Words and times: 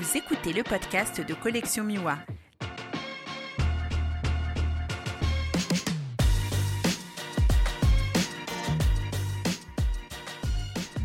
Vous 0.00 0.16
écoutez 0.16 0.52
le 0.52 0.64
podcast 0.64 1.20
de 1.20 1.34
Collection 1.34 1.84
Miwa. 1.84 2.18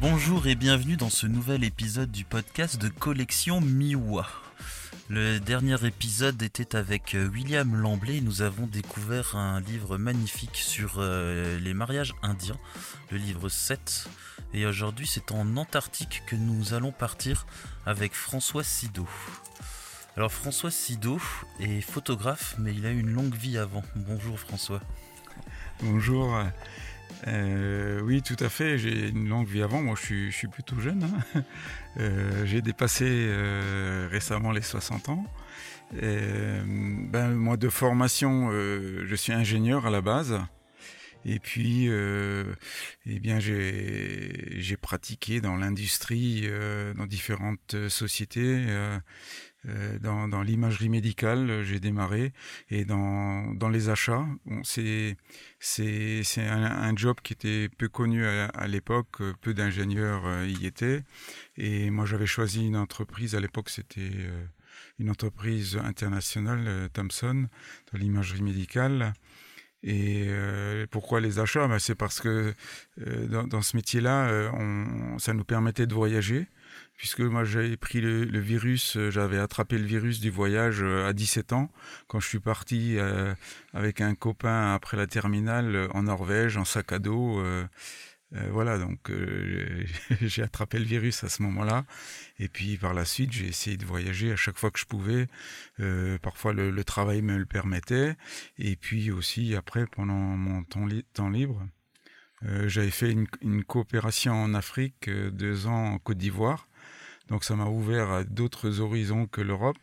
Bonjour 0.02 0.47
et 0.47 0.56
bienvenue 0.56 0.97
dans 0.97 1.12
ce 1.12 1.28
nouvel 1.28 1.63
épisode 1.63 2.10
du 2.10 2.26
podcast 2.26 2.81
de 2.81 2.90
Collection 2.90 3.62
Miwa. 3.62 4.26
Le 5.08 5.40
dernier 5.40 5.85
épisode 5.85 6.42
était 6.42 6.76
avec 6.76 7.13
euh, 7.13 7.28
William 7.28 7.76
Lamblay. 7.76 8.21
Nous 8.21 8.42
avons 8.42 8.65
découvert 8.65 9.35
un 9.35 9.62
livre 9.62 9.99
magnifique 9.99 10.58
sur 10.58 10.96
euh, 10.97 11.60
les 11.60 11.76
mariages 11.76 12.15
indiens, 12.24 12.60
le 13.12 13.19
livre 13.19 13.49
7. 13.49 14.10
Et 14.54 14.66
aujourd'hui, 14.66 15.06
c'est 15.06 15.31
en 15.31 15.58
Antarctique 15.58 16.23
que 16.26 16.36
nous 16.36 16.73
allons 16.73 16.92
partir 16.92 17.46
avec 17.86 18.14
François 18.14 18.64
Sido. 18.64 19.08
Alors, 20.18 20.32
François 20.32 20.72
Sido 20.72 21.20
est 21.60 21.82
photographe, 21.82 22.56
mais 22.58 22.73
il 22.73 22.86
a 22.86 22.92
une 22.92 23.12
longue 23.12 23.36
vie 23.36 23.58
avant. 23.58 23.84
Bonjour 23.96 24.40
François. 24.40 24.82
Bonjour. 25.82 26.44
Euh, 27.28 28.02
oui, 28.02 28.22
tout 28.22 28.36
à 28.40 28.50
fait. 28.50 28.78
J'ai 28.78 29.09
une 29.09 29.30
longue 29.30 29.48
vie 29.48 29.62
avant. 29.62 29.82
Moi, 29.82 29.96
je 29.96 30.30
suis, 30.32 30.48
plutôt 30.48 30.80
jeune. 30.80 31.04
Hein. 31.04 31.44
Euh, 32.00 32.45
j'ai 32.45 32.62
dépassé 32.62 33.06
euh, 33.08 34.08
récemment 34.12 34.52
les 34.52 34.62
60 34.62 35.09
ans. 35.09 35.26
ben, 35.92 37.30
moi, 37.31 37.58
de 37.58 37.68
formation, 37.68 38.52
je 38.52 39.16
suis 39.16 39.34
ingénieur 39.34 39.88
à 39.88 39.90
la 39.90 40.00
base. 40.00 40.40
Et 41.26 41.40
puis, 41.40 41.88
eh 41.88 43.20
bien, 43.20 43.40
j'ai 43.40 44.78
pratiqué 44.82 45.42
dans 45.42 45.55
l'industrie, 45.55 46.48
dans 46.95 47.05
différentes 47.05 47.90
sociétés. 47.90 48.66
Euh, 49.67 50.00
dans, 50.00 50.30
dans 50.30 50.42
l'imagerie 50.42 50.88
médicale, 50.88 51.50
euh, 51.50 51.64
j'ai 51.64 51.81
démarré 51.81 52.31
et 52.70 52.86
dans, 52.86 53.70
les 53.70 53.90
achats. 53.90 54.25
C'est 54.64 55.17
un, 56.38 56.95
job 56.95 57.17
qui 57.22 57.34
était 57.34 57.67
peu 57.78 57.90
connu 57.90 58.25
à, 58.25 58.45
à 58.45 58.67
l'époque, 58.67 59.20
euh, 59.20 59.34
peu 59.42 59.53
d'ingénieurs 59.53 60.45
y 60.45 60.66
étaient. 60.66 61.03
Et 61.58 61.90
moi, 61.90 62.06
j'avais 62.06 62.25
choisi 62.25 62.66
une 62.66 62.78
entreprise. 62.78 63.36
À 63.36 63.42
l'époque, 63.42 63.70
c'était 63.70 64.12
une 64.97 65.09
entreprise 65.09 65.78
internationale, 65.78 66.90
Thomson, 66.94 67.47
dans 67.92 68.00
l'imagerie 68.00 68.42
médicale. 68.42 69.14
Et 69.83 70.25
euh, 70.27 70.85
pourquoi 70.91 71.22
les 71.22 71.39
achats? 71.39 71.67
Ben, 71.67 71.80
C'est 71.80 71.95
parce 71.95 72.19
que 72.19 72.53
euh, 73.08 73.27
dans, 73.27 73.47
dans, 73.47 73.61
ce 73.61 73.75
métier-là, 73.77 74.52
on, 74.53 75.17
ça 75.19 75.33
nous 75.33 75.45
permettait 75.45 75.88
de 75.88 75.94
voyager 75.94 76.47
puisque 76.99 77.22
moi 77.22 77.45
j'avais 77.45 77.77
pris 77.77 78.02
le, 78.02 78.39
virus, 78.39 78.97
euh, 78.97 79.09
j'avais 79.09 79.39
attrapé 79.39 79.77
le 79.77 79.85
virus 79.85 80.19
du 80.19 80.30
voyage 80.30 80.83
euh, 80.83 81.07
à 81.07 81.13
17 81.13 81.53
ans, 81.53 81.72
quand 82.07 82.19
je 82.19 82.27
suis 82.27 82.41
parti 82.41 82.97
euh, 82.97 83.33
avec 83.73 84.02
un 84.02 84.16
copain 84.16 84.73
après 84.73 84.97
la 84.97 85.07
terminale 85.07 85.88
en 85.94 86.03
Norvège, 86.03 86.57
en 86.57 86.66
sac 86.66 86.91
à 86.91 87.00
dos. 87.00 87.41
Voilà, 88.31 88.77
donc 88.77 89.11
j'ai 90.22 90.44
attrapé 90.44 90.77
le 90.80 90.85
virus 90.85 91.23
à 91.23 91.30
ce 91.30 91.41
moment-là. 91.44 91.85
Et 92.38 92.47
puis 92.47 92.77
par 92.77 92.94
la 92.94 93.05
suite, 93.05 93.31
j'ai 93.31 93.47
essayé 93.47 93.77
de 93.77 93.85
voyager 93.85 94.31
à 94.31 94.35
chaque 94.35 94.58
fois 94.58 94.72
que 94.72 94.80
je 94.80 94.85
pouvais. 94.85 95.27
parfois 96.22 96.53
le, 96.53 96.83
travail 96.83 97.22
me 97.22 97.38
le 97.38 97.45
permettait. 97.45 98.16
Et 98.57 98.75
puis 98.75 99.11
aussi 99.11 99.55
après, 99.55 99.88
pendant 99.88 100.13
mon 100.13 100.63
temps, 100.63 100.85
libre, 101.30 101.67
j'avais 102.66 102.91
fait 102.91 103.11
une, 103.11 103.63
coopération 103.63 104.33
en 104.33 104.53
Afrique, 104.53 105.09
deux 105.09 105.67
ans 105.67 105.94
en 105.94 105.97
Côte 105.97 106.17
d'Ivoire. 106.17 106.69
Donc 107.30 107.44
ça 107.44 107.55
m'a 107.55 107.66
ouvert 107.66 108.11
à 108.11 108.23
d'autres 108.23 108.80
horizons 108.80 109.27
que 109.27 109.41
l'Europe, 109.41 109.77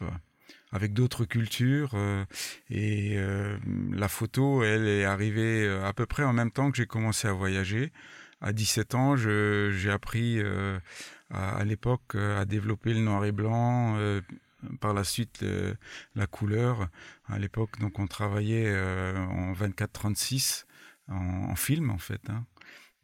avec 0.72 0.92
d'autres 0.92 1.24
cultures. 1.24 1.90
Euh, 1.94 2.24
et 2.70 3.14
euh, 3.16 3.56
la 3.92 4.08
photo, 4.08 4.62
elle 4.64 4.86
est 4.88 5.04
arrivée 5.04 5.64
euh, 5.64 5.84
à 5.84 5.92
peu 5.92 6.06
près 6.06 6.24
en 6.24 6.32
même 6.32 6.50
temps 6.50 6.70
que 6.70 6.76
j'ai 6.76 6.86
commencé 6.86 7.28
à 7.28 7.32
voyager. 7.32 7.92
À 8.40 8.52
17 8.52 8.94
ans, 8.94 9.16
j'ai 9.16 9.90
appris 9.90 10.40
à, 11.30 11.64
l'époque 11.64 12.14
à 12.14 12.44
développer 12.44 12.92
le 12.92 13.00
noir 13.00 13.24
et 13.24 13.32
blanc. 13.32 13.96
par 14.80 14.94
la 14.94 15.04
suite, 15.04 15.44
la 16.14 16.26
couleur. 16.26 16.88
À 17.26 17.38
l'époque, 17.38 17.78
donc, 17.80 17.98
on 17.98 18.06
travaillait 18.06 18.70
en 19.16 19.52
24-36 19.52 20.64
en, 21.08 21.14
en, 21.50 21.56
film, 21.56 21.90
en 21.90 21.98
fait. 21.98 22.20
Hein. 22.28 22.44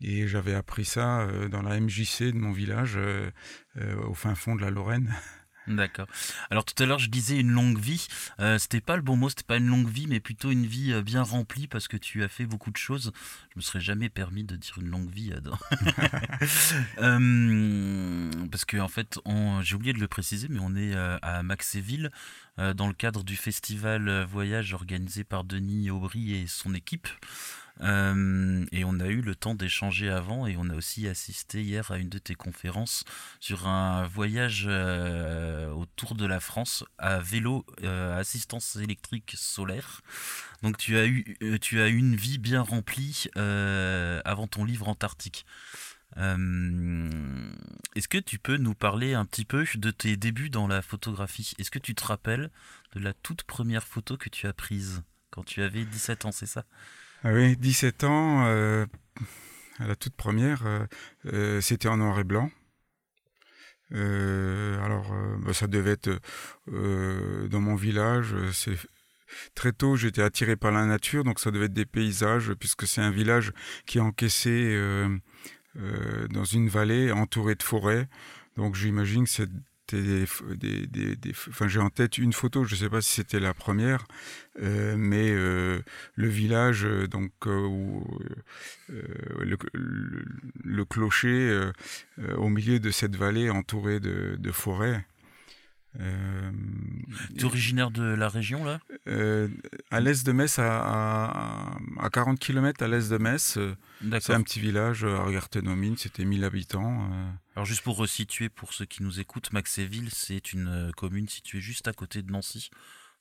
Et 0.03 0.27
j'avais 0.27 0.55
appris 0.55 0.85
ça 0.85 1.21
euh, 1.21 1.49
dans 1.49 1.63
la 1.63 1.79
MJC 1.79 2.25
de 2.25 2.39
mon 2.39 2.51
village, 2.51 2.95
euh, 2.97 3.31
euh, 3.77 4.03
au 4.07 4.15
fin 4.15 4.35
fond 4.35 4.57
de 4.57 4.61
la 4.61 4.71
Lorraine. 4.71 5.15
D'accord. 5.69 6.07
Alors 6.51 6.65
tout 6.65 6.81
à 6.83 6.87
l'heure 6.87 6.99
je 6.99 7.09
disais 7.09 7.39
une 7.39 7.51
longue 7.51 7.79
vie. 7.79 8.07
Euh, 8.41 8.59
c'était 8.59 8.81
pas 8.81 8.97
le 8.97 9.03
bon 9.03 9.17
mot, 9.17 9.29
c'était 9.29 9.45
pas 9.45 9.59
une 9.59 9.69
longue 9.69 9.89
vie, 9.89 10.07
mais 10.07 10.21
plutôt 10.21 10.51
une 10.51 10.67
vie 10.67 11.01
bien 11.03 11.23
remplie 11.23 11.69
parce 11.69 11.89
que 11.89 11.97
tu 11.97 12.23
as 12.23 12.29
fait 12.29 12.47
beaucoup 12.47 12.71
de 12.71 12.77
choses. 12.77 13.13
Je 13.51 13.59
me 13.59 13.63
serais 13.63 13.81
jamais 13.81 14.09
permis 14.09 14.45
de 14.45 14.57
dire 14.57 14.79
une 14.79 14.89
longue 14.89 15.11
vie, 15.11 15.33
Adam. 15.33 15.59
parce 18.51 18.65
que 18.65 18.79
en 18.79 18.89
fait, 18.89 19.19
j'ai 19.63 19.75
oublié 19.75 19.93
de 19.93 20.01
le 20.01 20.09
préciser, 20.09 20.49
mais 20.51 20.61
on 20.61 20.75
est 20.75 20.95
à 20.95 21.43
Maxéville 21.43 22.11
dans 22.59 22.89
le 22.89 22.95
cadre 22.95 23.23
du 23.23 23.37
festival 23.37 24.25
Voyage 24.25 24.75
organisé 24.75 25.25
par 25.25 25.45
Denis 25.45 25.91
Aubry 25.91 26.35
et 26.35 26.47
son 26.47 26.75
équipe. 26.75 27.09
Euh, 27.81 28.65
et 28.71 28.85
on 28.85 29.01
a 29.01 29.07
eu 29.07 29.23
le 29.23 29.35
temps 29.35 29.55
d'échanger 29.55 30.11
avant 30.11 30.47
et 30.47 30.57
on 30.57 30.69
a 30.69 30.75
aussi 30.75 31.09
assisté 31.09 31.63
hier 31.63 31.91
à 31.91 31.99
une 31.99 32.09
de 32.09 32.19
tes 32.19 32.35
conférences 32.35 33.05
sur 33.41 33.67
un 33.67 34.07
voyage 34.07 34.67
euh, 34.69 35.71
autour 35.71 36.15
de 36.15 36.27
la 36.27 36.41
France 36.41 36.85
à 36.99 37.19
vélo 37.19 37.65
euh, 37.83 38.19
assistance 38.19 38.77
électrique 38.77 39.35
solaire. 39.37 40.03
Donc 40.63 40.77
tu 40.77 40.97
as 40.99 41.07
eu 41.07 41.37
tu 41.61 41.81
as 41.81 41.89
une 41.89 42.15
vie 42.15 42.39
bien 42.39 42.63
remplie 42.63 43.27
avant 43.35 44.47
ton 44.47 44.65
livre 44.65 44.89
Antarctique. 44.89 45.47
Est-ce 46.17 48.09
que 48.09 48.19
tu 48.19 48.39
peux 48.39 48.59
nous 48.59 48.75
parler 48.75 49.15
un 49.15 49.25
petit 49.25 49.45
peu 49.45 49.65
de 49.75 49.91
tes 49.91 50.17
débuts 50.17 50.51
dans 50.51 50.67
la 50.69 50.83
photographie? 50.83 51.55
Est-ce 51.59 51.71
que 51.71 51.79
tu 51.79 51.95
te 51.95 52.05
rappelles 52.05 52.51
de 52.95 53.01
la 53.01 53.15
toute 53.15 53.45
première 53.45 53.87
photo 53.87 54.17
que 54.17 54.29
tu 54.29 54.47
as 54.47 54.53
prise 54.53 55.03
quand 55.31 55.45
tu 55.45 55.63
avais 55.63 55.85
17 55.85 56.27
ans, 56.27 56.33
c'est 56.33 56.47
ça? 56.47 56.65
Ah 57.25 57.33
oui, 57.33 57.57
17 57.57 58.03
ans, 58.03 58.47
euh, 58.47 58.85
à 59.79 59.87
la 59.87 59.95
toute 59.95 60.15
première, 60.17 60.67
euh, 60.67 60.85
euh, 61.27 61.61
c'était 61.61 61.87
en 61.87 61.99
noir 61.99 62.19
et 62.19 62.25
blanc. 62.25 62.51
alors, 63.93 65.15
bah, 65.45 65.53
ça 65.53 65.69
devait 65.69 65.93
être 65.93 66.11
dans 66.67 67.61
mon 67.61 67.77
village. 67.77 68.35
C'est 68.53 68.77
très 69.55 69.73
tôt, 69.73 69.95
j'étais 69.97 70.23
attiré 70.23 70.57
par 70.57 70.73
la 70.73 70.85
nature, 70.85 71.23
donc 71.23 71.39
ça 71.39 71.53
devait 71.53 71.67
être 71.67 71.73
des 71.73 71.87
paysages, 71.87 72.55
puisque 72.55 72.87
c'est 72.89 73.03
un 73.03 73.11
village 73.11 73.53
qui 73.87 73.99
est 73.99 74.01
encaissé 74.01 74.77
dans 75.77 76.45
une 76.45 76.69
vallée 76.69 77.13
entourée 77.13 77.55
de 77.55 77.63
forêts. 77.63 78.09
Donc, 78.57 78.75
j'imagine 78.75 79.25
que 79.25 79.31
c'est 79.31 79.51
des, 79.95 80.27
des, 80.87 81.17
enfin, 81.49 81.69
j'ai 81.69 81.81
en 81.81 81.91
tête 81.91 82.19
une 82.19 82.33
photo, 82.33 82.65
je 82.65 82.75
ne 82.75 82.81
sais 82.81 82.89
pas 82.89 83.01
si 83.01 83.15
c'était 83.15 83.41
la 83.41 83.55
première, 83.55 84.05
euh, 84.63 84.97
mais 84.97 85.31
euh, 85.31 85.81
le 86.15 86.29
village, 86.29 86.85
euh, 86.85 87.07
donc 87.07 87.33
où 87.47 88.05
le, 88.89 89.57
le, 90.65 90.85
clocher 90.85 91.71
au 92.37 92.49
milieu 92.49 92.79
de 92.79 92.91
cette 92.91 93.17
vallée 93.17 93.49
entourée 93.49 94.01
de, 94.01 94.37
de 94.39 94.53
forêts. 94.53 95.05
Euh, 96.01 96.51
tu 97.35 97.41
es 97.41 97.45
originaire 97.45 97.91
de 97.91 98.03
la 98.03 98.29
région 98.29 98.65
là? 98.65 98.81
Euh, 99.09 99.49
À 99.91 100.01
l'est 100.01 100.25
de 100.25 100.33
Metz, 100.33 100.59
à, 100.59 101.77
à, 101.99 102.11
40 102.11 102.39
km 102.39 102.83
à 102.83 102.89
l'est 102.89 103.11
de 103.11 103.19
Metz. 103.19 103.57
Euh, 103.59 103.75
c'est 104.21 104.33
un 104.33 104.43
petit 104.43 104.61
village 104.61 105.05
à 105.05 105.17
Argartenomine, 105.23 105.97
c'était 105.97 106.25
1000 106.25 106.45
habitants. 106.45 107.11
Alors 107.55 107.67
juste 107.67 107.83
pour 107.83 107.97
resituer 107.97 108.49
pour 108.49 108.73
ceux 108.73 108.87
qui 108.87 109.03
nous 109.03 109.21
écoutent, 109.21 109.53
Maxéville, 109.53 110.09
c'est 110.13 110.53
une 110.53 110.93
commune 110.97 111.29
située 111.29 111.61
juste 111.61 111.89
à 111.89 111.93
côté 111.93 112.23
de 112.23 112.33
Nancy. 112.33 112.71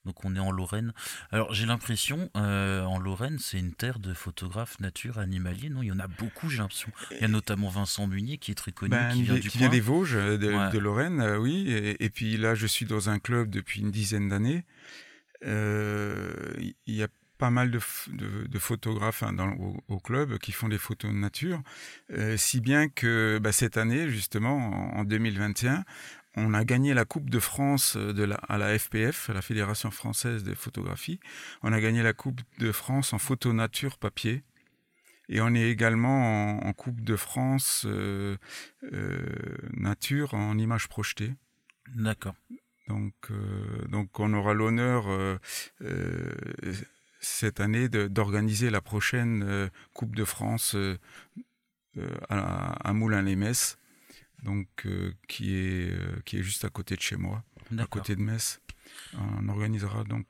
Donc 0.05 0.25
on 0.25 0.35
est 0.35 0.39
en 0.39 0.51
Lorraine. 0.51 0.93
Alors 1.31 1.53
j'ai 1.53 1.65
l'impression, 1.65 2.29
euh, 2.35 2.83
en 2.83 2.97
Lorraine, 2.97 3.37
c'est 3.39 3.59
une 3.59 3.73
terre 3.73 3.99
de 3.99 4.13
photographes 4.13 4.79
nature, 4.79 5.19
animaliers. 5.19 5.69
Non, 5.69 5.83
il 5.83 5.87
y 5.87 5.91
en 5.91 5.99
a 5.99 6.07
beaucoup, 6.07 6.49
j'ai 6.49 6.57
l'impression. 6.57 6.91
Il 7.11 7.21
y 7.21 7.23
a 7.23 7.27
notamment 7.27 7.69
Vincent 7.69 8.07
Munier 8.07 8.37
qui 8.37 8.51
est 8.51 8.55
très 8.55 8.71
connu, 8.71 8.91
ben, 8.91 9.11
qui 9.13 9.23
vient 9.23 9.35
du 9.35 9.49
qui 9.49 9.57
vient 9.59 9.69
des 9.69 9.79
Vosges, 9.79 10.15
euh, 10.15 10.37
de, 10.37 10.79
Lorraine, 10.79 11.21
euh, 11.21 11.37
oui. 11.37 11.65
Et, 11.69 12.09
puis 12.09 12.37
là, 12.37 12.55
je 12.55 12.65
suis 12.65 12.85
dans 12.85 13.09
un 13.09 13.19
club 13.19 13.49
depuis 13.49 13.81
une 13.81 13.91
dizaine 13.91 14.29
d'années. 14.29 14.65
Il 15.43 16.73
y 16.87 17.03
a 17.03 17.07
pas 17.37 17.51
mal 17.51 17.71
de, 17.71 17.79
de, 18.47 18.59
photographes 18.59 19.23
hein, 19.23 19.33
dans, 19.33 19.51
au, 19.87 19.99
club 19.99 20.37
qui 20.37 20.51
font 20.51 20.67
des 20.67 20.77
photos 20.77 21.11
de 21.11 21.17
nature, 21.17 21.61
si 22.37 22.59
bien 22.59 22.89
que 22.89 23.39
bah, 23.41 23.51
cette 23.51 23.77
année, 23.77 24.09
justement, 24.09 24.95
en 24.95 25.03
2021, 25.03 25.83
on 26.35 26.53
a 26.53 26.63
gagné 26.63 26.93
la 26.93 27.05
Coupe 27.05 27.29
de 27.29 27.39
France 27.39 27.95
euh, 27.97 28.13
de 28.13 28.23
la, 28.23 28.35
à 28.35 28.57
la 28.57 28.77
FPF, 28.77 29.29
la 29.29 29.41
Fédération 29.41 29.91
française 29.91 30.43
de 30.43 30.53
photographie. 30.53 31.19
On 31.61 31.73
a 31.73 31.81
gagné 31.81 32.03
la 32.03 32.13
Coupe 32.13 32.41
de 32.59 32.71
France 32.71 33.13
en 33.13 33.17
photo 33.17 33.53
nature 33.53 33.97
papier. 33.97 34.43
Et 35.29 35.39
on 35.39 35.53
est 35.53 35.69
également 35.69 36.59
en, 36.65 36.73
Coupe 36.73 37.01
de 37.01 37.15
France 37.15 37.85
euh, 37.85 38.35
euh, 38.91 39.21
nature 39.73 40.33
en 40.33 40.57
images 40.57 40.89
projetées. 40.89 41.33
D'accord. 41.95 42.35
Donc, 42.89 43.13
donc 43.87 44.19
on 44.19 44.33
aura 44.33 44.53
l'honneur 44.53 45.05
cette 47.21 47.61
année 47.61 47.87
d'organiser 47.87 48.69
la 48.69 48.81
prochaine 48.81 49.69
Coupe 49.93 50.13
de 50.13 50.25
France 50.25 50.75
à, 52.27 52.93
Moulins-les-Messes, 52.93 53.77
donc 54.41 54.87
qui 55.27 55.55
est 55.55 56.23
qui 56.25 56.37
est 56.37 56.43
juste 56.43 56.65
à 56.65 56.69
côté 56.69 56.95
de 56.95 57.01
chez 57.01 57.17
moi, 57.17 57.43
à 57.77 57.85
côté 57.85 58.15
de 58.15 58.21
Metz. 58.21 58.61
On 59.13 59.47
organisera 59.49 60.03
donc 60.03 60.25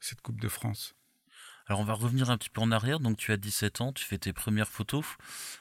cette 0.00 0.20
Coupe 0.20 0.40
de 0.40 0.48
France. 0.48 0.94
Alors 1.68 1.80
on 1.80 1.84
va 1.84 1.92
revenir 1.92 2.30
un 2.30 2.38
petit 2.38 2.48
peu 2.48 2.62
en 2.62 2.72
arrière. 2.72 2.98
Donc 2.98 3.18
tu 3.18 3.30
as 3.30 3.36
17 3.36 3.82
ans, 3.82 3.92
tu 3.92 4.04
fais 4.04 4.18
tes 4.18 4.32
premières 4.32 4.68
photos, 4.68 5.04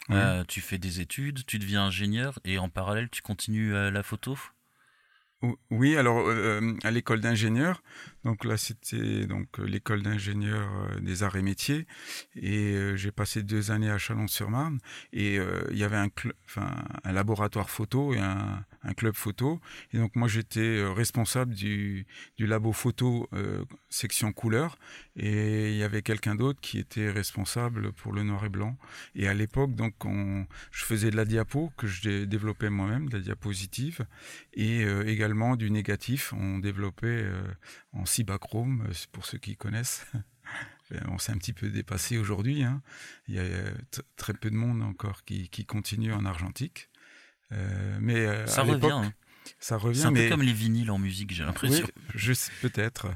euh, 0.09 0.43
tu 0.47 0.61
fais 0.61 0.77
des 0.77 1.01
études, 1.01 1.45
tu 1.45 1.59
deviens 1.59 1.85
ingénieur 1.85 2.39
et 2.45 2.57
en 2.57 2.69
parallèle 2.69 3.09
tu 3.09 3.21
continues 3.21 3.75
euh, 3.75 3.91
la 3.91 4.03
photo. 4.03 4.37
Oui, 5.69 5.95
alors 5.95 6.27
euh, 6.27 6.73
à 6.83 6.89
l'école 6.89 7.21
d'ingénieur, 7.21 7.83
donc 8.23 8.43
là 8.43 8.57
c'était 8.57 9.27
donc 9.27 9.59
l'école 9.59 10.01
d'ingénieur 10.01 10.67
des 10.99 11.21
arts 11.21 11.35
et 11.35 11.43
métiers, 11.43 11.85
et 12.35 12.75
j'ai 12.95 13.11
passé 13.11 13.43
deux 13.43 13.69
années 13.69 13.91
à 13.91 13.99
Chalon-sur-Marne, 13.99 14.79
et 15.13 15.35
il 15.69 15.77
y 15.77 15.83
avait 15.83 15.97
un, 15.97 16.09
un 17.03 17.11
laboratoire 17.11 17.69
photo 17.69 18.15
et 18.15 18.19
un, 18.19 18.65
un 18.87 18.93
club 18.93 19.15
photo. 19.15 19.59
Et 19.93 19.97
donc 19.97 20.15
moi 20.15 20.27
j'étais 20.27 20.59
euh, 20.59 20.91
responsable 20.91 21.53
du, 21.53 22.07
du 22.37 22.47
labo 22.47 22.71
photo 22.71 23.27
euh, 23.33 23.63
section 23.89 24.31
couleur 24.31 24.77
et 25.15 25.71
il 25.71 25.77
y 25.77 25.83
avait 25.83 26.01
quelqu'un 26.01 26.35
d'autre 26.35 26.59
qui 26.61 26.79
était 26.79 27.11
responsable 27.11 27.91
pour 27.91 28.13
le 28.13 28.23
noir 28.23 28.45
et 28.45 28.49
blanc. 28.49 28.77
Et 29.13 29.27
à 29.27 29.33
l'époque 29.33 29.75
donc 29.75 30.05
on, 30.05 30.45
je 30.71 30.83
faisais 30.85 31.11
de 31.11 31.17
la 31.17 31.25
diapo 31.25 31.71
que 31.77 31.85
je 31.85 32.23
développais 32.23 32.69
moi-même, 32.69 33.09
de 33.09 33.17
la 33.17 33.23
diapositive 33.23 34.05
et 34.53 34.83
euh, 34.83 35.05
également 35.05 35.55
du 35.55 35.69
négatif. 35.69 36.33
On 36.33 36.59
développait 36.59 37.25
en 37.91 38.05
cibachrome 38.05 38.87
pour 39.11 39.25
ceux 39.25 39.37
qui 39.37 39.57
connaissent. 39.57 40.05
on 41.09 41.17
s'est 41.17 41.33
un 41.33 41.37
petit 41.37 41.53
peu 41.53 41.69
dépassé 41.69 42.17
aujourd'hui. 42.17 42.63
Hein. 42.63 42.81
Il 43.27 43.35
y 43.35 43.39
a 43.39 43.43
très 44.15 44.33
peu 44.33 44.49
de 44.49 44.55
monde 44.55 44.81
encore 44.81 45.25
qui, 45.25 45.49
qui 45.49 45.65
continue 45.65 46.13
en 46.13 46.25
argentique. 46.25 46.89
Euh, 47.53 47.97
mais 48.01 48.25
euh, 48.25 48.45
ça 48.47 48.63
revient. 48.63 48.91
Hein. 48.91 49.13
Ça 49.59 49.77
revient. 49.77 49.99
C'est 49.99 50.07
un 50.07 50.13
peu 50.13 50.29
comme 50.29 50.41
les 50.41 50.53
vinyles 50.53 50.91
en 50.91 50.99
musique, 50.99 51.33
j'ai 51.33 51.43
l'impression. 51.43 51.87
Oui, 52.13 52.35
peut-être. 52.61 53.07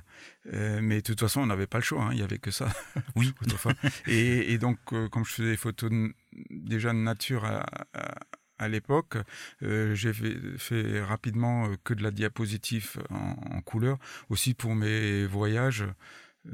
Euh, 0.54 0.80
mais 0.82 0.98
de 0.98 1.02
toute 1.02 1.20
façon, 1.20 1.42
on 1.42 1.46
n'avait 1.46 1.68
pas 1.68 1.78
le 1.78 1.84
choix. 1.84 2.04
Hein, 2.04 2.10
il 2.12 2.18
n'y 2.18 2.24
avait 2.24 2.40
que 2.40 2.52
ça. 2.52 2.70
Oui. 3.16 3.34
et, 4.08 4.54
et, 4.54 4.58
donc, 4.58 4.80
comme 4.86 5.26
je 5.26 5.34
faisais 5.34 5.52
des 5.52 5.58
photos 5.58 5.92
déjà 6.50 6.94
de 6.94 6.98
nature 6.98 7.46
à, 7.46 8.68
l'époque, 8.68 9.18
j'ai 9.62 10.14
fait, 10.14 11.02
rapidement 11.02 11.70
que 11.84 11.94
de 11.94 12.04
la 12.04 12.12
diapositive 12.12 13.02
en, 13.10 13.36
en, 13.58 13.62
couleur, 13.62 13.98
aussi 14.30 14.54
pour 14.54 14.76
mes 14.76 15.26
voyages. 15.26 15.86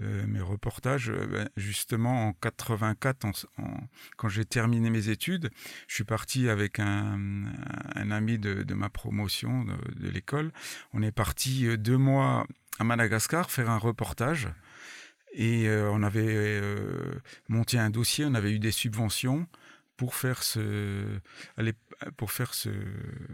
Euh, 0.02 0.28
mes 0.28 0.42
reportages, 0.42 1.10
euh, 1.10 1.26
ben, 1.28 1.50
justement 1.56 2.28
en 2.28 2.34
84, 2.34 3.26
quand 4.18 4.28
j'ai 4.28 4.44
terminé 4.44 4.90
mes 4.90 5.08
études, 5.08 5.50
je 5.88 5.96
suis 5.96 6.04
parti 6.04 6.50
avec 6.50 6.80
un, 6.80 7.16
ami 7.96 8.38
de, 8.38 8.74
ma 8.74 8.90
promotion 8.90 9.64
de, 9.64 10.10
l'école. 10.10 10.52
On 10.94 11.02
est 11.02 11.14
parti 11.14 11.68
euh, 11.68 11.78
deux 11.78 11.98
mois 11.98 12.46
à 12.80 12.84
Madagascar 12.84 13.50
faire 13.50 13.70
un 13.70 13.78
reportage. 13.78 14.50
Et 15.34 15.70
on 15.70 16.02
avait 16.02 16.60
monté 17.48 17.78
un 17.78 17.92
dossier, 17.92 18.26
on 18.26 18.34
avait 18.34 18.52
eu 18.52 18.60
des 18.60 18.72
subventions 18.72 19.46
pour 19.98 20.14
faire 20.14 20.44
ce, 20.44 21.20
pour 22.16 22.32
faire 22.32 22.54
ce, 22.54 22.70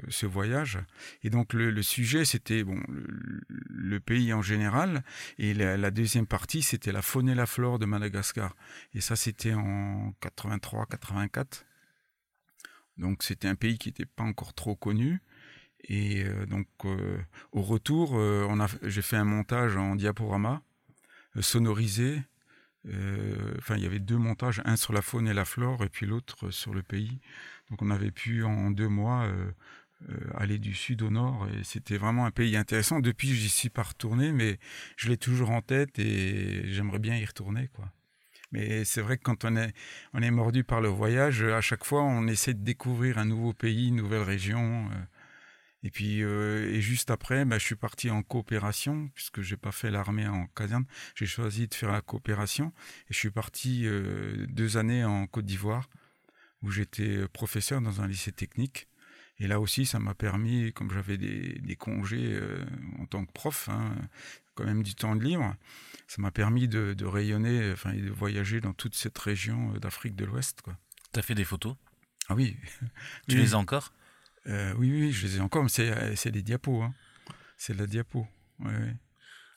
ce 0.08 0.26
voyage. 0.26 0.80
Et 1.22 1.30
donc 1.30 1.54
le, 1.54 1.82
sujet, 1.84 2.26
c'était 2.26 2.64
bon, 2.64 2.82
le, 3.50 4.00
pays 4.00 4.34
en 4.34 4.42
général, 4.42 5.04
et 5.38 5.54
la, 5.54 5.92
deuxième 5.92 6.26
partie, 6.26 6.62
c'était 6.62 6.94
la 6.94 7.02
faune 7.02 7.30
et 7.30 7.36
la 7.36 7.46
flore 7.46 7.80
de 7.80 7.86
Madagascar. 7.86 8.56
Et 8.94 9.02
ça, 9.02 9.16
c'était 9.16 9.54
en 9.54 10.14
83-84. 10.22 11.66
Donc 12.98 13.24
c'était 13.24 13.48
un 13.48 13.56
pays 13.56 13.78
qui 13.78 13.90
n'était 13.90 14.06
pas 14.06 14.24
encore 14.24 14.54
trop 14.54 14.76
connu. 14.76 15.22
Et 15.86 16.24
euh, 16.24 16.46
donc 16.46 16.68
euh, 16.86 17.18
au 17.52 17.62
retour, 17.62 18.14
euh, 18.16 18.48
j'ai 18.84 19.02
fait 19.02 19.18
un 19.18 19.26
montage 19.26 19.76
en 19.76 19.96
diaporama 19.98 20.62
sonorisé 21.42 22.18
euh, 22.18 22.22
enfin, 23.58 23.76
il 23.78 23.84
y 23.84 23.86
avait 23.86 24.00
deux 24.00 24.18
montages, 24.18 24.62
un 24.66 24.76
sur 24.76 24.94
la 24.94 25.02
faune 25.02 25.28
et 25.28 25.34
la 25.34 25.46
flore, 25.46 25.84
et 25.84 25.90
puis 25.90 26.06
l'autre 26.06 26.52
sur 26.52 26.74
le 26.74 26.84
pays. 26.84 27.20
Donc, 27.70 27.82
on 27.82 27.90
avait 27.90 28.12
pu 28.12 28.44
en 28.44 28.72
deux 28.72 28.90
mois 28.90 29.24
euh, 29.24 29.52
euh, 30.10 30.16
aller 30.36 30.60
du 30.60 30.74
sud 30.74 31.02
au 31.02 31.10
nord, 31.10 31.48
et 31.48 31.64
c'était 31.64 31.98
vraiment 31.98 32.26
un 32.26 32.32
pays 32.32 32.58
intéressant. 32.58 33.00
Depuis, 33.00 33.34
j'y 33.34 33.50
suis 33.50 33.70
pas 33.70 33.84
retourné, 33.84 34.32
mais 34.32 34.60
je 34.98 35.10
l'ai 35.10 35.18
toujours 35.18 35.52
en 35.52 35.62
tête 35.62 35.98
et 36.00 36.72
j'aimerais 36.72 37.00
bien 37.00 37.18
y 37.18 37.26
retourner, 37.26 37.70
quoi. 37.74 37.92
Mais 38.52 38.86
c'est 38.86 39.02
vrai 39.02 39.18
que 39.18 39.24
quand 39.24 39.46
on 39.46 39.56
est, 39.56 39.74
on 40.14 40.22
est 40.22 40.30
mordu 40.30 40.64
par 40.64 40.80
le 40.80 40.88
voyage, 40.88 41.42
à 41.42 41.62
chaque 41.62 41.84
fois, 41.84 42.04
on 42.04 42.28
essaie 42.28 42.54
de 42.54 42.64
découvrir 42.64 43.18
un 43.18 43.26
nouveau 43.26 43.52
pays, 43.54 43.88
une 43.88 43.96
nouvelle 43.96 44.22
région. 44.22 44.88
Et 45.84 45.92
puis, 45.92 46.24
euh, 46.24 46.70
et 46.74 46.82
juste 46.82 47.12
après, 47.12 47.44
bah, 47.44 47.58
je 47.58 47.66
suis 47.66 47.76
parti 47.76 48.10
en 48.10 48.24
coopération, 48.24 49.10
puisque 49.16 49.42
j'ai 49.42 49.58
pas 49.58 49.74
fait 49.74 49.92
l'armée 49.92 50.28
en 50.28 50.48
caserne. 50.48 50.86
J'ai 51.14 51.26
choisi 51.26 51.68
de 51.68 51.74
faire 51.74 51.92
la 51.92 52.02
coopération. 52.02 52.74
Et 53.10 53.14
je 53.14 53.18
suis 53.18 53.32
parti 53.32 53.82
euh, 53.86 54.46
deux 54.48 54.78
années 54.78 55.04
en 55.04 55.28
Côte 55.28 55.46
d'Ivoire, 55.46 55.90
où 56.62 56.72
j'étais 56.72 57.28
professeur 57.28 57.82
dans 57.82 58.00
un 58.02 58.08
lycée 58.08 58.32
technique. 58.32 58.88
Et 59.40 59.48
là 59.48 59.60
aussi, 59.60 59.86
ça 59.86 60.00
m'a 60.00 60.14
permis, 60.14 60.72
comme 60.72 60.90
j'avais 60.92 61.18
des, 61.18 61.60
des, 61.60 61.76
congés 61.76 62.34
euh, 62.34 62.64
en 63.00 63.06
tant 63.06 63.26
que 63.26 63.32
prof, 63.34 63.68
hein, 63.68 63.96
quand 64.56 64.64
même 64.64 64.84
du 64.84 64.96
temps 64.96 65.18
de 65.18 65.24
libre, 65.24 65.54
ça 66.08 66.22
m'a 66.22 66.32
permis 66.32 66.70
de, 66.70 66.94
de 66.94 67.06
rayonner, 67.06 67.72
enfin, 67.74 67.94
de 67.94 68.10
voyager 68.10 68.62
dans 68.62 68.74
toute 68.74 68.96
cette 68.96 69.18
région 69.18 69.74
d'Afrique 69.80 70.16
de 70.16 70.24
l'Ouest. 70.24 70.62
Tu 71.12 71.20
as 71.20 71.24
fait 71.24 71.36
des 71.36 71.44
photos? 71.44 71.76
Ah 72.30 72.36
oui. 72.36 72.56
Tu 73.28 73.36
les 73.36 73.54
as 73.54 73.58
encore? 73.58 73.92
Euh, 74.48 74.74
oui, 74.78 74.92
oui, 74.92 75.12
je 75.12 75.26
les 75.26 75.38
ai 75.38 75.40
encore, 75.40 75.64
mais 75.64 75.70
c'est, 75.70 75.92
euh, 75.92 76.32
des 76.32 76.42
diapos. 76.42 76.82
Hein. 76.82 76.94
C'est 77.58 77.74
de 77.74 77.80
la 77.80 77.88
diapo. 77.88 78.28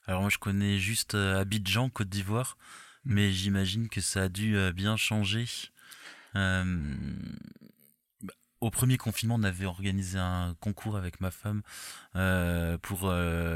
Alors 0.07 0.21
moi, 0.21 0.31
je 0.31 0.39
connais 0.39 0.79
juste 0.79 1.15
euh, 1.15 1.41
Abidjan, 1.41 1.91
Côte 1.91 2.09
d'Ivoire, 2.09 2.57
mm. 3.05 3.15
mais 3.15 3.33
j'imagine 3.33 3.89
que 3.89 4.01
ça 4.01 4.25
a 4.25 4.29
dû 4.29 4.57
bien 4.73 4.97
changer. 4.97 5.47
Au 8.61 8.71
premier 8.71 8.97
confinement, 8.97 9.37
on 9.37 9.43
avait 9.43 9.67
organisé 9.67 10.19
un 10.19 10.57
concours 10.61 10.97
avec 10.97 11.21
ma 11.21 11.31
femme 11.31 11.63
pour 12.83 13.13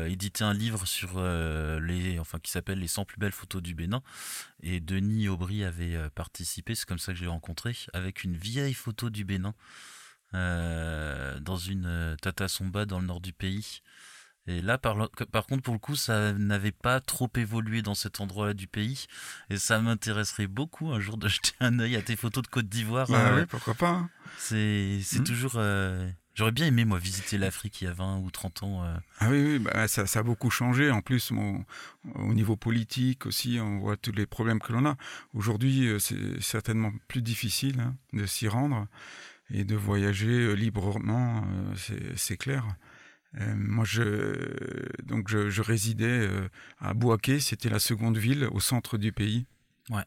éditer 0.06 0.44
un 0.44 0.54
livre 0.54 0.87
sur 0.87 1.20
les, 1.20 2.18
enfin, 2.18 2.38
qui 2.38 2.50
s'appelle 2.50 2.78
Les 2.78 2.88
100 2.88 3.04
plus 3.04 3.18
belles 3.18 3.32
photos 3.32 3.62
du 3.62 3.75
Bénin. 3.75 4.02
Et 4.62 4.80
Denis 4.80 5.28
Aubry 5.28 5.62
avait 5.64 6.08
participé, 6.10 6.75
c'est 6.75 6.87
comme 6.87 6.99
ça 6.99 7.12
que 7.12 7.18
je 7.18 7.25
l'ai 7.25 7.30
rencontré, 7.30 7.76
avec 7.92 8.25
une 8.25 8.37
vieille 8.37 8.75
photo 8.75 9.10
du 9.10 9.25
Bénin. 9.25 9.54
Euh, 10.32 11.40
dans 11.40 11.56
une 11.56 11.87
euh, 11.87 12.16
Tata 12.16 12.46
Somba 12.46 12.87
dans 12.87 13.00
le 13.00 13.06
nord 13.06 13.20
du 13.20 13.32
pays. 13.32 13.80
Et 14.46 14.62
là, 14.62 14.78
par, 14.78 15.10
par, 15.32 15.46
contre, 15.46 15.62
pour 15.62 15.75
le 15.75 15.80
coup, 15.80 15.96
ça 15.96 16.32
n'avait 16.32 16.72
pas 16.72 17.00
trop 17.00 17.28
évolué 17.34 17.82
dans 17.82 17.96
cet 17.96 18.20
endroit-là 18.20 18.54
du 18.54 18.68
pays. 18.68 19.06
Et 19.49 19.58
ça 19.58 19.80
m'intéresserait 19.80 20.46
beaucoup 20.46 20.92
un 20.92 21.00
jour 21.00 21.16
de 21.16 21.26
jeter 21.28 21.52
un 21.58 21.78
œil 21.80 21.96
à 21.96 22.02
tes 22.02 22.14
photos 22.14 22.44
de 22.44 22.49
Côte 22.49 22.68
d'Ivoire. 22.68 23.08
Bah 23.08 23.34
oui, 23.37 23.46
pourquoi 23.46 23.75
pas. 23.75 23.90
Hein. 23.90 24.10
C'est 24.38 25.00
hmm. 25.18 25.25
toujours. 25.25 25.60
J'aurais 26.34 26.52
bien 26.52 26.66
aimé, 26.66 26.84
moi, 26.84 26.99
visiter 26.99 27.37
l'Afrique 27.37 27.82
il 27.82 27.87
y 27.87 27.88
a 27.88 27.92
20 27.92 28.18
ou 28.18 28.30
30 28.30 28.62
ans. 28.62 28.84
Ah 29.18 29.28
oui, 29.30 29.42
oui 29.42 29.58
bah, 29.58 29.88
ça, 29.88 30.06
ça, 30.06 30.20
a 30.20 30.22
beaucoup 30.22 30.49
changé. 30.49 30.90
En 30.90 31.02
plus, 31.02 31.32
au 32.14 32.34
niveau 32.34 32.56
politique 32.56 33.26
aussi, 33.26 33.58
on 33.60 33.80
voit 33.80 33.96
tous 33.96 34.12
les 34.12 34.26
problèmes 34.26 34.60
que 34.60 34.72
l'on 34.72 34.87
a. 34.87 34.96
Aujourd'hui, 35.34 35.90
c'est 35.99 36.40
certainement 36.40 36.92
plus 37.08 37.20
difficile 37.20 37.80
hein, 37.80 37.96
de 38.12 38.26
s'y 38.26 38.46
rendre 38.46 38.87
et 39.52 39.64
de 39.64 39.75
voyager 39.75 40.28
euh, 40.28 40.52
librement, 40.54 41.45
euh, 41.45 42.12
c'est 42.16 42.37
clair. 42.37 42.66
Euh, 43.40 43.54
moi, 43.57 43.85
je, 43.85 44.35
donc 45.04 45.28
je, 45.28 45.62
résidais 45.62 46.28
à 46.80 46.95
Bouaké, 46.95 47.38
c'était 47.38 47.69
la 47.69 47.78
seconde 47.78 48.19
ville 48.19 48.49
au 48.50 48.61
centre 48.61 48.99
du 48.99 49.12
pays. 49.12 49.47
Ouais. 49.88 50.04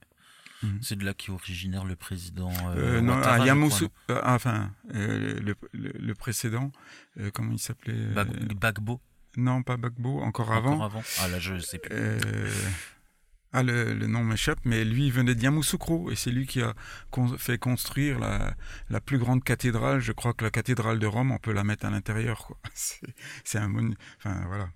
Mhm. 0.61 0.79
C'est 0.81 0.97
de 0.97 1.05
là 1.05 1.13
qu'est 1.13 1.31
originaire 1.31 1.85
le 1.85 1.95
président. 1.95 2.51
non, 3.01 3.21
à 3.21 3.45
Yamoussoukro. 3.45 3.93
enfin, 4.23 4.71
le, 4.93 5.55
le, 5.73 6.15
précédent, 6.15 6.71
comment 7.33 7.51
il 7.53 7.59
s'appelait 7.59 8.07
Bagbo. 8.55 8.99
Non, 9.35 9.63
pas 9.63 9.77
Bagbo, 9.77 10.21
encore, 10.21 10.51
avant. 10.51 10.73
Encore 10.73 10.85
avant. 10.85 11.03
Ah 11.21 11.27
là, 11.27 11.39
je 11.39 11.57
sais 11.59 11.79
plus. 11.79 11.95
Ah, 13.55 13.61
le, 13.61 13.93
nom 14.07 14.23
m'échappe, 14.23 14.59
mais 14.65 14.83
lui, 14.83 15.05
il 15.05 15.11
venait 15.11 15.35
de 15.35 15.41
Yamoussoukro, 15.41 16.09
et 16.09 16.15
c'est 16.15 16.31
lui 16.31 16.47
qui 16.47 16.61
a 16.61 16.73
fait 17.37 17.59
construire 17.59 18.17
la, 18.17 18.55
la, 18.89 18.99
plus 18.99 19.19
grande 19.19 19.43
cathédrale. 19.43 19.99
Je 19.99 20.11
crois 20.11 20.33
que 20.33 20.43
la 20.43 20.49
cathédrale 20.49 20.97
de 20.97 21.05
Rome, 21.05 21.31
on 21.31 21.37
peut 21.37 21.53
la 21.53 21.63
mettre 21.63 21.85
à 21.85 21.91
l'intérieur. 21.91 22.51
C'est 22.73 23.59
un... 23.59 23.71
Enfin, 24.17 24.43
voilà. 24.47 24.69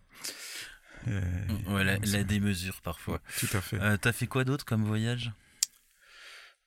Ouais, 1.68 1.84
la, 1.84 2.24
démesure, 2.24 2.82
parfois. 2.82 3.20
tout 3.40 3.58
à 3.58 3.62
fait. 3.62 3.80
Euh, 3.82 3.98
T'as 3.98 4.12
fait 4.12 4.28
quoi 4.28 4.44
d'autre 4.44 4.66
comme 4.66 4.84
voyage? 4.84 5.32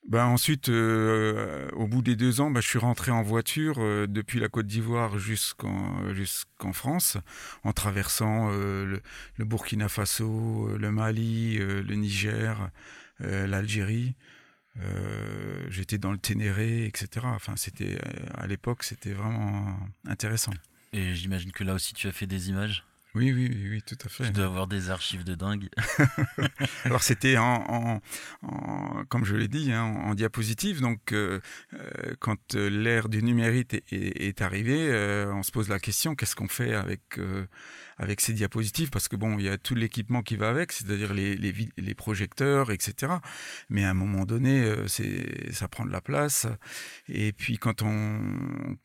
Ben 0.08 0.24
ensuite, 0.24 0.70
euh, 0.70 1.68
au 1.72 1.86
bout 1.86 2.02
des 2.02 2.16
deux 2.16 2.40
ans, 2.40 2.50
ben, 2.50 2.60
je 2.60 2.66
suis 2.66 2.78
rentré 2.78 3.10
en 3.10 3.22
voiture 3.22 3.76
euh, 3.78 4.06
depuis 4.06 4.40
la 4.40 4.48
Côte 4.48 4.66
d'Ivoire 4.66 5.18
jusqu'en 5.18 6.12
jusqu'en 6.14 6.72
France, 6.72 7.18
en 7.64 7.72
traversant 7.72 8.48
euh, 8.50 8.98
le, 9.36 9.44
Burkina 9.44 9.88
Faso, 9.88 10.76
le 10.76 10.90
Mali, 10.90 11.58
le 11.58 11.94
Niger, 11.94 12.70
l'Algérie. 13.20 14.14
J'étais 15.68 15.98
dans 15.98 16.12
le 16.12 16.18
Ténéré, 16.18 16.86
etc. 16.86 17.26
Enfin, 17.26 17.54
c'était 17.56 17.98
à 18.34 18.46
l'époque, 18.46 18.82
c'était 18.82 19.12
vraiment 19.12 19.78
intéressant. 20.06 20.52
Et 20.92 21.14
j'imagine 21.14 21.52
que 21.52 21.62
là 21.64 21.74
aussi, 21.74 21.92
tu 21.92 22.08
as 22.08 22.12
fait 22.12 22.26
des 22.26 22.48
images? 22.48 22.84
Oui, 23.16 23.32
oui, 23.32 23.50
oui, 23.68 23.82
tout 23.82 23.98
à 24.04 24.08
fait. 24.08 24.26
Tu 24.26 24.30
dois 24.30 24.44
avoir 24.44 24.68
des 24.68 24.88
archives 24.88 25.24
de 25.24 25.34
dingue. 25.34 25.68
Alors 26.84 27.02
c'était 27.02 27.36
en, 27.38 28.00
comme 29.08 29.24
je 29.24 29.34
l'ai 29.34 29.48
dit, 29.48 29.72
hein, 29.72 29.82
en, 29.82 30.14
diapositive. 30.14 30.80
Donc 30.80 31.12
euh, 31.12 31.40
euh, 31.74 32.14
quand 32.20 32.54
euh, 32.54 32.68
l'ère 32.70 33.08
du 33.08 33.22
numérique 33.22 33.74
est, 33.74 33.84
est, 33.90 34.42
arrivée, 34.42 34.92
on 35.32 35.42
se 35.42 35.50
pose 35.50 35.68
la 35.68 35.80
question 35.80 36.14
qu'est-ce 36.14 36.36
qu'on 36.36 36.48
fait 36.48 36.74
avec 36.74 37.18
avec 37.98 38.20
ces 38.20 38.32
diapositives? 38.32 38.90
Parce 38.90 39.08
que 39.08 39.16
bon, 39.16 39.38
il 39.38 39.44
y 39.44 39.48
a 39.48 39.58
tout 39.58 39.74
l'équipement 39.74 40.22
qui 40.22 40.36
va 40.36 40.48
avec, 40.48 40.70
c'est-à-dire 40.70 41.12
les, 41.12 41.36
les, 41.36 41.52
les, 41.76 41.94
projecteurs, 41.94 42.70
etc. 42.70 43.14
Mais 43.68 43.84
à 43.84 43.90
un 43.90 43.94
moment 43.94 44.24
donné, 44.24 44.72
c'est 44.86 45.52
ça 45.52 45.66
prend 45.68 45.84
de 45.84 45.92
la 45.92 46.00
place. 46.00 46.46
Et 47.08 47.32
puis 47.32 47.58
quand 47.58 47.82
on 47.82 48.76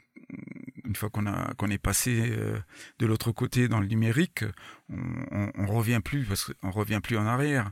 une 0.95 0.99
fois 0.99 1.09
qu'on 1.09 1.25
qu'on 1.57 1.69
est 1.69 1.77
passé 1.77 2.31
euh, 2.31 2.57
de 2.99 3.05
l'autre 3.05 3.31
côté 3.33 3.67
dans 3.67 3.81
le 3.81 3.87
numérique, 3.87 4.45
on, 4.89 5.51
on, 5.55 5.65
revient 5.65 5.99
plus 6.03 6.23
parce 6.23 6.45
qu'on 6.45 6.71
revient 6.71 7.01
plus 7.03 7.17
en 7.17 7.25
arrière 7.25 7.71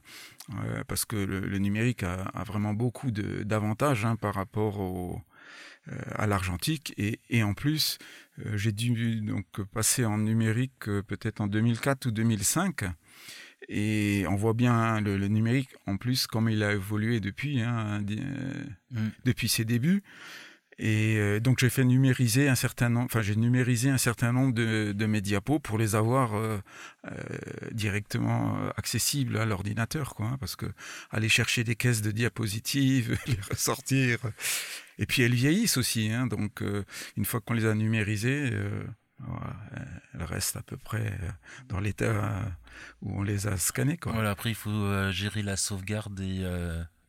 euh, 0.65 0.84
parce 0.88 1.06
que 1.06 1.15
le, 1.15 1.58
numérique 1.58 2.03
a, 2.03 2.44
vraiment 2.46 2.74
beaucoup 2.74 3.12
d'avantages 3.12 4.03
hein, 4.03 4.18
par 4.18 4.36
rapport 4.36 4.80
au, 4.80 5.22
euh, 5.88 5.98
à 6.15 6.27
l'argentique 6.27 6.94
et, 6.98 7.20
et, 7.30 7.44
en 7.44 7.53
plus 7.53 7.98
j'ai 8.56 8.72
dû 8.72 9.22
donc 9.22 9.46
passer 9.74 10.03
en 10.06 10.18
numérique 10.18 10.86
peut-être 11.08 11.39
en 11.39 11.48
2004 11.48 12.08
ou 12.08 12.12
2005 12.12 12.84
et 13.70 14.25
on 14.27 14.36
voit 14.36 14.53
bien 14.53 15.00
le, 15.00 15.27
numérique 15.27 15.70
en 15.86 15.96
plus 15.98 16.27
comme 16.27 16.50
il 16.50 16.63
a 16.63 16.74
évolué 16.74 17.20
depuis 17.20 17.62
hein, 17.62 18.01
mmh. 18.01 18.98
depuis 19.24 19.48
ses 19.48 19.65
débuts 19.65 20.03
et 20.80 21.18
euh, 21.18 21.39
donc 21.39 21.60
j'ai 21.60 21.70
fait 21.70 21.84
numériser 21.84 22.50
un 22.50 22.56
certain 22.56 22.89
nombre, 22.89 23.06
enfin 23.06 23.22
j'ai 23.22 23.36
numérisé 23.36 23.89
un 23.89 23.98
certain 23.98 24.32
nombre 24.32 24.53
de, 24.53 24.92
de 24.92 25.06
mes 25.06 25.22
diapos 25.22 25.60
pour 25.60 25.77
les 25.77 25.96
avoir 25.96 26.36
euh, 26.36 26.58
euh, 27.06 27.12
directement 27.72 28.58
accessibles 28.75 29.38
à 29.38 29.46
l'ordinateur, 29.46 30.15
quoi. 30.15 30.27
Hein, 30.27 30.38
parce 30.39 30.56
que 30.56 30.65
aller 31.12 31.30
chercher 31.30 31.63
des 31.63 31.75
caisses 31.75 32.01
de 32.01 32.12
diapositives, 32.12 33.18
les 33.27 33.38
ressortir, 33.50 34.20
et 34.98 35.06
puis 35.06 35.22
elles 35.22 35.36
vieillissent 35.36 35.77
aussi. 35.77 36.12
Hein, 36.12 36.27
donc 36.27 36.63
une 37.18 37.25
fois 37.25 37.39
qu'on 37.39 37.53
les 37.53 37.65
a 37.65 37.75
numérisées, 37.75 38.51
elles 40.13 40.24
restent 40.24 40.58
à 40.58 40.63
peu 40.63 40.77
près 40.77 41.13
dans 41.70 41.80
l'état 41.80 42.51
où 43.01 43.20
on 43.20 43.24
les 43.24 43.48
a 43.48 43.58
scannées. 43.58 43.98
Quoi. 43.98 44.13
Voilà, 44.13 44.32
après 44.32 44.50
il 44.50 44.56
faut 44.56 45.12
gérer 45.12 45.44
la 45.44 45.56
sauvegarde 45.56 46.20
et 46.20 46.44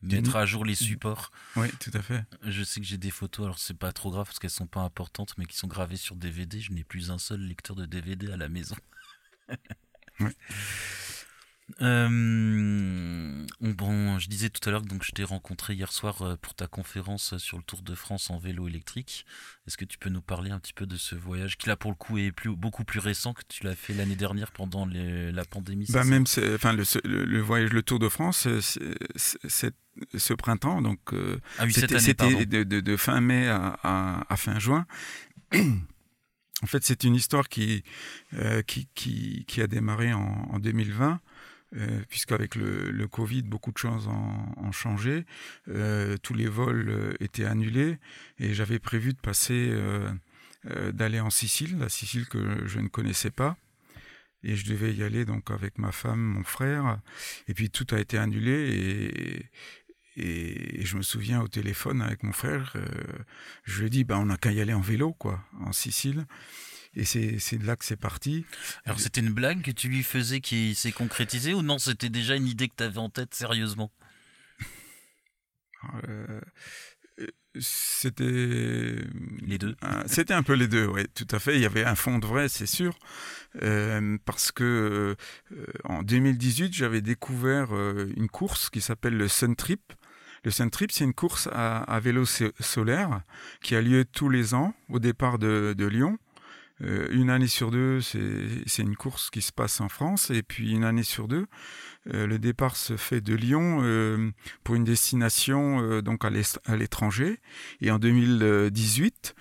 mettre 0.05 0.35
à 0.35 0.45
jour 0.45 0.65
les 0.65 0.75
supports. 0.75 1.31
Oui, 1.55 1.67
tout 1.79 1.91
à 1.93 2.01
fait. 2.01 2.23
Je 2.43 2.63
sais 2.63 2.79
que 2.79 2.85
j'ai 2.85 2.97
des 2.97 3.11
photos, 3.11 3.45
alors 3.45 3.59
c'est 3.59 3.77
pas 3.77 3.91
trop 3.91 4.11
grave 4.11 4.25
parce 4.25 4.39
qu'elles 4.39 4.49
sont 4.49 4.67
pas 4.67 4.81
importantes, 4.81 5.33
mais 5.37 5.45
qui 5.45 5.57
sont 5.57 5.67
gravées 5.67 5.97
sur 5.97 6.15
DVD. 6.15 6.59
Je 6.59 6.71
n'ai 6.71 6.83
plus 6.83 7.11
un 7.11 7.17
seul 7.17 7.41
lecteur 7.41 7.75
de 7.75 7.85
DVD 7.85 8.31
à 8.31 8.37
la 8.37 8.49
maison. 8.49 8.75
oui. 10.19 10.31
Euh, 11.81 13.45
bon, 13.59 14.19
je 14.19 14.29
disais 14.29 14.49
tout 14.49 14.67
à 14.69 14.71
l'heure 14.71 14.83
que 14.83 14.87
donc 14.87 15.03
je 15.03 15.11
t'ai 15.11 15.23
rencontré 15.23 15.73
hier 15.73 15.91
soir 15.91 16.21
euh, 16.21 16.35
pour 16.39 16.53
ta 16.53 16.67
conférence 16.67 17.37
sur 17.37 17.57
le 17.57 17.63
Tour 17.63 17.81
de 17.81 17.95
France 17.95 18.29
en 18.29 18.37
vélo 18.37 18.67
électrique. 18.67 19.25
Est-ce 19.65 19.75
que 19.75 19.85
tu 19.85 19.97
peux 19.97 20.11
nous 20.11 20.21
parler 20.21 20.51
un 20.51 20.59
petit 20.59 20.73
peu 20.73 20.85
de 20.85 20.95
ce 20.95 21.15
voyage 21.15 21.57
qui 21.57 21.67
là 21.67 21.75
pour 21.75 21.89
le 21.89 21.95
coup 21.95 22.19
est 22.19 22.31
plus, 22.31 22.55
beaucoup 22.55 22.83
plus 22.83 22.99
récent 22.99 23.33
que 23.33 23.41
tu 23.49 23.63
l'as 23.63 23.75
fait 23.75 23.93
l'année 23.93 24.15
dernière 24.15 24.51
pendant 24.51 24.85
la 24.85 25.45
pandémie 25.45 25.87
bah 25.89 26.03
même 26.03 26.25
enfin 26.53 26.71
le, 26.71 26.83
le, 27.03 27.41
voyage 27.41 27.73
le 27.73 27.81
Tour 27.81 27.97
de 27.97 28.09
France 28.09 28.47
c'est 29.15 29.73
ce 30.15 30.33
printemps 30.33 30.83
donc 30.83 30.99
euh, 31.13 31.39
ah 31.57 31.67
c'était 31.69 32.45
de, 32.45 32.63
de, 32.63 32.79
de, 32.79 32.97
fin 32.97 33.21
mai 33.21 33.47
à, 33.47 33.79
à, 33.81 34.37
fin 34.37 34.59
juin. 34.59 34.85
En 36.63 36.67
fait, 36.67 36.83
c'est 36.85 37.03
une 37.03 37.15
histoire 37.15 37.49
qui, 37.49 37.83
qui, 38.65 38.87
qui, 38.95 39.45
qui, 39.45 39.61
a 39.61 39.67
démarré 39.67 40.13
en, 40.13 40.21
en 40.21 40.57
2020 40.57 41.19
euh, 41.77 42.01
puisqu'avec 42.07 42.55
le, 42.55 43.07
Covid, 43.07 43.43
beaucoup 43.43 43.71
de 43.71 43.77
choses 43.77 44.07
ont, 44.07 44.71
changé. 44.71 45.25
Euh, 45.67 46.17
tous 46.17 46.33
les 46.33 46.47
vols 46.47 46.89
euh, 46.89 47.13
étaient 47.19 47.45
annulés 47.45 47.97
et 48.39 48.53
j'avais 48.53 48.79
prévu 48.79 49.13
de 49.13 49.19
passer, 49.19 49.73
d'aller 50.93 51.19
en 51.19 51.29
Sicile, 51.29 51.77
la 51.77 51.89
Sicile 51.89 52.27
que 52.27 52.65
je 52.65 52.79
ne 52.79 52.87
connaissais 52.87 53.31
pas. 53.31 53.57
Et 54.43 54.55
je 54.55 54.65
devais 54.65 54.93
y 54.93 55.03
aller 55.03 55.25
donc 55.25 55.49
avec 55.49 55.77
ma 55.77 55.91
femme, 55.91 56.19
mon 56.19 56.43
frère. 56.43 56.99
Et 57.47 57.53
puis 57.53 57.69
tout 57.69 57.87
a 57.91 57.99
été 57.99 58.17
annulé 58.17 59.49
et, 60.17 60.79
et, 60.79 60.85
je 60.85 60.97
me 60.97 61.01
souviens 61.01 61.41
au 61.41 61.47
téléphone 61.47 62.01
avec 62.01 62.23
mon 62.23 62.31
frère, 62.31 62.73
je 63.63 63.79
lui 63.79 63.87
ai 63.87 63.89
dit, 63.89 64.03
bah, 64.03 64.17
on 64.19 64.25
n'a 64.25 64.37
qu'à 64.37 64.51
y 64.51 64.61
aller 64.61 64.73
en 64.73 64.81
vélo, 64.81 65.13
quoi, 65.13 65.43
en 65.59 65.71
Sicile. 65.71 66.25
Et 66.95 67.03
c'est 67.03 67.57
de 67.57 67.65
là 67.65 67.75
que 67.75 67.83
c'est 67.83 67.97
parti. 67.97 68.45
Alors 68.85 68.99
c'était 68.99 69.21
une 69.21 69.33
blague 69.33 69.61
que 69.61 69.71
tu 69.71 69.89
lui 69.89 70.03
faisais 70.03 70.39
qui 70.39 70.75
s'est 70.75 70.93
concrétisée 70.93 71.53
ou 71.53 71.61
non 71.61 71.77
C'était 71.77 72.09
déjà 72.09 72.35
une 72.35 72.47
idée 72.47 72.69
que 72.69 72.75
tu 72.77 72.83
avais 72.83 72.99
en 72.99 73.09
tête 73.09 73.33
sérieusement? 73.35 73.91
Euh, 76.09 76.41
C'était... 77.59 78.23
Les 79.41 79.57
deux 79.57 79.75
C'était 80.07 80.33
un 80.33 80.43
peu 80.43 80.53
les 80.53 80.67
deux, 80.67 80.87
oui, 80.87 81.03
tout 81.13 81.27
à 81.31 81.39
fait. 81.39 81.55
Il 81.55 81.61
y 81.61 81.65
avait 81.65 81.85
un 81.85 81.95
fond 81.95 82.17
de 82.17 82.25
vrai, 82.25 82.49
c'est 82.49 82.65
sûr. 82.65 82.97
Euh, 83.61 84.17
parce 84.25 84.51
que 84.51 85.15
euh, 85.51 85.65
en 85.83 86.01
2018, 86.01 86.73
j'avais 86.73 87.01
découvert 87.01 87.73
une 87.73 88.29
course 88.29 88.69
qui 88.69 88.81
s'appelle 88.81 89.15
le 89.15 89.27
Sun 89.27 89.55
Trip. 89.55 89.93
Le 90.43 90.51
Sun 90.51 90.69
Trip, 90.69 90.91
c'est 90.91 91.03
une 91.03 91.13
course 91.13 91.49
à, 91.51 91.99
vélo 91.99 92.25
solaire 92.25 93.21
qui 93.61 93.75
a 93.75 93.81
lieu 93.81 94.05
tous 94.05 94.29
les 94.29 94.53
ans 94.53 94.73
au 94.89 94.99
départ 94.99 95.39
de, 95.39 95.73
de 95.77 95.85
Lyon. 95.85 96.17
Euh, 96.83 97.07
une 97.11 97.29
année 97.29 97.47
sur 97.47 97.71
deux, 97.71 98.01
c'est 98.01 98.81
une 98.81 98.95
course 98.95 99.29
qui 99.29 99.41
se 99.41 99.51
passe 99.51 99.79
en 99.79 99.89
France, 99.89 100.29
et 100.29 100.43
puis 100.43 100.71
une 100.71 100.83
année 100.83 101.03
sur 101.03 101.27
deux, 101.27 101.45
euh, 102.13 102.27
le 102.27 102.37
départ 102.37 102.75
se 102.75 102.97
fait 102.97 103.21
de 103.21 103.33
Lyon 103.33 103.79
euh, 103.81 104.31
pour 104.63 104.75
une 104.75 104.83
destination 104.83 106.01
donc 106.01 106.25
à 106.25 106.75
l'étranger. 106.75 107.39
Et 107.81 107.91
en 107.91 107.99
2018, 107.99 109.35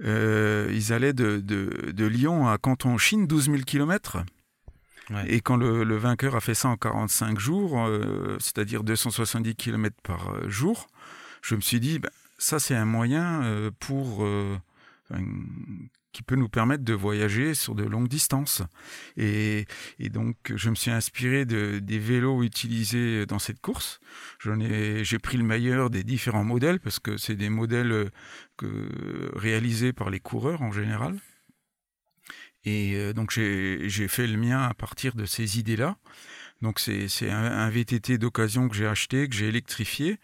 ils 0.00 0.92
allaient 0.92 1.12
de, 1.12 1.40
de, 1.40 1.92
de, 1.92 2.06
Lyon 2.06 2.48
à 2.48 2.58
Canton, 2.58 2.96
Chine, 2.98 3.26
12 3.26 3.46
000 3.46 3.56
kilomètres. 3.58 4.18
Et 5.26 5.40
quand 5.40 5.56
le, 5.56 5.84
le, 5.84 5.96
vainqueur 5.96 6.36
a 6.36 6.40
fait 6.40 6.54
ça 6.54 6.68
en 6.68 6.76
45 6.76 7.38
jours, 7.38 7.86
c'est-à-dire 8.40 8.82
270 8.82 9.54
km 9.56 9.94
par 10.02 10.48
jour, 10.48 10.86
je 11.42 11.54
me 11.54 11.60
suis 11.60 11.80
dit, 11.80 11.98
ben, 11.98 12.10
ça 12.38 12.58
c'est 12.58 12.74
un 12.74 12.86
moyen 12.86 13.70
pour 13.78 14.26
qui 16.12 16.22
peut 16.22 16.36
nous 16.36 16.48
permettre 16.48 16.84
de 16.84 16.92
voyager 16.92 17.54
sur 17.54 17.74
de 17.74 17.84
longues 17.84 18.08
distances. 18.08 18.62
Et, 19.16 19.66
donc, 20.10 20.36
je 20.54 20.70
me 20.70 20.74
suis 20.74 20.90
inspiré 20.90 21.44
de, 21.44 21.78
des 21.78 21.98
vélos 21.98 22.42
utilisés 22.42 23.26
dans 23.26 23.38
cette 23.38 23.60
course. 23.60 24.00
J'ai 24.44 25.18
pris 25.18 25.38
le 25.38 25.44
meilleur 25.44 25.90
des 25.90 26.04
différents 26.04 26.44
modèles 26.44 26.80
parce 26.80 26.98
que 26.98 27.16
c'est 27.16 27.36
des 27.36 27.48
modèles 27.48 28.10
euh, 28.62 29.30
réalisés 29.34 29.92
par 29.92 30.10
les 30.10 30.20
coureurs 30.20 30.62
en 30.62 30.70
général. 30.70 31.18
Et 32.64 32.94
euh, 32.94 33.12
donc, 33.12 33.32
j'ai, 33.32 34.08
fait 34.08 34.26
le 34.26 34.36
mien 34.36 34.62
à 34.62 34.74
partir 34.74 35.14
de 35.14 35.24
ces 35.24 35.58
idées-là. 35.58 35.96
Donc, 36.60 36.78
c'est, 36.78 37.08
un, 37.30 37.44
un 37.44 37.70
VTT 37.70 38.18
d'occasion 38.18 38.68
que 38.68 38.76
j'ai 38.76 38.86
acheté, 38.86 39.28
que 39.28 39.34
j'ai 39.34 39.48
électrifié. 39.48 40.20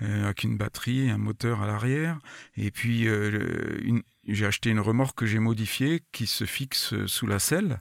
Euh, 0.00 0.26
avec 0.26 0.44
une 0.44 0.56
batterie, 0.56 1.10
un 1.10 1.18
moteur 1.18 1.60
à 1.60 1.66
l'arrière, 1.66 2.20
et 2.56 2.70
puis 2.70 3.02
une, 3.02 4.02
j'ai 4.34 4.46
acheté 4.46 4.70
une 4.70 4.80
remorque 4.80 5.18
que 5.18 5.26
j'ai 5.26 5.38
modifiée 5.38 6.02
qui 6.12 6.26
se 6.26 6.44
fixe 6.44 6.94
sous 7.06 7.26
la 7.26 7.38
selle 7.38 7.80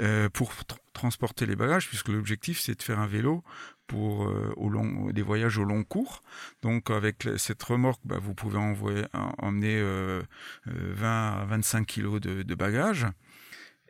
euh, 0.00 0.28
pour 0.28 0.52
transporter 0.92 1.46
les 1.46 1.56
bagages, 1.56 1.88
puisque 1.88 2.08
l'objectif 2.08 2.60
c'est 2.60 2.74
de 2.74 2.82
faire 2.82 2.98
un 2.98 3.06
vélo 3.06 3.42
pour 3.86 4.28
euh, 4.28 5.12
des 5.12 5.22
voyages 5.22 5.56
au 5.56 5.64
long 5.64 5.84
cours. 5.84 6.20
Donc 6.62 6.90
avec 6.90 7.26
cette 7.38 7.62
remorque, 7.62 8.00
bah, 8.04 8.18
vous 8.20 8.34
pouvez 8.34 8.58
envoyer, 8.58 9.04
emmener 9.38 9.78
euh, 9.78 10.22
20 10.66 11.08
à 11.08 11.44
25 11.46 11.86
kg 11.86 12.18
de, 12.18 12.42
de 12.42 12.54
bagages. 12.54 13.06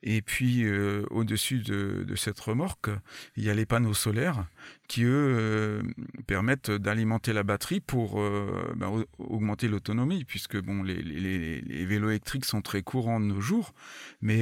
Et 0.02 0.22
puis 0.22 0.64
euh, 0.64 1.04
au-dessus 1.10 1.60
de, 1.60 2.04
de, 2.06 2.14
cette 2.16 2.38
remorque, 2.38 2.90
il 3.36 3.44
y 3.44 3.50
a 3.50 3.54
les 3.54 3.66
panneaux 3.66 3.94
solaires 3.94 4.46
qui, 4.88 5.04
eux, 5.04 5.36
euh, 5.38 5.82
permettent 6.26 6.70
d'alimenter 6.70 7.32
la 7.32 7.42
batterie 7.42 7.80
pour 7.80 8.20
euh, 8.20 8.72
ben, 8.76 9.04
augmenter 9.18 9.68
l'autonomie, 9.68 10.24
puisque 10.24 10.60
bon, 10.60 10.82
les, 10.82 11.02
les, 11.02 11.60
les, 11.60 11.86
vélos 11.86 12.10
électriques 12.10 12.44
sont 12.44 12.62
très 12.62 12.82
courants 12.82 13.20
de 13.20 13.26
nos 13.26 13.40
jours, 13.40 13.72
mais 14.20 14.40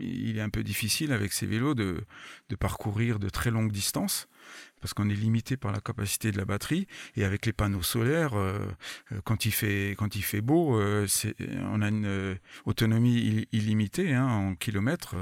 il 0.00 0.38
est 0.38 0.42
un 0.42 0.50
peu 0.50 0.62
difficile 0.62 1.12
avec 1.12 1.32
ces 1.32 1.46
vélos 1.46 1.74
de, 1.74 2.04
de 2.48 2.56
parcourir 2.56 3.18
de 3.18 3.28
très 3.28 3.50
longues 3.50 3.72
distances. 3.72 4.28
Parce 4.84 4.92
qu'on 4.92 5.08
est 5.08 5.14
limité 5.14 5.56
par 5.56 5.72
la 5.72 5.80
capacité 5.80 6.30
de 6.30 6.36
la 6.36 6.44
batterie. 6.44 6.86
Et 7.16 7.24
avec 7.24 7.46
les 7.46 7.54
panneaux 7.54 7.82
solaires, 7.82 8.34
euh, 8.34 8.58
euh, 9.12 9.20
quand 9.24 9.46
il 9.46 9.50
fait 9.50 9.94
quand 9.96 10.14
il 10.14 10.20
fait 10.20 10.42
beau, 10.42 10.78
euh, 10.78 11.06
on 11.72 11.80
a 11.80 11.88
une 11.88 12.36
autonomie 12.66 13.48
illimitée 13.50 14.12
hein, 14.12 14.26
en 14.26 14.54
kilomètres, 14.56 15.16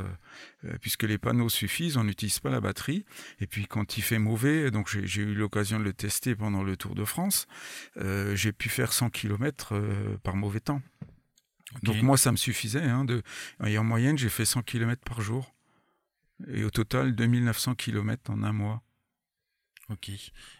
puisque 0.80 1.04
les 1.04 1.16
panneaux 1.16 1.48
suffisent, 1.48 1.96
on 1.96 2.02
n'utilise 2.02 2.40
pas 2.40 2.50
la 2.50 2.60
batterie. 2.60 3.04
Et 3.38 3.46
puis 3.46 3.68
quand 3.68 3.96
il 3.96 4.02
fait 4.02 4.18
mauvais, 4.18 4.72
donc 4.72 4.88
j'ai 4.88 5.22
eu 5.22 5.32
l'occasion 5.32 5.78
de 5.78 5.84
le 5.84 5.92
tester 5.92 6.34
pendant 6.34 6.64
le 6.64 6.76
Tour 6.76 6.96
de 6.96 7.04
France, 7.04 7.46
j'ai 8.34 8.50
pu 8.50 8.68
faire 8.68 8.92
100 8.92 9.10
km 9.10 9.80
par 10.24 10.34
mauvais 10.34 10.58
temps. 10.58 10.82
Donc 11.84 12.02
moi, 12.02 12.16
ça 12.16 12.32
me 12.32 12.36
suffisait. 12.36 12.82
Hein, 12.82 13.04
de, 13.04 13.22
et 13.64 13.78
en 13.78 13.84
moyenne, 13.84 14.18
j'ai 14.18 14.28
fait 14.28 14.44
100 14.44 14.62
km 14.62 15.00
par 15.04 15.20
jour. 15.20 15.54
Et 16.48 16.64
au 16.64 16.70
total, 16.70 17.14
2900 17.14 17.76
km 17.76 18.32
en 18.32 18.42
un 18.42 18.52
mois. 18.52 18.82
Ok. 19.92 20.10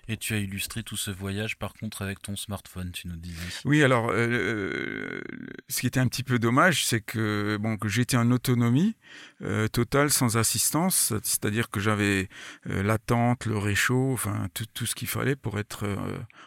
Et 0.09 0.17
tu 0.17 0.35
as 0.35 0.39
illustré 0.39 0.83
tout 0.83 0.97
ce 0.97 1.11
voyage 1.11 1.57
par 1.57 1.75
contre 1.75 2.03
avec 2.03 2.21
ton 2.21 2.37
smartphone, 2.37 2.91
tu 2.93 3.09
nous 3.09 3.17
disais. 3.17 3.41
Oui, 3.65 3.83
alors 3.83 4.11
euh, 4.11 4.27
euh, 4.29 5.21
ce 5.69 5.81
qui 5.81 5.87
était 5.87 6.01
un 6.01 6.09
petit 6.09 6.25
peu 6.25 6.39
dommage, 6.39 6.85
c'est 6.85 7.01
que 7.01 7.57
bon 7.61 7.79
que 7.79 7.89
j'étais 7.89 8.17
en 8.17 8.31
autonomie 8.31 8.97
euh, 9.43 9.69
totale 9.69 10.11
sans 10.11 10.37
assistance, 10.37 11.15
c'est-à-dire 11.23 11.71
que 11.71 11.81
j'avais 11.81 12.29
l'attente, 12.65 13.47
le 13.47 13.57
réchaud, 13.57 14.13
enfin 14.13 14.49
tout, 14.53 14.87
ce 14.87 14.95
qu'il 14.95 15.09
fallait 15.09 15.37
pour 15.37 15.59
être 15.59 15.87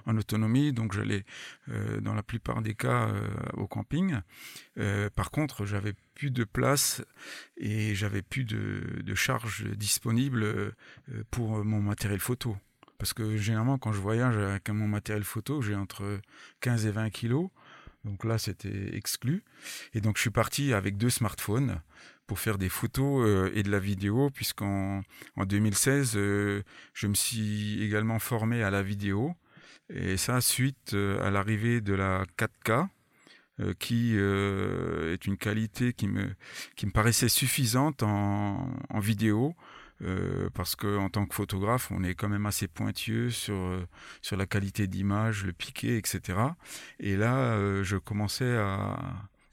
en 0.06 0.18
autonomie. 0.18 0.74
Donc 0.74 0.94
j'allais 0.94 1.24
dans 2.02 2.14
la 2.14 2.24
plupart 2.24 2.62
des 2.62 2.76
cas 2.76 3.10
au 3.54 3.68
camping. 3.68 4.20
par 5.16 5.32
contre, 5.32 5.66
j'avais 5.66 5.94
plus 6.14 6.32
de 6.32 6.44
place 6.44 7.02
et 7.58 7.96
j'avais 7.96 8.22
plus 8.22 8.44
de, 8.44 9.02
de 9.02 9.16
charge 9.16 9.66
disponible 9.76 10.74
pour 11.32 11.64
mon 11.64 11.82
matériel 11.82 12.20
photo. 12.20 12.58
Parce 12.98 13.14
que 13.14 13.38
généralement, 13.38 13.78
quand 13.78 13.92
je 13.92 14.00
voyage 14.00 14.38
avec 14.38 14.70
mon 14.70 14.88
matériel 14.88 15.24
photo, 15.24 15.62
j'ai 15.62 15.76
entre 15.76 16.20
15 16.62 16.86
et 16.86 16.92
20 16.92 17.10
kilos. 17.10 17.50
Donc 18.06 18.24
là, 18.24 18.38
c'était 18.38 18.96
exclu. 18.96 19.44
Et 19.94 20.02
donc, 20.02 20.18
je 20.18 20.22
suis 20.22 20.30
parti 20.30 20.74
avec 20.74 20.98
deux 20.98 21.10
smartphones 21.10 21.82
pour 22.28 22.40
faire 22.40 22.58
des 22.58 22.70
photos 22.70 23.26
euh, 23.26 23.52
et 23.54 23.64
de 23.64 23.72
la 23.72 23.80
vidéo, 23.80 24.30
puisqu'en 24.30 25.02
en 25.36 25.46
2016, 25.46 26.14
euh, 26.16 26.64
je 26.94 27.08
me 27.08 27.14
suis 27.14 27.84
également 27.84 28.20
formé 28.20 28.64
à 28.64 28.70
la 28.70 28.84
vidéo. 28.84 29.36
Et 29.90 30.18
ça, 30.18 30.42
suite 30.42 30.94
euh, 30.94 31.22
à 31.26 31.32
l'arrivée 31.32 31.82
de 31.82 31.94
la 31.94 32.24
4K, 32.38 32.88
qui 33.80 34.18
est 34.18 35.26
une 35.26 35.38
qualité 35.38 35.94
qui 35.94 36.10
me, 36.10 36.36
qui 36.76 36.86
me 36.88 36.92
paraissait 36.92 37.30
suffisante 37.30 38.04
en 38.04 39.00
vidéo 39.00 39.56
euh, 40.02 40.50
parce 40.54 40.76
qu'en 40.76 41.10
tant 41.10 41.26
que 41.26 41.36
photographe, 41.36 41.90
on 41.92 42.04
est 42.04 42.16
quand 42.16 42.28
même 42.28 42.46
assez 42.46 42.68
pointueux 42.68 43.30
sur, 43.30 43.56
euh, 43.56 43.88
sur 44.22 44.36
la 44.36 44.46
qualité 44.46 44.88
d'image, 44.88 45.46
le 45.46 45.54
piqué, 45.54 45.98
etc. 45.98 46.38
Et 47.00 47.16
là, 47.16 47.54
euh, 47.54 47.84
je 47.84 47.96
commençais 47.96 48.58
à, 48.58 48.98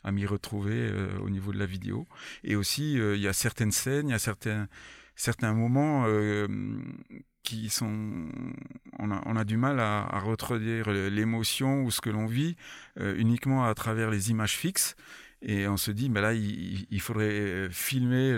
à 0.02 0.12
m'y 0.12 0.26
retrouver 0.26 0.90
au 1.22 1.30
niveau 1.30 1.52
de 1.52 1.58
la 1.58 1.66
vidéo. 1.66 2.06
Et 2.42 2.56
aussi, 2.56 2.94
il 2.94 3.20
y 3.20 3.28
a 3.28 3.32
certaines 3.32 3.70
scènes, 3.70 4.08
il 4.08 4.12
y 4.12 4.14
a 4.14 4.18
certains, 4.18 4.68
certains 5.14 5.52
moments 5.52 6.06
qui 7.44 7.70
sont 7.70 8.28
on 8.98 9.10
a, 9.10 9.20
on 9.26 9.36
a, 9.36 9.44
du 9.44 9.56
mal 9.56 9.80
à, 9.80 10.02
à 10.02 10.22
l'émotion 11.10 11.82
ou 11.82 11.90
ce 11.90 12.00
que 12.00 12.10
l'on 12.10 12.26
vit 12.26 12.56
uniquement 13.00 13.64
à 13.64 13.74
travers 13.74 14.10
les 14.10 14.30
images 14.30 14.56
fixes 14.56 14.96
et 15.40 15.66
on 15.66 15.76
se 15.76 15.90
dit 15.90 16.08
mais 16.08 16.20
là 16.20 16.34
il 16.34 17.00
faudrait 17.00 17.68
filmer 17.70 18.32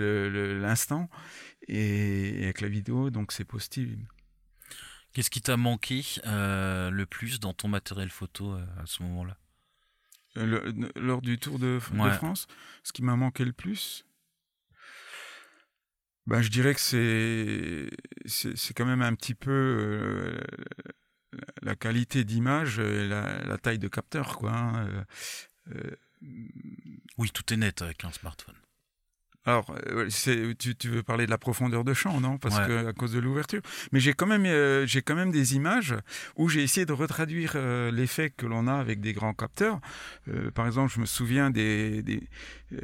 l'instant 0.59 1.11
et, 1.69 2.45
avec 2.45 2.61
la 2.61 2.69
vidéo, 2.69 3.11
donc 3.11 3.33
c'est 3.33 3.45
possible. 3.45 4.07
Qu'est-ce 5.13 5.31
qui 5.31 5.41
t'a 5.41 5.57
manqué 5.57 6.03
euh, 6.27 6.91
le 6.91 7.07
plus 7.07 7.39
dans 7.39 7.55
ton 7.55 7.69
matériel 7.69 8.11
photo 8.11 8.55
euh, 8.55 8.67
à 8.83 8.87
ce 8.87 9.03
moment-là? 9.05 9.37
Euh, 10.37 10.91
Lors 10.97 11.23
du 11.23 11.39
Tour 11.39 11.61
de, 11.61 11.79
France, 11.79 12.49
ce 12.83 12.93
qui 12.93 13.03
m'a 13.03 13.15
manqué 13.15 13.45
le 13.45 13.53
plus, 13.53 14.05
ben, 16.27 16.43
je 16.43 16.49
dirais 16.49 16.75
que 16.75 16.81
c'est 16.81 17.91
c'est 18.27 18.75
quand 18.75 18.87
même 18.87 19.03
un 19.03 19.15
petit 19.15 19.35
peu 19.35 20.41
la 21.63 21.77
qualité 21.77 22.25
d'image 22.25 22.81
et 22.81 23.07
la, 23.07 23.59
taille 23.59 23.79
de 23.79 23.89
capteur 23.89 24.39
quoi. 24.39 24.53
Hein, 24.53 25.05
oui, 27.19 27.31
tout 27.31 27.53
est 27.53 27.57
net 27.57 27.83
avec 27.83 28.05
un 28.05 28.11
smartphone. 28.11 28.57
Alors, 29.47 29.67
euh, 29.89 30.09
tu, 30.59 30.75
tu, 30.75 30.89
veux 30.89 31.03
parler 31.03 31.27
de 31.27 31.31
la 31.31 31.39
profondeur 31.39 31.85
de 31.85 31.93
champ, 31.93 32.19
non? 32.21 32.39
Parce 32.39 32.59
que 32.59 32.87
à 32.87 32.93
cause 32.93 33.13
de 33.13 33.19
l'ouverture. 33.19 33.61
Mais 33.93 34.01
j'ai 34.01 34.15
quand 34.15 34.27
même, 34.27 34.47
euh, 34.47 34.87
j'ai 34.87 35.03
quand 35.03 35.15
même 35.15 35.31
des 35.31 35.55
images 35.55 35.95
où 36.37 36.49
j'ai 36.49 36.63
essayé 36.63 36.87
de 36.87 36.93
retraduire 36.93 37.53
euh, 37.57 37.91
l'effet 37.91 38.31
que 38.31 38.47
l'on 38.47 38.67
a 38.67 38.75
avec 38.75 39.01
des 39.01 39.13
grands 39.13 39.35
capteurs. 39.35 39.81
par 40.55 40.67
exemple, 40.67 40.93
je 40.95 41.01
me 41.01 41.07
souviens 41.07 41.51
des, 41.51 42.03
des 42.03 42.23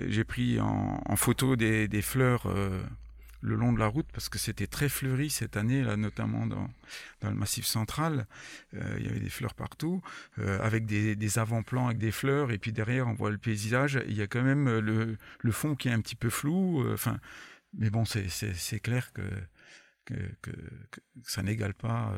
j'ai 0.09 0.25
pris 0.25 0.61
en, 0.61 1.03
en, 1.05 1.17
photo 1.17 1.57
des, 1.57 1.89
des 1.89 2.03
fleurs 2.03 2.47
le 3.41 3.57
long 3.57 3.73
de 3.73 3.79
la 3.79 3.87
route 3.87 4.07
parce 4.13 4.29
que 4.29 4.39
c'était 4.39 4.67
très 4.67 4.89
fleuri 4.89 5.31
cette 5.31 5.57
année, 5.57 5.83
là, 5.83 5.97
notamment 5.97 6.47
dans, 6.47 6.69
dans 7.21 7.31
le 7.31 7.35
massif 7.35 7.67
central. 7.67 8.27
Euh, 8.75 8.97
il 8.99 9.07
y 9.07 9.09
avait 9.09 9.21
des 9.21 9.31
fleurs 9.31 9.55
partout, 9.55 10.03
euh, 10.39 10.61
avec 10.61 10.87
des, 10.87 11.17
des 11.17 11.39
avant-plans 11.39 11.87
avec 11.87 11.99
des 11.99 12.13
fleurs, 12.13 12.51
et 12.51 12.59
puis 12.59 12.73
derrière 12.73 13.09
on 13.09 13.15
voit 13.15 13.31
le 13.31 13.39
paysage. 13.39 14.01
Il 14.07 14.17
y 14.17 14.23
a 14.23 14.27
quand 14.27 14.43
même 14.43 14.69
euh, 14.69 14.81
le, 14.81 15.19
le 15.41 15.53
fond 15.53 15.75
qui 15.75 15.89
est 15.89 15.93
un 15.93 16.01
petit 16.01 16.17
peu 16.17 16.31
flou. 16.31 16.85
Enfin, 16.93 17.19
mais 17.75 17.91
bon, 17.91 18.05
c'est 18.05 18.81
clair 18.81 19.13
que, 19.13 19.23
que, 20.05 20.15
que, 20.43 20.51
ça 21.25 21.43
n'égale 21.43 21.75
pas 21.75 22.13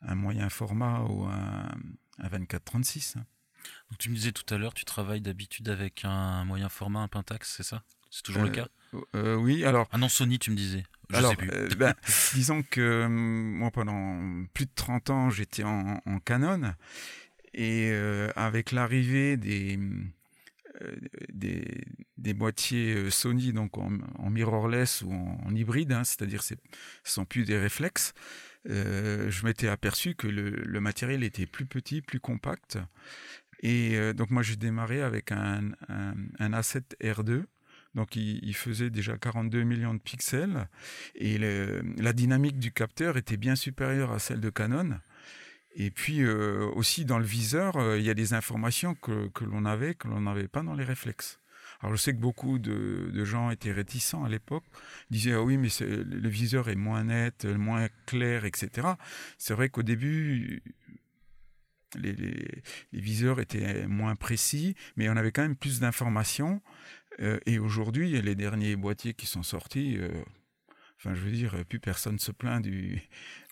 un 0.00 0.14
moyen 0.14 0.48
format 0.48 1.00
ou 1.02 1.24
un, 1.24 1.70
un 2.18 2.28
24-36. 2.28 3.18
Hein. 3.18 3.26
Donc 3.90 3.98
tu 3.98 4.10
me 4.10 4.14
disais 4.14 4.32
tout 4.32 4.52
à 4.54 4.58
l'heure, 4.58 4.74
tu 4.74 4.84
travailles 4.84 5.20
d'habitude 5.20 5.68
avec 5.68 6.04
un 6.04 6.44
moyen 6.44 6.68
format, 6.68 7.00
un 7.00 7.08
Pentax, 7.08 7.54
c'est 7.56 7.62
ça? 7.62 7.82
C'est 8.14 8.22
toujours 8.22 8.44
le 8.44 8.50
cas 8.50 8.68
euh, 9.16 9.34
oui, 9.34 9.64
alors. 9.64 9.88
Ah 9.90 9.98
non, 9.98 10.08
Sony, 10.08 10.38
tu 10.38 10.52
me 10.52 10.56
disais. 10.56 10.84
Je 11.10 11.16
alors, 11.16 11.32
sais 11.32 11.36
plus. 11.36 11.50
Euh, 11.50 11.68
ben, 11.76 11.94
disons 12.34 12.62
que 12.62 12.80
euh, 12.80 13.08
moi, 13.08 13.72
pendant 13.72 14.44
plus 14.54 14.66
de 14.66 14.70
30 14.72 15.10
ans, 15.10 15.30
j'étais 15.30 15.64
en, 15.64 15.98
Canon. 16.24 16.74
Et 17.54 17.92
avec 18.36 18.70
l'arrivée 18.70 19.36
des, 19.36 19.78
des, 21.32 21.84
des, 22.16 22.34
boîtiers 22.34 23.10
Sony, 23.10 23.52
donc 23.52 23.78
en, 23.78 23.90
mirrorless 24.30 25.02
ou 25.02 25.12
en, 25.12 25.54
hybride, 25.54 25.92
hein, 25.92 26.04
c'est-à-dire 26.04 26.42
ce 26.44 26.54
ne 26.54 26.58
sont 27.04 27.24
plus 27.24 27.44
des 27.44 27.56
réflexes, 27.56 28.12
je 28.64 29.44
m'étais 29.44 29.68
aperçu 29.68 30.16
que 30.16 30.26
le, 30.26 30.50
le, 30.50 30.80
matériel 30.80 31.22
était 31.22 31.46
plus 31.46 31.66
petit, 31.66 32.02
plus 32.02 32.18
compact. 32.18 32.78
Et 33.60 34.12
donc 34.14 34.30
moi 34.30 34.42
j'ai 34.42 34.56
démarré 34.56 35.00
avec 35.00 35.30
un, 35.30 35.70
un, 35.88 36.14
un 36.40 36.50
A7 36.50 36.82
R2 37.00 37.44
donc 37.94 38.16
il, 38.16 38.54
faisait 38.54 38.90
déjà 38.90 39.16
42 39.16 39.62
millions 39.62 39.94
de 39.94 40.00
pixels 40.00 40.68
et 41.14 41.38
la 41.38 42.12
dynamique 42.12 42.58
du 42.58 42.72
capteur 42.72 43.16
était 43.16 43.36
bien 43.36 43.54
supérieure 43.54 44.12
à 44.12 44.18
celle 44.18 44.40
de 44.40 44.50
Canon. 44.50 44.98
Et 45.76 45.90
puis 45.90 46.22
euh, 46.22 46.70
aussi 46.74 47.04
dans 47.04 47.18
le 47.18 47.24
viseur, 47.24 47.76
euh, 47.76 47.98
il 47.98 48.04
y 48.04 48.10
a 48.10 48.14
des 48.14 48.32
informations 48.32 48.94
que, 48.94 49.30
l'on 49.44 49.64
avait 49.64 49.94
que 49.94 50.06
l'on 50.06 50.20
n'avait 50.20 50.48
pas 50.48 50.62
dans 50.62 50.74
les 50.74 50.84
réflexes. 50.84 51.40
Alors 51.80 51.96
je 51.96 52.00
sais 52.00 52.12
que 52.12 52.20
beaucoup 52.20 52.58
de, 52.58 53.24
gens 53.24 53.50
étaient 53.50 53.72
réticents 53.72 54.24
à 54.24 54.28
l'époque, 54.28 54.64
disaient 55.10 55.32
ah 55.32 55.42
oui 55.42 55.56
mais 55.56 55.68
le 55.80 56.28
viseur 56.28 56.68
est 56.68 56.76
moins 56.76 57.04
net, 57.04 57.44
moins 57.44 57.88
clair, 58.06 58.44
etc. 58.44 58.88
C'est 59.38 59.54
vrai 59.54 59.68
qu'au 59.68 59.82
début 59.82 60.62
les, 61.96 62.12
les, 62.12 63.00
viseurs 63.00 63.40
étaient 63.40 63.86
moins 63.86 64.16
précis, 64.16 64.74
mais 64.96 65.08
on 65.08 65.16
avait 65.16 65.32
quand 65.32 65.42
même 65.42 65.56
plus 65.56 65.80
d'informations. 65.80 66.62
Euh, 67.20 67.38
et 67.46 67.58
aujourd'hui, 67.58 68.20
les 68.20 68.34
derniers 68.34 68.76
boîtiers 68.76 69.14
qui 69.14 69.26
sont 69.26 69.42
sortis, 69.42 69.96
euh, 69.98 70.10
enfin, 71.04 71.14
je 71.14 71.20
veux 71.20 71.30
dire, 71.30 71.54
plus 71.68 71.78
personne 71.78 72.18
se 72.18 72.32
plaint 72.32 72.62
du. 72.62 73.02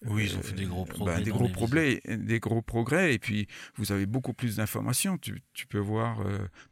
Oui, 0.04 0.24
ils 0.24 0.36
ont 0.36 0.42
fait 0.42 0.54
des 0.54 0.64
gros 0.64 0.82
euh, 0.82 0.86
progrès. 0.86 1.22
Des 1.22 1.30
gros 1.30 1.48
progrès, 1.48 2.02
des 2.06 2.40
gros 2.40 2.62
progrès. 2.62 3.14
Et 3.14 3.18
puis, 3.18 3.46
vous 3.76 3.92
avez 3.92 4.06
beaucoup 4.06 4.32
plus 4.32 4.56
d'informations. 4.56 5.18
Tu, 5.18 5.42
tu, 5.52 5.66
peux 5.66 5.78
voir 5.78 6.18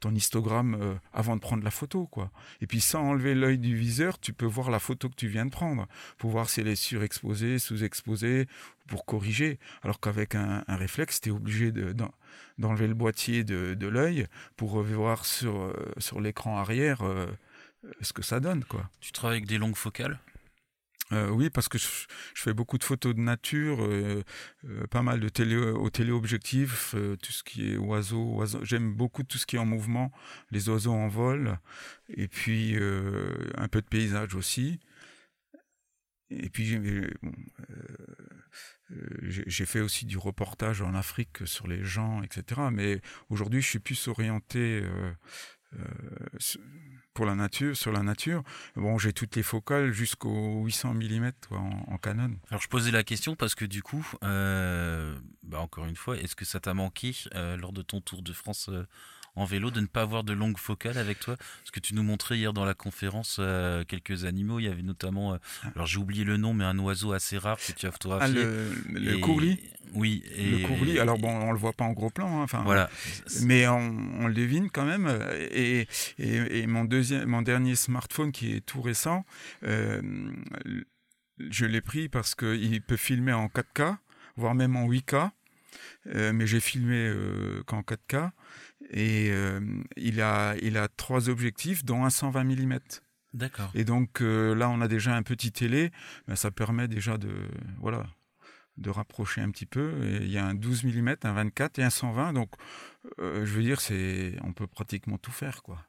ton 0.01 0.15
histogramme 0.15 0.99
avant 1.13 1.37
de 1.37 1.41
prendre 1.41 1.63
la 1.63 1.71
photo, 1.71 2.07
quoi. 2.07 2.33
Et 2.61 2.67
puis, 2.67 2.81
sans 2.81 3.03
enlever 3.03 3.35
l'œil 3.35 3.59
du 3.59 3.77
viseur, 3.77 4.19
tu 4.19 4.33
peux 4.33 4.47
voir 4.47 4.71
la 4.71 4.79
photo 4.79 5.09
que 5.09 5.15
tu 5.15 5.29
viens 5.29 5.47
de 5.47 5.51
prendre 5.51 5.87
pour 6.19 6.31
voir 6.31 6.51
si 6.51 6.61
elle 6.61 6.69
est 6.69 6.77
surexposée, 6.77 7.59
sous-exposée, 7.59 8.47
pour 8.91 9.07
corriger. 9.07 9.59
Alors 9.83 10.01
qu'avec 10.01 10.35
un, 10.35 10.65
un 10.67 10.77
réflexe, 10.77 11.21
tu 11.21 11.31
es 11.31 11.33
obligé 11.33 11.73
de, 11.73 11.95
d'enlever 12.59 12.89
le 12.89 12.95
boîtier 12.95 13.45
de, 13.45 13.75
de 13.75 13.87
l'œil 13.87 14.27
pour 14.57 14.83
voir 14.83 15.25
sur, 15.25 15.57
euh, 15.57 15.73
sur 15.99 16.21
l'écran 16.21 16.59
arrière 16.59 17.03
euh, 17.03 17.27
ce 18.03 18.13
que 18.13 18.23
ça 18.23 18.41
donne. 18.41 18.65
Quoi. 18.65 18.91
Tu 19.01 19.13
travailles 19.13 19.39
avec 19.39 19.49
des 19.49 19.59
longues 19.59 19.77
focales? 19.77 20.19
Euh, 21.13 21.29
oui, 21.31 21.51
parce 21.51 21.69
que 21.69 21.79
je, 21.79 21.87
fais 22.35 22.53
beaucoup 22.55 22.79
de 22.79 22.85
photos 22.85 23.15
de 23.15 23.21
nature, 23.21 23.89
pas 24.91 25.03
mal 25.03 25.21
de 25.21 25.29
télé, 25.29 25.57
au 25.57 25.91
téléobjectif, 25.91 26.95
tout 27.23 27.33
ce 27.33 27.43
qui 27.43 27.73
est 27.73 27.77
oiseaux. 27.77 28.43
J'aime 28.63 28.95
beaucoup 28.95 29.23
tout 29.23 29.39
ce 29.39 29.47
qui 29.47 29.57
est 29.57 29.59
en 29.59 29.67
mouvement, 29.67 30.13
les 30.51 30.69
oiseaux 30.69 30.93
en 30.93 31.09
vol, 31.09 31.59
et 32.09 32.29
puis 32.29 32.77
un 33.57 33.69
peu 33.69 33.81
de 33.81 33.87
paysage 33.87 34.35
aussi. 34.35 34.81
et 36.31 36.49
puis 36.49 36.81
j'ai 39.23 39.67
fait 39.67 39.81
aussi 39.81 40.07
du 40.07 40.17
reportage 40.17 40.83
en 40.83 40.95
Afrique 40.95 41.47
sur 41.47 41.67
les 41.67 41.85
gens, 41.85 42.23
etc. 42.23 42.63
Mais 42.73 43.01
aujourd'hui, 43.29 43.63
je 43.63 43.69
suis 43.69 43.79
plus 43.81 44.09
orienté 44.09 44.83
pour 47.15 47.27
la 47.27 47.35
nature, 47.35 47.77
sur 47.77 47.93
la 47.93 48.03
nature. 48.03 48.43
Bon, 48.77 48.99
j'ai 48.99 49.13
toutes 49.13 49.37
les 49.37 49.43
focales 49.43 49.93
jusqu'au 49.93 50.65
800 50.65 50.95
mm 50.95 51.31
en, 51.51 51.99
Canon. 51.99 52.37
Alors 52.51 52.63
je 52.63 52.69
posais 52.69 52.91
la 52.91 53.03
question 53.03 53.37
parce 53.37 53.55
que 53.55 53.65
du 53.65 53.83
coup, 53.83 54.07
euh, 54.25 55.15
bah, 55.43 55.61
encore 55.61 55.87
une 55.87 55.97
fois, 55.97 56.17
est-ce 56.17 56.37
que 56.37 56.45
ça 56.45 56.61
t'a 56.61 56.75
manqué 56.75 57.15
euh, 57.35 57.57
lors 57.57 57.73
de 57.73 57.83
ton 57.83 58.01
tour 58.01 58.23
de 58.23 58.33
France 58.33 58.69
euh, 58.71 58.87
en 59.37 59.45
vélo 59.45 59.71
de 59.71 59.81
ne 59.81 59.87
pas 59.87 60.03
avoir 60.03 60.25
de 60.25 60.33
longue 60.33 60.59
focale 60.59 60.99
avec 60.99 61.21
toi 61.21 61.37
Parce 61.37 61.71
que 61.73 61.81
tu 61.81 61.95
nous 61.95 62.03
montrais 62.03 62.39
hier 62.39 62.53
dans 62.53 62.65
la 62.65 62.75
conférence 62.75 63.37
euh, 63.39 63.85
quelques 63.85 64.25
animaux. 64.25 64.59
Il 64.59 64.65
y 64.65 64.69
avait 64.69 64.83
notamment, 64.83 65.35
euh, 65.35 65.39
alors 65.75 65.87
j'ai 65.87 65.99
oublié 65.99 66.25
le 66.25 66.37
nom, 66.37 66.55
mais 66.55 66.65
un 66.65 66.79
oiseau 66.79 67.13
assez 67.13 67.39
rare 67.39 67.59
que 67.59 67.73
tu 67.73 67.87
as 67.87 67.93
photographié. 67.93 68.43
Ah, 68.43 68.89
le, 68.89 69.19
courlis 69.19 69.59
Oui. 69.95 70.23
Et, 70.37 70.51
le 70.51 70.67
courlis. 70.67 70.99
Alors 70.99 71.19
bon, 71.19 71.31
on 71.31 71.53
le 71.53 71.59
voit 71.59 71.73
pas 71.73 71.85
en 71.85 71.93
gros 71.93 72.11
plan. 72.11 72.43
Hein, 72.43 72.63
voilà. 72.65 72.91
Mais 73.43 73.67
on, 73.69 74.27
le 74.27 74.35
devine 74.35 74.71
quand 74.71 74.85
même. 74.85 75.09
Et, 75.53 75.87
et, 76.19 76.67
mon 76.67 76.85
deuxième, 76.85 77.27
mon 77.27 77.43
dernier 77.43 77.77
smartphone 77.77 78.33
qui 78.33 78.53
est 78.53 78.61
tout 78.61 78.83
récent. 78.83 79.25
Euh, 79.65 80.01
je 81.39 81.65
l'ai 81.67 81.81
pris 81.81 82.09
parce 82.09 82.35
qu'il 82.35 82.83
peut 82.83 82.97
filmer 82.97 83.33
en 83.33 83.47
4K, 83.47 83.97
voire 84.37 84.55
même 84.55 84.77
en 84.77 84.89
8K. 84.89 85.31
mais 86.33 86.47
j'ai 86.47 86.61
filmé 86.61 87.13
qu'en 87.67 87.81
4K. 87.81 88.31
Et 88.91 89.31
euh, 89.31 89.61
il, 89.97 90.21
a, 90.21 90.57
il 90.61 90.77
a 90.77 90.89
trois 90.89 91.29
objectifs, 91.29 91.85
dont 91.85 92.05
un 92.05 92.11
120 92.11 92.45
mm. 92.45 92.79
D'accord. 93.33 93.71
Et 93.75 93.85
donc 93.85 94.21
euh, 94.21 94.55
là, 94.55 94.69
on 94.69 94.81
a 94.81 94.89
déjà 94.89 95.15
un 95.15 95.23
petit 95.23 95.53
télé, 95.53 95.93
ben, 96.27 96.35
ça 96.35 96.51
permet 96.51 96.89
déjà 96.89 97.17
de, 97.17 97.31
voilà, 97.79 98.05
de 98.77 98.91
rapprocher 98.91 99.41
un 99.41 99.51
petit 99.51 99.67
peu. 99.67 99.93
Et 100.05 100.25
il 100.25 100.31
y 100.31 100.39
a 100.39 100.45
un 100.45 100.55
12 100.55 100.85
mm, 100.85 101.17
un 101.23 101.33
24 101.33 101.79
et 101.79 101.85
un 101.85 101.91
120. 101.91 102.33
Donc, 102.33 102.51
euh, 103.21 103.47
je 103.47 103.53
veux 103.53 103.63
dire, 103.63 103.81
c'est, 103.81 104.37
on 104.43 104.53
peut 104.53 104.67
pratiquement 104.67 105.19
tout 105.19 105.33
faire, 105.33 105.63
quoi. 105.63 105.85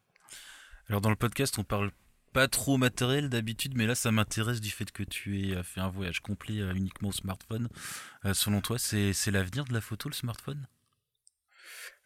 Alors 0.88 1.02
dans 1.02 1.10
le 1.10 1.16
podcast, 1.16 1.58
on 1.58 1.64
parle 1.64 1.92
pas 2.34 2.48
trop 2.48 2.78
matériel 2.78 3.30
d'habitude, 3.30 3.74
mais 3.76 3.88
là, 3.88 3.96
ça 3.96 4.12
m'intéresse 4.12 4.62
du 4.62 4.70
fait 4.70 4.92
que 4.92 5.04
tu 5.04 5.40
aies 5.40 5.64
fait 5.64 5.80
un 5.80 5.90
voyage 5.90 6.20
complet 6.20 6.58
uniquement 6.76 7.10
au 7.10 7.14
smartphone. 7.14 7.68
selon 8.34 8.62
toi, 8.62 8.78
c'est 8.78 9.32
l'avenir 9.32 9.66
de 9.66 9.74
la 9.74 9.82
photo, 9.82 10.10
le 10.10 10.14
smartphone? 10.14 10.68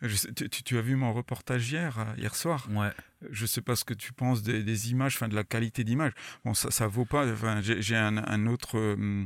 Tu, 0.07 0.77
as 0.77 0.81
vu 0.81 0.95
mon 0.95 1.13
reportage 1.13 1.71
hier, 1.71 1.99
euh, 1.99 2.03
hier 2.17 2.35
soir? 2.35 2.67
Ouais. 2.71 2.91
Je 3.31 3.45
sais 3.45 3.61
pas 3.61 3.75
ce 3.75 3.85
que 3.85 3.93
tu 3.93 4.13
penses 4.13 4.43
des, 4.43 4.91
images, 4.91 5.15
enfin 5.15 5.27
de 5.27 5.35
la 5.35 5.43
qualité 5.43 5.83
d'image. 5.83 6.11
Bon, 6.43 6.53
ça, 6.53 6.71
ça 6.71 6.87
vaut 6.87 7.05
pas. 7.05 7.31
Enfin, 7.31 7.61
j'ai 7.61 7.95
un, 7.95 8.47
autre. 8.47 8.77
Euh, 8.77 9.25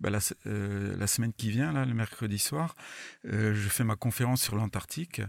bah, 0.00 0.10
euh, 0.46 0.96
la, 0.96 1.06
semaine 1.08 1.32
qui 1.32 1.50
vient, 1.50 1.72
là, 1.72 1.84
le 1.84 1.94
mercredi 1.94 2.38
soir, 2.38 2.76
je 3.24 3.68
fais 3.68 3.84
ma 3.84 3.96
conférence 3.96 4.42
sur 4.42 4.56
l'Antarctique. 4.56 5.20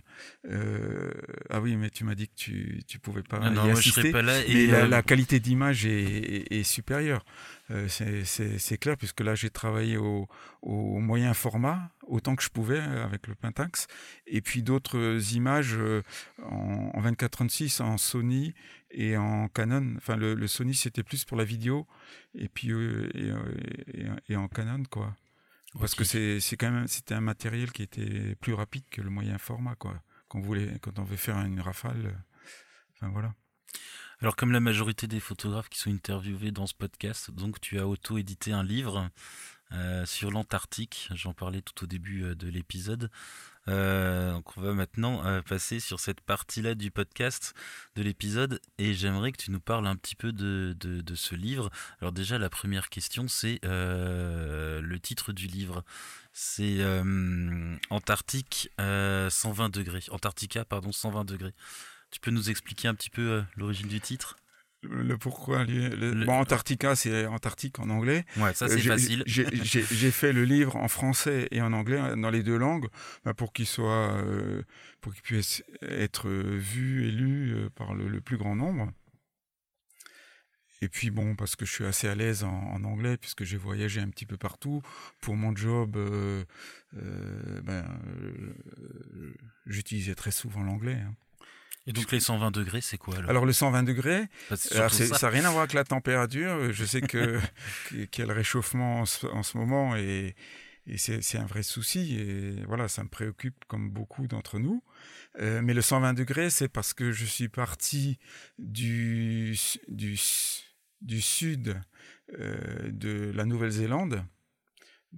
ah 1.50 1.62
oui, 1.62 1.76
mais 1.76 1.90
tu 1.90 2.04
m'as 2.04 2.16
dit 2.16 2.28
que 2.28 2.36
tu 2.36 2.84
ne 2.94 3.00
pouvais 3.00 3.24
pas 3.24 3.40
ah 3.42 3.50
non, 3.50 3.72
assister. 3.72 4.02
serais 4.02 4.12
pas 4.12 4.22
là. 4.22 4.44
Et 4.46 4.68
mais 4.68 4.88
la, 4.88 5.02
qualité 5.04 5.40
d'image 5.40 5.86
est, 5.86 6.52
est, 6.52 6.64
supérieure. 6.64 7.26
C'est 7.88 8.78
clair, 8.78 8.98
puisque 8.98 9.22
là, 9.22 9.36
j'ai 9.36 9.50
travaillé 9.50 9.98
au, 9.98 10.28
au 10.62 11.00
moyen 11.00 11.34
format 11.34 11.92
autant 12.10 12.36
que 12.36 12.44
je 12.44 12.50
pouvais 12.50 12.80
euh, 12.80 13.06
avec 13.06 13.28
le 13.28 13.36
Pentax. 13.36 13.88
Et 14.28 14.42
puis 14.42 14.64
d'autres 14.64 14.98
euh, 14.98 15.22
images 15.34 15.76
euh, 15.78 16.02
en, 16.44 16.92
en 16.94 17.02
24-36 17.02 17.82
en 17.82 17.98
Sony 17.98 18.54
et 18.92 19.16
en 19.16 19.48
Canon. 19.48 19.96
Enfin, 19.98 20.18
le, 20.18 20.48
Sony, 20.48 20.74
c'était 20.74 21.04
plus 21.04 21.24
pour 21.24 21.38
la 21.38 21.46
vidéo. 21.46 21.88
Et 22.36 22.50
puis, 22.50 22.72
et, 24.28 24.36
en 24.36 24.48
Canon, 24.48 24.84
quoi. 24.90 25.16
Parce 25.80 25.94
que 25.94 26.04
c'est 26.04 26.58
quand 26.58 26.72
même, 26.72 26.88
c'était 26.88 27.14
un 27.14 27.22
matériel 27.22 27.72
qui 27.72 27.84
était 27.84 28.36
plus 28.42 28.54
rapide 28.54 28.84
que 28.90 29.02
le 29.02 29.12
moyen 29.12 29.38
format, 29.38 29.76
quoi. 29.76 30.02
Quand 30.28 30.40
on 30.40 30.42
voulait, 30.42 30.80
quand 30.82 30.98
on 31.00 31.04
veut 31.04 31.18
faire 31.18 31.38
une 31.40 31.60
rafale. 31.60 32.24
Enfin, 32.96 33.10
voilà. 33.10 33.34
Alors, 34.22 34.36
comme 34.36 34.52
la 34.52 34.60
majorité 34.60 35.08
des 35.08 35.22
photographes 35.22 35.70
qui 35.70 35.80
sont 35.80 35.92
interviewés 35.92 36.52
dans 36.52 36.68
ce 36.68 36.74
podcast, 36.74 37.32
donc 37.32 37.62
tu 37.62 37.80
as 37.80 37.88
auto-édité 37.88 38.52
un 38.52 38.64
livre 38.64 39.10
euh, 39.72 40.06
sur 40.06 40.30
l'Antarctique. 40.30 41.08
J'en 41.14 41.34
parlais 41.34 41.62
tout 41.62 41.86
au 41.86 41.88
début 41.88 42.24
euh, 42.24 42.36
de 42.36 42.50
l'épisode. 42.50 43.10
Euh, 43.70 44.38
on 44.58 44.62
va 44.62 44.74
maintenant 44.74 45.42
passer 45.44 45.80
sur 45.80 46.00
cette 46.00 46.20
partie-là 46.22 46.76
du 46.76 46.92
podcast, 46.92 47.54
de 47.96 48.02
l'épisode, 48.02 48.60
et 48.78 48.94
j'aimerais 48.94 49.32
que 49.32 49.38
tu 49.38 49.52
nous 49.52 49.60
parles 49.60 49.86
un 49.86 49.96
petit 49.96 50.16
peu 50.16 50.34
de, 50.34 50.76
de, 50.80 51.16
ce 51.16 51.36
livre. 51.36 51.70
Alors 52.02 52.12
déjà, 52.12 52.40
la 52.40 52.50
première 52.50 52.90
question, 52.90 53.28
c'est 53.28 53.60
le 53.64 54.98
titre 54.98 55.34
du 55.34 55.46
livre. 55.46 55.84
C'est 56.34 56.84
Antarctique 57.92 58.72
120 58.80 59.70
degrés. 59.70 60.04
Antarctica, 60.10 60.66
pardon, 60.66 60.92
120 60.92 61.26
degrés. 61.26 61.54
Tu 62.12 62.20
peux 62.20 62.32
nous 62.32 62.50
expliquer 62.50 62.88
un 62.88 62.96
petit 62.96 63.10
peu 63.10 63.44
l'origine 63.56 63.88
du 63.88 64.00
titre? 64.00 64.38
Le 64.82 65.18
pourquoi 65.18 65.66
Bon, 65.66 66.40
Antarctica, 66.40 66.96
c'est 66.96 67.26
Antarctique 67.26 67.80
en 67.80 67.90
anglais. 67.90 68.26
Ouais, 68.38 68.54
ça 68.54 68.70
c'est 68.70 68.80
facile. 68.80 69.24
J'ai 69.26 70.12
fait 70.12 70.32
le 70.32 70.46
livre 70.46 70.78
en 70.78 70.88
français 70.88 71.48
et 71.52 71.62
en 71.62 71.74
anglais, 71.74 72.00
dans 72.16 72.30
les 72.30 72.44
deux 72.44 72.58
langues, 72.58 72.88
bah, 73.26 73.34
pour 73.34 73.52
qu'il 73.52 73.66
soit, 73.66 74.14
euh, 74.14 74.64
pour 75.02 75.14
qu'il 75.14 75.22
puisse 75.22 75.64
être 75.82 76.30
vu 76.30 77.08
et 77.08 77.12
lu 77.12 77.54
euh, 77.54 77.70
par 77.70 77.94
le, 77.94 78.22
plus 78.22 78.38
grand 78.38 78.56
nombre. 78.56 78.90
Et 80.82 80.88
puis 80.88 81.10
bon, 81.10 81.36
parce 81.36 81.58
que 81.58 81.66
je 81.66 81.74
suis 81.74 81.86
assez 81.86 82.08
à 82.08 82.16
l'aise 82.16 82.46
en, 82.46 82.84
anglais, 82.86 83.18
puisque 83.18 83.44
j'ai 83.44 83.58
voyagé 83.58 84.00
un 84.00 84.10
petit 84.10 84.26
peu 84.26 84.38
partout. 84.38 84.82
Pour 85.20 85.36
mon 85.36 85.54
job, 85.54 85.98
euh, 85.98 86.46
ben, 86.94 87.86
j'utilisais 89.66 90.16
très 90.16 90.32
souvent 90.32 90.64
l'anglais. 90.64 91.02
Hein. 91.06 91.16
Et 91.90 91.92
donc 91.92 92.12
les 92.12 92.20
120 92.20 92.52
degrés, 92.52 92.82
c'est 92.82 93.00
quoi 93.00 93.16
alors, 93.28 93.48
le 93.48 93.52
120 93.52 93.82
degrés, 93.82 94.28
bah, 94.52 94.58
ça 94.58 94.88
n'a 94.88 95.30
rien 95.30 95.44
à 95.44 95.50
voir 95.50 95.62
avec 95.62 95.74
la 95.74 95.84
température. 95.84 96.72
Je 96.72 96.86
sais 96.86 97.02
que 97.02 97.40
qu'il 98.12 98.20
y 98.20 98.22
a 98.22 98.28
le 98.28 98.34
réchauffement 98.34 99.00
en 99.00 99.06
ce, 99.44 99.58
moment 99.58 99.96
et, 99.96 100.36
c'est 100.98 101.40
un 101.40 101.48
vrai 101.48 101.64
souci. 101.64 102.16
Et 102.16 102.64
voilà, 102.68 102.88
ça 102.90 103.04
me 103.04 103.10
préoccupe 103.10 103.66
comme 103.68 103.90
beaucoup 103.90 104.28
d'entre 104.28 104.60
nous. 104.60 104.84
Euh, 105.40 105.62
mais 105.64 105.74
le 105.74 105.82
120 105.82 106.14
degrés, 106.14 106.52
c'est 106.52 106.68
parce 106.68 106.94
que 106.94 107.12
je 107.12 107.26
suis 107.26 107.50
parti 107.50 108.20
du, 108.60 109.58
du, 109.88 110.20
du 111.02 111.22
sud 111.22 111.76
euh, 112.38 112.92
de 112.92 113.32
la 113.34 113.46
Nouvelle-Zélande 113.46 114.24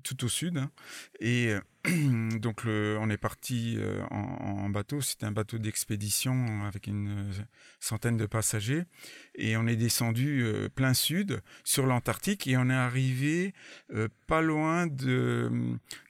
tout 0.03 0.23
au 0.23 0.29
sud. 0.29 0.57
Hein. 0.57 0.71
Et 1.19 1.49
euh, 1.49 1.59
donc 2.39 2.63
on 2.65 3.09
est 3.09 3.17
parti 3.17 3.75
euh, 3.79 4.03
en, 4.11 4.69
bateau, 4.69 5.01
c'était 5.01 5.25
un 5.25 5.31
bateau 5.31 5.57
d'expédition 5.57 6.63
avec 6.65 6.87
une 6.87 7.09
euh, 7.09 7.43
centaine 7.79 8.17
de 8.17 8.25
passagers. 8.25 8.83
Et 9.35 9.57
on 9.57 9.67
est 9.67 9.75
descendu 9.75 10.45
plein 10.75 10.93
sud 10.93 11.41
sur 11.63 11.85
l'Antarctique 11.85 12.47
et 12.47 12.57
on 12.57 12.69
est 12.69 12.73
arrivé 12.73 13.53
pas 14.27 14.41
loin 14.41 14.87
de, 14.87 15.49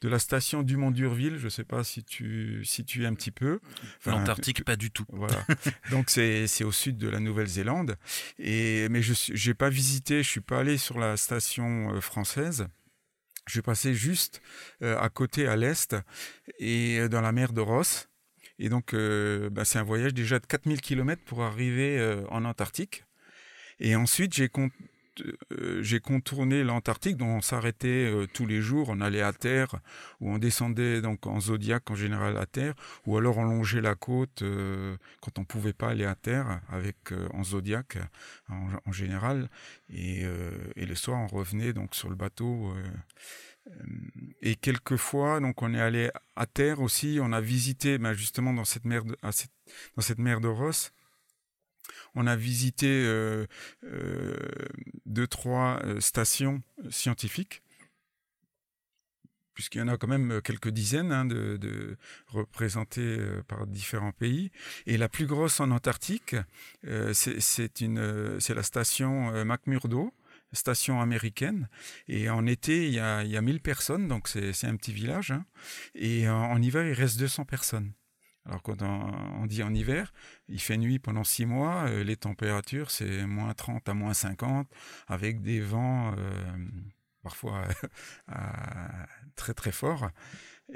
de 0.01 0.09
la 0.09 0.17
station 0.17 0.63
Dumont 0.63 0.91
d'Urville. 0.91 1.37
Je 1.37 1.45
ne 1.45 1.49
sais 1.49 1.63
pas 1.63 1.83
si 1.83 2.03
tu 2.03 2.65
situes 2.65 3.05
un 3.05 3.13
petit 3.13 3.31
peu. 3.31 3.59
L'Antarctique, 4.05 4.65
pas 4.65 4.75
du 4.75 4.89
tout. 4.89 5.05
Voilà. 5.09 5.45
donc 5.91 6.09
c'est 6.09 6.63
au 6.63 6.71
sud 6.71 6.97
de 6.97 7.09
la 7.09 7.19
Nouvelle-Zélande. 7.19 7.95
Et 8.39 8.89
mais 8.89 9.01
je 9.03 9.47
n'ai 9.47 9.53
pas 9.53 9.69
visité, 9.69 10.23
je 10.23 10.29
suis 10.29 10.41
pas 10.41 10.59
allé 10.59 10.77
sur 10.77 10.99
la 10.99 11.15
station 11.15 12.01
française. 12.01 12.67
Je 13.51 13.59
passais 13.59 13.93
juste 13.93 14.41
euh, 14.81 14.97
à 14.97 15.09
côté, 15.09 15.45
à 15.45 15.57
l'est, 15.57 15.93
et 16.57 16.99
euh, 16.99 17.09
dans 17.09 17.19
la 17.19 17.33
mer 17.33 17.51
de 17.51 17.59
Ross. 17.59 18.07
Et 18.59 18.69
donc, 18.69 18.93
euh, 18.93 19.49
bah, 19.49 19.65
c'est 19.65 19.77
un 19.77 19.83
voyage 19.83 20.13
déjà 20.13 20.39
de 20.39 20.45
4000 20.45 20.79
km 20.79 21.21
pour 21.25 21.43
arriver 21.43 22.23
en 22.29 22.45
Antarctique. 22.45 23.03
Et 23.79 23.95
ensuite, 23.95 24.33
j'ai 24.33 24.49
euh, 25.51 25.83
j'ai 25.83 25.99
contourné 25.99 26.63
l'Antarctique, 26.63 27.17
dont 27.17 27.27
on 27.27 27.41
s'arrêtait 27.41 28.09
euh, 28.09 28.27
tous 28.33 28.45
les 28.45 28.61
jours, 28.61 28.87
on 28.89 29.01
allait 29.01 29.21
à 29.21 29.33
terre, 29.33 29.75
ou 30.19 30.31
on 30.31 30.37
descendait 30.37 31.01
donc 31.01 31.27
en 31.27 31.39
zodiac 31.39 31.89
en 31.91 31.95
général 31.95 32.37
à 32.37 32.45
terre, 32.45 32.73
ou 33.05 33.17
alors 33.17 33.37
on 33.37 33.43
longeait 33.43 33.81
la 33.81 33.95
côte 33.95 34.41
euh, 34.41 34.95
quand 35.21 35.37
on 35.37 35.43
pouvait 35.43 35.73
pas 35.73 35.89
aller 35.89 36.05
à 36.05 36.15
terre 36.15 36.61
avec 36.69 37.13
en 37.33 37.43
zodiac 37.43 37.97
en, 38.49 38.91
général, 38.91 39.49
et, 39.89 40.23
et, 40.75 40.85
le 40.85 40.95
soir 40.95 41.19
on 41.19 41.27
revenait 41.27 41.73
donc 41.73 41.95
sur 41.95 42.09
le 42.09 42.15
bateau. 42.15 42.73
et 44.41 44.55
quelquefois, 44.55 45.39
donc 45.39 45.61
on 45.61 45.73
est 45.73 45.81
allé 45.81 46.09
à 46.35 46.45
terre 46.45 46.81
aussi, 46.81 47.19
on 47.21 47.31
a 47.31 47.41
visité 47.41 47.97
ben, 47.97 48.13
justement 48.13 48.53
dans 48.53 48.65
cette 48.65 48.85
mer 48.85 49.03
de, 49.03 49.17
dans 49.21 50.01
cette 50.01 50.19
mer 50.19 50.41
de 50.41 50.47
Ross, 50.47 50.93
on 52.15 52.27
a 52.27 52.35
visité 52.35 52.87
euh, 52.87 53.45
euh, 53.83 54.35
deux, 55.05 55.27
trois 55.27 55.79
euh, 55.83 55.99
stations 55.99 56.61
scientifiques 56.89 57.61
puisqu'il 59.53 59.79
y 59.79 59.81
en 59.81 59.89
a 59.89 59.97
quand 59.97 60.07
même 60.07 60.41
quelques 60.41 60.69
dizaines 60.69 61.11
hein, 61.11 61.25
de, 61.25 61.97
représentées 62.27 63.19
par 63.47 63.67
différents 63.67 64.13
pays. 64.13 64.49
Et 64.87 64.97
la 64.97 65.09
plus 65.09 65.27
grosse 65.27 65.59
en 65.59 65.71
Antarctique, 65.71 66.37
c'est 66.83 68.55
la 68.55 68.63
station 68.63 69.45
McMurdo, 69.45 70.13
station 70.53 71.01
américaine. 71.01 71.69
Et 72.07 72.29
en 72.29 72.45
été, 72.45 72.87
il 72.87 72.93
y 72.93 72.99
a, 72.99 73.23
il 73.23 73.29
y 73.29 73.37
a 73.37 73.41
1000 73.41 73.61
personnes, 73.61 74.07
donc 74.07 74.27
c'est 74.27 74.65
un 74.65 74.75
petit 74.75 74.93
village. 74.93 75.31
Hein. 75.31 75.45
Et 75.95 76.27
en, 76.29 76.59
hiver, 76.61 76.87
il 76.87 76.93
reste 76.93 77.19
200 77.19 77.45
personnes. 77.45 77.91
Alors 78.45 78.61
quand 78.63 78.81
on, 78.81 79.45
dit 79.45 79.61
en 79.63 79.73
hiver, 79.73 80.13
il 80.47 80.59
fait 80.59 80.77
nuit 80.77 80.97
pendant 80.97 81.23
6 81.23 81.45
mois, 81.45 81.85
euh, 81.87 82.03
les 82.03 82.17
températures 82.17 82.89
c'est 82.89 83.25
moins 83.27 83.53
30 83.53 83.87
à 83.87 83.93
moins 83.93 84.13
50, 84.13 84.67
avec 85.07 85.41
des 85.41 85.59
vents 85.59 86.15
euh, 86.17 86.57
parfois 87.21 87.67
très 89.35 89.53
très 89.53 89.71
forts. 89.71 90.09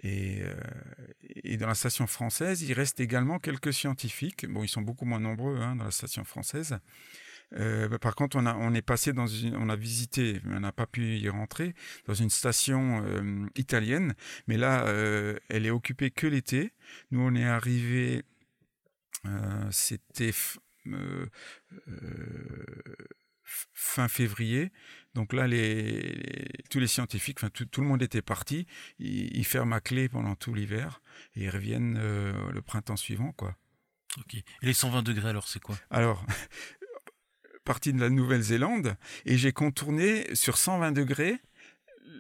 Et, 0.04 0.42
euh, 0.42 0.54
et, 1.22 1.58
dans 1.58 1.68
la 1.68 1.76
station 1.76 2.06
française, 2.06 2.62
il 2.64 2.74
reste 2.74 3.00
également 3.00 3.40
quelques 3.40 3.74
scientifiques. 3.74 4.46
Bon, 4.46 4.64
ils 4.64 4.68
sont 4.68 4.82
beaucoup 4.82 5.06
moins 5.06 5.20
nombreux 5.20 5.60
hein, 5.62 5.76
dans 5.78 5.86
la 5.86 5.92
station 5.92 6.24
française. 6.24 6.80
Euh, 7.54 7.88
bah, 7.88 8.00
par 8.00 8.16
contre, 8.16 8.38
on, 8.38 8.46
a, 8.46 8.56
on 8.56 8.74
est 8.74 8.82
passé 8.82 9.14
dans 9.14 9.28
une, 9.28 9.56
on 9.56 9.70
a 9.70 9.76
visité, 9.76 10.42
mais 10.44 10.58
on 10.58 10.60
n'a 10.62 10.72
pas 10.72 10.88
pu 10.88 11.18
y 11.18 11.30
rentrer, 11.30 11.74
dans 12.08 12.14
une 12.14 12.30
station 12.30 13.04
euh, 13.06 13.46
italienne. 13.56 14.16
Mais 14.48 14.58
là, 14.58 14.86
euh, 14.88 15.38
elle 15.50 15.66
est 15.66 15.72
occupée 15.72 16.12
que 16.12 16.28
l'été. 16.28 16.74
Nous, 17.12 17.22
on 17.22 17.36
est 17.36 17.46
arrivé, 17.46 18.24
c'était 19.72 20.34
fin 23.74 24.08
février. 24.08 24.72
Donc 25.16 25.34
là, 25.34 25.48
les, 25.48 26.48
tous 26.70 26.80
les 26.80 26.88
scientifiques, 26.88 27.40
enfin 27.40 27.50
tout, 27.50 27.82
le 27.82 27.88
monde 27.88 28.04
était 28.04 28.22
parti. 28.22 28.68
Ils, 29.00 29.46
ferment 29.46 29.76
à 29.76 29.82
clé 29.82 30.10
pendant 30.10 30.36
tout 30.36 30.54
l'hiver 30.54 31.02
et 31.36 31.46
ils 31.46 31.50
reviennent 31.50 31.98
le 31.98 32.62
printemps 32.62 32.98
suivant, 32.98 33.32
quoi. 33.32 33.56
Ok. 34.18 34.36
Et 34.36 34.44
les 34.62 34.74
120 34.74 35.04
degrés, 35.04 35.30
alors, 35.30 35.48
c'est 35.48 35.62
quoi? 35.62 35.78
Alors, 35.90 36.26
partie 37.66 37.92
de 37.92 38.00
la 38.00 38.10
Nouvelle-Zélande 38.10 38.96
et 39.26 39.38
j'ai 39.38 39.52
contourné 39.52 40.34
sur 40.34 40.58
120 40.58 40.92
degrés 40.94 41.40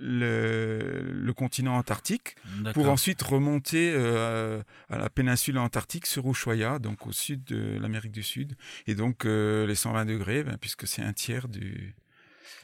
le, 0.02 1.32
continent 1.36 1.78
antarctique 1.78 2.36
pour 2.74 2.90
ensuite 2.90 3.22
remonter 3.22 3.94
euh, 3.94 4.62
à 4.90 4.98
la 4.98 5.10
péninsule 5.10 5.58
antarctique 5.58 6.06
sur 6.06 6.30
Ushuaia, 6.30 6.80
donc 6.80 7.08
au 7.08 7.12
sud 7.12 7.44
de 7.46 7.78
l'Amérique 7.80 8.12
du 8.12 8.24
Sud. 8.24 8.58
Et 8.88 8.96
donc 8.96 9.26
euh, 9.26 9.66
les 9.66 9.76
120 9.76 10.06
degrés, 10.06 10.44
ben, 10.44 10.58
puisque 10.58 10.88
c'est 10.88 11.02
un 11.02 11.14
tiers 11.14 11.48
du, 11.48 11.96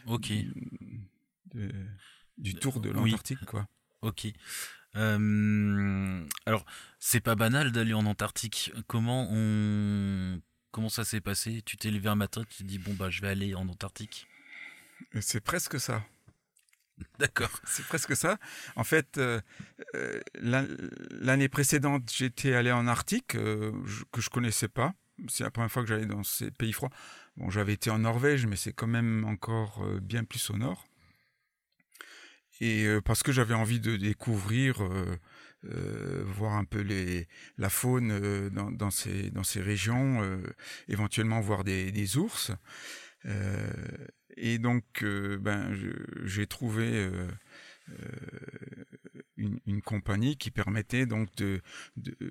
ok 0.08 0.32
du, 2.38 2.56
tour 2.56 2.80
de 2.80 2.90
l'Antarctique. 2.90 3.46
quoi. 3.46 3.68
Ok. 4.02 4.28
Euh, 4.96 6.26
alors, 6.46 6.66
c'est 7.00 7.22
pas 7.22 7.36
banal 7.36 7.72
d'aller 7.72 7.94
en 7.94 8.06
Antarctique. 8.06 8.74
Comment 8.88 9.28
on 9.32 10.42
Comment 10.72 10.90
ça 10.90 11.04
s'est 11.04 11.22
passé? 11.22 11.62
Tu 11.66 11.78
t'es 11.78 11.92
levé 11.92 12.10
un 12.10 12.16
matin, 12.16 12.44
tu 12.50 12.64
te 12.64 12.64
dis 12.64 12.80
bon 12.80 12.94
bah 12.94 13.10
je 13.10 13.22
vais 13.22 13.28
aller 13.30 13.54
en 13.56 13.68
Antarctique. 13.68 14.28
C'est 15.20 15.42
presque 15.42 15.80
ça. 15.80 16.04
D'accord. 17.20 17.52
C'est 17.66 17.86
presque 17.86 18.16
ça. 18.16 18.38
En 18.76 18.84
fait, 18.84 19.18
euh, 19.18 19.42
euh, 19.96 20.20
l'année 20.34 21.50
précédente, 21.50 22.12
j'étais 22.14 22.54
allé 22.54 22.72
en 22.72 22.88
Arctique 22.88 23.36
euh, 23.36 23.72
que 24.12 24.22
je 24.22 24.30
connaissais 24.30 24.68
pas. 24.68 24.94
C'est 25.28 25.44
la 25.44 25.52
première 25.52 25.72
fois 25.72 25.84
que 25.84 25.90
j'allais 25.90 26.06
dans 26.06 26.24
ces 26.24 26.52
pays 26.52 26.74
froids. 26.74 26.90
Bon, 27.38 27.50
j'avais 27.50 27.74
été 27.74 27.90
en 27.90 28.00
Norvège, 28.00 28.46
mais 28.48 28.56
c'est 28.56 28.74
quand 28.74 28.88
même 28.88 29.24
encore 29.26 29.86
bien 30.02 30.24
plus 30.24 30.50
au 30.50 30.58
nord. 30.58 30.88
Et 32.60 32.88
parce 33.06 33.22
que 33.22 33.32
j'avais 33.32 33.54
envie 33.54 33.80
de 33.80 33.98
découvrir 33.98 34.78
euh, 35.66 36.24
voir 36.26 36.54
un 36.54 36.66
peu 36.66 36.84
la 37.58 37.70
faune 37.70 38.12
euh, 38.12 38.50
dans, 38.50 38.90
ces, 38.90 39.62
régions, 39.62 40.24
euh, 40.24 40.42
éventuellement 40.88 41.40
voir 41.40 41.64
des, 41.64 42.18
ours. 42.18 42.52
et 44.38 44.58
donc, 44.58 45.04
ben, 45.04 45.72
j'ai 46.24 46.48
trouvé 46.48 47.10
une, 49.38 49.82
compagnie 49.84 50.36
qui 50.36 50.50
permettait 50.50 51.06
donc 51.06 51.30
de, 51.36 51.62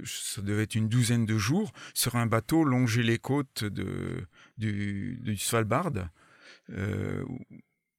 ça 0.05 0.43
devait 0.43 0.64
être 0.64 0.75
une 0.75 0.88
douzaine 0.88 1.25
de 1.25 1.38
jours 1.38 1.73
sur 1.95 2.16
un 2.16 2.27
bateau 2.27 2.64
longer 2.64 3.05
les 3.05 3.19
côtes 3.19 3.62
de, 3.62 4.27
du, 4.59 5.21
du 5.23 5.37
Svalbard. 5.37 5.93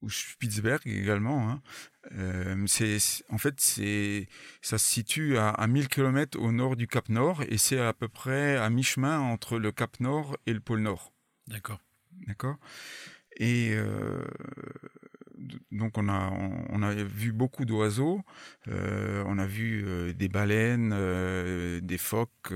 Ou 0.01 0.09
Spitzberg 0.09 0.81
également. 0.85 1.49
Hein. 1.49 1.61
Euh, 2.13 2.63
c'est, 2.67 2.97
en 3.29 3.37
fait, 3.37 3.59
c'est, 3.59 4.27
ça 4.61 4.77
se 4.77 4.87
situe 4.87 5.37
à, 5.37 5.49
à 5.49 5.67
1000 5.67 5.87
km 5.87 6.39
au 6.39 6.51
nord 6.51 6.75
du 6.75 6.87
Cap 6.87 7.09
Nord 7.09 7.43
et 7.47 7.57
c'est 7.57 7.79
à 7.79 7.93
peu 7.93 8.07
près 8.07 8.57
à 8.57 8.69
mi-chemin 8.69 9.19
entre 9.19 9.59
le 9.59 9.71
Cap 9.71 9.99
Nord 9.99 10.37
et 10.45 10.53
le 10.53 10.59
pôle 10.59 10.81
Nord. 10.81 11.13
D'accord. 11.47 11.79
D'accord? 12.27 12.57
Et 13.37 13.71
euh, 13.73 14.23
donc 15.71 15.97
on 15.97 16.09
a 16.09 16.31
on, 16.69 16.83
a 16.83 16.93
vu 16.93 17.31
beaucoup 17.31 17.65
d'oiseaux, 17.65 18.21
euh, 18.67 19.23
on 19.25 19.37
a 19.37 19.45
vu 19.45 19.83
euh, 19.85 20.13
des 20.13 20.27
baleines, 20.27 20.91
euh, 20.93 21.79
des 21.81 21.97
phoques, 21.97 22.53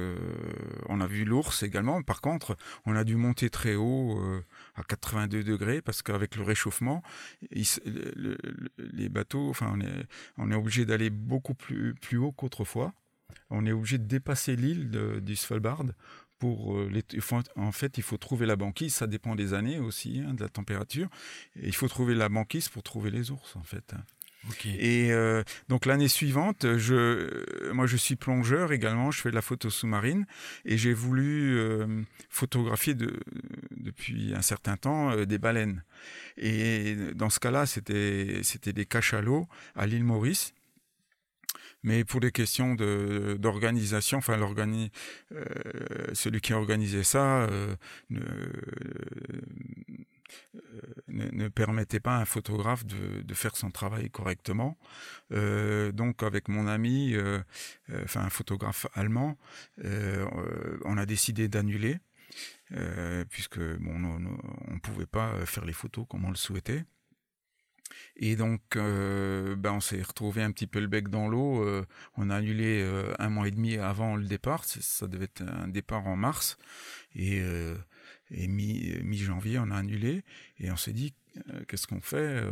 on 0.90 1.02
a 1.02 1.08
vu 1.08 1.26
l'ours 1.26 1.64
également. 1.64 2.02
Par 2.02 2.22
contre, 2.22 2.58
on 2.86 2.96
a 2.96 3.04
dû 3.04 3.16
monter 3.16 3.50
très 3.50 3.76
haut 3.76 4.20
à 4.76 4.84
82 4.84 5.44
degrés 5.44 5.82
parce 5.82 6.02
qu'avec 6.02 6.36
le 6.36 6.44
réchauffement, 6.44 7.02
les 7.52 9.10
bateaux, 9.10 9.50
enfin 9.50 9.78
on 10.38 10.52
est 10.52 10.56
obligé 10.56 10.86
d'aller 10.86 11.10
beaucoup 11.10 11.54
plus 11.54 11.96
plus 11.96 12.18
haut 12.18 12.32
qu'autrefois. 12.32 12.94
On 13.50 13.66
est 13.66 13.72
obligé 13.72 13.98
de 13.98 14.06
dépasser 14.06 14.56
l'île 14.56 14.90
du 15.22 15.36
Svalbard 15.36 15.84
pour 16.40 16.78
euh, 16.78 16.90
les, 16.90 17.04
en 17.56 17.72
fait, 17.72 17.98
il 17.98 18.04
faut 18.04 18.18
trouver 18.18 18.46
la 18.46 18.56
banquise. 18.56 18.94
Ça 18.94 19.08
dépend 19.08 19.36
des 19.36 19.54
années 19.54 19.80
aussi, 19.80 20.20
hein, 20.20 20.34
de 20.34 20.44
la 20.44 20.50
température. 20.50 21.10
il 21.56 21.74
faut 21.74 21.88
trouver 21.88 22.16
la 22.16 22.30
banquise 22.30 22.70
pour 22.70 22.84
trouver 22.84 23.12
les 23.12 23.32
ours, 23.32 23.56
en 23.56 23.64
fait. 23.64 23.94
Et 24.66 25.12
euh, 25.12 25.44
donc 25.70 25.86
l'année 25.86 26.08
suivante, 26.08 26.78
je, 26.78 27.72
moi 27.72 27.86
je 27.88 27.98
suis 27.98 28.16
plongeur 28.16 28.72
également, 28.72 29.12
je 29.12 29.22
fais 29.22 29.30
de 29.30 29.36
la 29.36 29.42
photo 29.42 29.70
sous-marine 29.70 30.26
et 30.66 30.78
j'ai 30.78 30.94
voulu 30.94 31.58
euh, 31.58 32.04
photographier 32.30 32.94
de, 32.94 33.20
depuis 33.72 34.34
un 34.36 34.42
certain 34.42 34.78
temps 34.78 35.26
des 35.26 35.38
baleines. 35.38 35.84
Et 36.38 36.96
dans 37.16 37.30
ce 37.30 37.40
cas-là, 37.40 37.66
c'était 37.66 38.40
c'était 38.44 38.74
des 38.74 38.86
cachalots 38.86 39.48
à 39.76 39.86
l'île 39.86 40.04
Maurice. 40.04 40.54
Mais 41.86 42.04
pour 42.04 42.20
des 42.20 42.32
questions 42.32 42.74
d'organisation, 42.74 44.18
enfin 44.18 44.40
euh, 44.42 45.46
celui 46.14 46.42
qui 46.42 46.52
a 46.52 46.58
organisé 46.58 47.04
ça 47.04 47.44
euh, 47.44 47.76
ne, 51.08 51.48
permettait 51.48 52.00
pas 52.00 52.18
à 52.18 52.22
un 52.22 52.26
photographe 52.26 52.86
de, 52.86 53.34
faire 53.34 53.56
son 53.56 53.72
travail 53.72 54.10
correctement. 54.10 54.78
Euh, 55.32 55.92
donc 55.92 56.24
avec 56.24 56.48
mon 56.48 56.68
ami, 56.68 57.14
euh, 57.14 57.40
euh, 57.90 58.02
enfin 58.04 58.22
un 58.22 58.30
photographe 58.30 58.88
allemand, 58.94 59.38
on 59.84 60.98
a 60.98 61.06
décidé 61.06 61.48
d'annuler. 61.48 62.00
puisque 63.30 63.60
bon, 63.60 64.04
on 64.04 64.74
ne 64.74 64.80
pouvait 64.80 65.06
pas 65.06 65.46
faire 65.46 65.66
les 65.66 65.74
photos 65.74 66.06
comme 66.10 66.26
on 66.26 66.30
le 66.30 66.36
souhaitait. 66.36 66.86
Et 68.18 68.36
donc, 68.36 68.62
ben 68.76 69.72
on 69.72 69.80
s'est 69.80 70.02
retrouvé 70.02 70.42
un 70.42 70.52
petit 70.52 70.68
peu 70.68 70.80
le 70.80 70.88
bec 70.88 71.10
dans 71.10 71.28
l'eau. 71.28 71.86
On 72.18 72.30
a 72.30 72.36
annulé 72.36 72.84
un 73.20 73.30
mois 73.30 73.48
et 73.48 73.52
demi 73.52 73.78
avant 73.78 74.16
le 74.16 74.26
départ. 74.26 74.64
Ça 74.66 75.08
devait 75.08 75.26
être 75.26 75.44
un 75.44 75.68
départ 75.68 76.08
en 76.08 76.16
mars. 76.16 76.58
Et, 77.16 77.42
et 78.32 78.48
mi, 78.48 78.94
mi-janvier, 79.04 79.60
on 79.60 79.72
a 79.72 79.78
annulé. 79.78 80.24
Et 80.60 80.72
on 80.72 80.78
s'est 80.78 80.94
dit, 80.94 81.14
qu'est-ce 81.68 81.88
qu'on 81.88 82.02
fait 82.02 82.44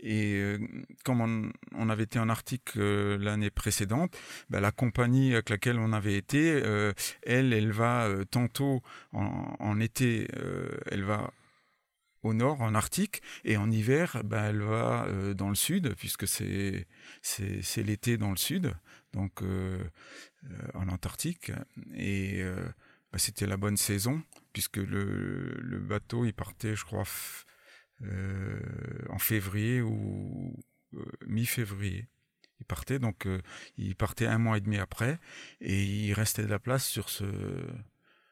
Et 0.00 0.56
comme 1.04 1.52
on, 1.74 1.88
avait 1.88 2.04
été 2.04 2.18
en 2.18 2.28
Arctique 2.28 2.74
l'année 2.76 3.50
précédente, 3.50 4.16
ben, 4.48 4.60
la 4.60 4.72
compagnie 4.72 5.34
avec 5.34 5.50
laquelle 5.50 5.78
on 5.78 5.92
avait 5.92 6.16
été, 6.16 6.62
elle, 7.22 7.52
elle 7.52 7.72
va 7.72 8.08
tantôt 8.30 8.82
en, 9.12 9.80
été, 9.80 10.28
elle 10.90 11.04
va 11.04 11.32
au 12.26 12.34
nord, 12.34 12.60
en 12.60 12.74
Arctique, 12.74 13.22
et 13.44 13.56
en 13.56 13.70
hiver, 13.70 14.20
ben, 14.24 14.44
elle 14.44 14.62
va 14.62 15.06
euh, 15.06 15.34
dans 15.34 15.48
le 15.48 15.54
sud, 15.54 15.94
puisque 15.96 16.26
c'est 16.26 16.86
l'été 17.76 18.16
dans 18.18 18.30
le 18.30 18.36
sud, 18.36 18.74
donc 19.12 19.42
euh, 19.42 19.78
euh, 20.44 20.48
en 20.74 20.88
Antarctique, 20.88 21.52
et 21.94 22.42
ben, 23.12 23.18
c'était 23.18 23.46
la 23.46 23.56
bonne 23.56 23.76
saison, 23.76 24.22
puisque 24.56 24.78
le, 24.78 25.78
bateau, 25.80 26.24
il 26.24 26.32
partait, 26.32 26.74
je 26.74 26.86
crois, 26.86 27.04
en 28.00 29.18
février 29.18 29.82
ou 29.82 30.58
mi-février. 31.26 32.08
Il 32.58 32.64
partait, 32.64 32.98
donc 32.98 33.28
il 33.76 33.94
partait 33.96 34.24
un 34.24 34.38
mois 34.38 34.56
et 34.56 34.62
demi 34.62 34.78
après, 34.78 35.20
et 35.60 35.84
il 35.84 36.14
restait 36.14 36.42
de 36.42 36.48
la 36.48 36.58
place 36.58 36.86
sur 36.86 37.10
ce, 37.10 37.26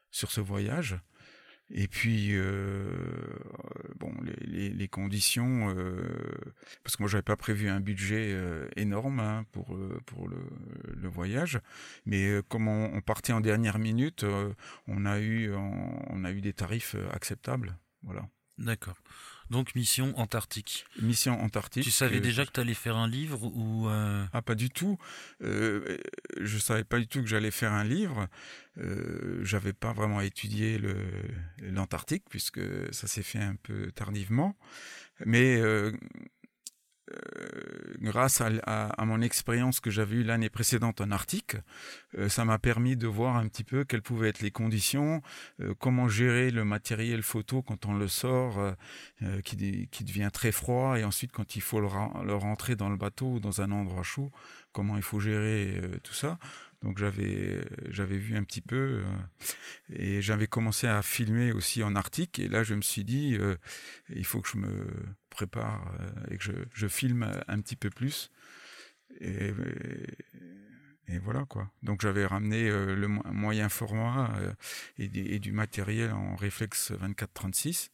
sur 0.09 0.31
ce 0.31 0.41
voyage. 0.41 0.97
Et 1.71 1.87
puis, 1.87 2.33
bon, 3.99 4.11
les, 4.21 4.87
conditions, 4.87 5.75
parce 6.83 6.95
que 6.95 7.01
moi 7.01 7.09
j'avais 7.09 7.23
pas 7.23 7.35
prévu 7.35 7.69
un 7.69 7.79
budget 7.79 8.37
énorme 8.75 9.19
hein, 9.19 9.45
pour 9.51 9.75
pour 10.05 10.27
le, 10.27 10.37
le, 10.93 11.09
voyage, 11.09 11.59
mais 12.05 12.39
comme 12.49 12.67
on, 12.67 13.01
partait 13.01 13.33
en 13.33 13.41
dernière 13.41 13.79
minute, 13.79 14.25
on 14.87 15.05
a 15.05 15.19
eu 15.19 15.51
on, 15.53 16.23
a 16.23 16.31
eu 16.31 16.41
des 16.41 16.53
tarifs 16.53 16.95
acceptables, 17.11 17.77
voilà. 18.03 18.29
D'accord. 18.57 18.95
Donc 19.49 19.75
mission 19.75 20.17
Antarctique. 20.17 20.85
Mission 21.01 21.39
Antarctique. 21.39 21.83
Tu 21.83 21.91
savais 21.91 22.19
déjà 22.19 22.45
que 22.45 22.51
tu 22.51 22.59
allais 22.59 22.73
faire 22.73 22.95
un 22.97 23.07
livre 23.07 23.43
ou 23.43 23.87
Ah 23.87 24.41
pas 24.41 24.55
du 24.55 24.69
tout. 24.69 24.97
Euh, 25.43 25.97
je 26.41 26.57
savais 26.57 26.83
pas 26.83 26.97
du 26.99 27.07
tout 27.07 27.21
que 27.21 27.27
j'allais 27.27 27.51
faire 27.51 27.71
un 27.71 27.83
livre. 27.83 28.27
Euh, 28.77 29.39
J'avais 29.43 29.73
pas 29.73 29.93
vraiment 29.93 30.19
étudié 30.21 30.81
l'Antarctique 31.61 32.23
puisque 32.29 32.61
ça 32.91 33.07
s'est 33.07 33.23
fait 33.23 33.39
un 33.39 33.55
peu 33.55 33.91
tardivement. 33.91 34.57
Mais 35.25 35.57
euh, 35.61 35.91
grâce 38.01 38.41
à, 38.41 39.05
mon 39.05 39.21
expérience 39.21 39.79
que 39.79 39.89
j'avais 39.89 40.17
eue 40.17 40.23
l'année 40.23 40.49
précédente 40.49 41.01
en 41.01 41.11
Arctique, 41.11 41.57
euh, 42.17 42.29
ça 42.29 42.45
m'a 42.45 42.57
permis 42.57 42.95
de 42.95 43.07
voir 43.07 43.35
un 43.35 43.47
petit 43.47 43.63
peu 43.63 43.83
quelles 43.83 44.01
pouvaient 44.01 44.29
être 44.29 44.41
les 44.41 44.51
conditions, 44.51 45.21
euh, 45.59 45.73
comment 45.77 46.07
gérer 46.07 46.51
le 46.51 46.65
matériel 46.65 47.21
photo 47.21 47.61
quand 47.61 47.85
on 47.85 47.93
le 47.93 48.07
sort, 48.07 48.75
qui, 49.43 49.87
qui, 49.91 50.03
devient 50.03 50.29
très 50.31 50.51
froid, 50.51 50.97
et 50.97 51.03
ensuite 51.03 51.31
quand 51.31 51.55
il 51.55 51.61
faut 51.61 51.79
le, 51.79 51.87
le, 52.25 52.35
rentrer 52.35 52.75
dans 52.75 52.89
le 52.89 52.97
bateau 52.97 53.33
ou 53.33 53.39
dans 53.39 53.61
un 53.61 53.71
endroit 53.71 54.03
chaud, 54.03 54.31
comment 54.71 54.97
il 54.97 55.03
faut 55.03 55.19
gérer 55.19 55.81
tout 56.03 56.13
ça. 56.13 56.37
Donc 56.85 56.99
j'avais 56.99 57.67
j'avais 57.89 58.17
vu 58.17 58.37
un 58.37 58.43
petit 58.43 58.61
peu 58.61 59.03
et 59.89 60.21
j'avais 60.21 60.47
commencé 60.47 60.87
à 60.87 61.01
filmer 61.01 61.51
aussi 61.51 61.83
en 61.83 61.95
Arctique 61.95 62.39
et 62.39 62.47
là 62.47 62.63
je 62.63 62.75
me 62.75 62.81
suis 62.81 63.03
dit 63.03 63.37
il 64.09 64.25
faut 64.25 64.39
que 64.39 64.47
je 64.47 64.57
me 64.57 64.87
prépare 65.35 65.93
euh, 65.99 66.31
et 66.31 66.37
que 66.37 66.45
je, 66.73 66.87
filme 66.87 67.29
un 67.47 67.61
petit 67.61 67.75
peu 67.75 67.89
plus. 67.89 68.31
Et, 69.19 69.53
et, 71.07 71.19
voilà 71.19 71.45
quoi. 71.45 71.69
Donc 71.83 72.01
j'avais 72.01 72.25
ramené 72.25 72.69
euh, 72.69 72.95
le 72.95 73.07
moyen 73.07 73.69
format 73.69 74.33
euh, 74.37 74.53
et, 74.97 75.39
du 75.39 75.51
matériel 75.51 76.11
en 76.11 76.35
réflexe 76.35 76.91
24-36 76.91 77.89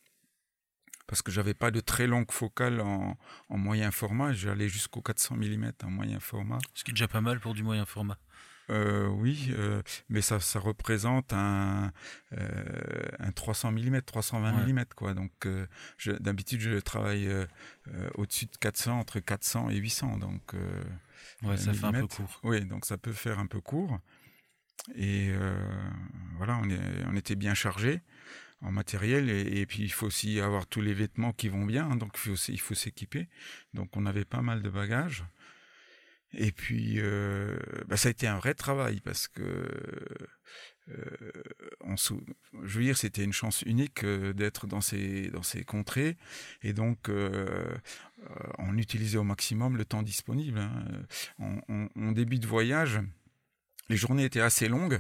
parce 1.08 1.21
que 1.21 1.32
j'avais 1.32 1.54
pas 1.54 1.71
de 1.71 1.82
très 1.82 2.08
longue 2.08 2.32
focale 2.32 2.80
en, 2.80 3.17
en 3.49 3.58
moyen 3.58 3.91
format. 3.91 4.32
J'allais 4.32 4.69
jusqu'au 4.69 5.01
400 5.01 5.36
mm 5.36 5.71
en 5.84 5.89
moyen 5.89 6.19
format. 6.21 6.60
Ce 6.73 6.86
qui 6.86 6.91
est 6.91 6.93
déjà 6.93 7.10
pas 7.10 7.19
mal 7.21 7.39
pour 7.41 7.54
du 7.54 7.63
moyen 7.63 7.86
format. 7.86 8.17
Euh, 8.71 9.07
oui, 9.07 9.49
euh, 9.51 9.81
mais 10.10 10.21
ça, 10.21 10.39
ça 10.39 10.60
représente 10.60 11.34
un, 11.34 11.91
euh, 12.34 13.03
un 13.19 13.31
300 13.31 13.71
mm, 13.73 14.01
320 14.01 14.67
mm. 14.67 14.86
Quoi. 14.95 15.13
Donc, 15.13 15.31
d'habitude, 16.19 16.62
je 16.62 16.79
travaille 16.79 17.29
au-dessus 18.15 18.45
de 18.45 18.57
400, 18.57 18.99
entre 18.99 19.19
400 19.19 19.69
et 19.69 19.75
800. 19.75 20.17
Donc, 20.17 20.53
ouais, 21.43 21.57
ça 21.57 21.73
fait 21.73 21.86
un 21.86 21.91
peu 21.91 22.07
court. 22.07 22.39
Oui, 22.43 22.62
donc 22.65 22.86
ça 22.86 22.97
peut 22.97 23.13
faire 23.13 23.39
un 23.39 23.47
peu 23.47 23.62
court. 23.62 23.99
Et 24.95 25.31
voilà, 26.38 26.57
on, 26.57 26.69
est, 26.69 26.79
on 27.07 27.15
était 27.15 27.36
bien 27.36 27.53
chargé 27.53 28.01
en 28.62 28.71
matériel 28.71 29.29
et, 29.29 29.65
puis 29.65 29.84
il 29.84 29.91
faut 29.91 30.05
aussi 30.05 30.39
avoir 30.39 30.67
tous 30.67 30.81
les 30.81 30.93
vêtements 30.93 31.34
qui 31.34 31.49
vont 31.49 31.65
bien, 31.65 31.89
hein, 31.89 31.95
donc 31.95 32.17
il 32.47 32.60
faut 32.60 32.75
s'équiper. 32.75 33.27
Donc 33.73 33.97
on 33.97 34.05
avait 34.05 34.25
pas 34.25 34.41
mal 34.41 34.62
de 34.62 34.69
bagages. 34.69 35.23
Et 36.33 36.51
puis, 36.51 36.95
euh, 36.97 37.57
bah, 37.87 37.97
ça 37.97 38.07
a 38.07 38.11
été 38.11 38.27
un 38.27 38.37
vrai 38.37 38.53
travail 38.53 39.01
parce 39.01 39.27
que, 39.27 39.41
euh, 40.89 41.31
on 41.81 41.95
je 41.95 42.77
veux 42.77 42.83
dire, 42.83 42.97
c'était 42.97 43.23
une 43.23 43.33
chance 43.33 43.61
unique 43.63 44.03
euh, 44.03 44.33
d'être 44.33 44.65
dans 44.65 44.81
ces 44.81 45.29
dans 45.29 45.43
ces 45.43 45.63
contrées, 45.63 46.17
et 46.63 46.73
donc 46.73 47.09
on 48.57 48.77
utilisait 48.77 49.17
au 49.17 49.23
maximum 49.23 49.77
le 49.77 49.85
temps 49.85 50.03
disponible. 50.03 50.59
Hein. 50.59 51.53
En, 51.95 52.11
début 52.11 52.39
de 52.39 52.47
voyage, 52.47 52.99
les 53.89 53.97
journées 53.97 54.25
étaient 54.25 54.41
assez 54.41 54.67
longues, 54.69 54.99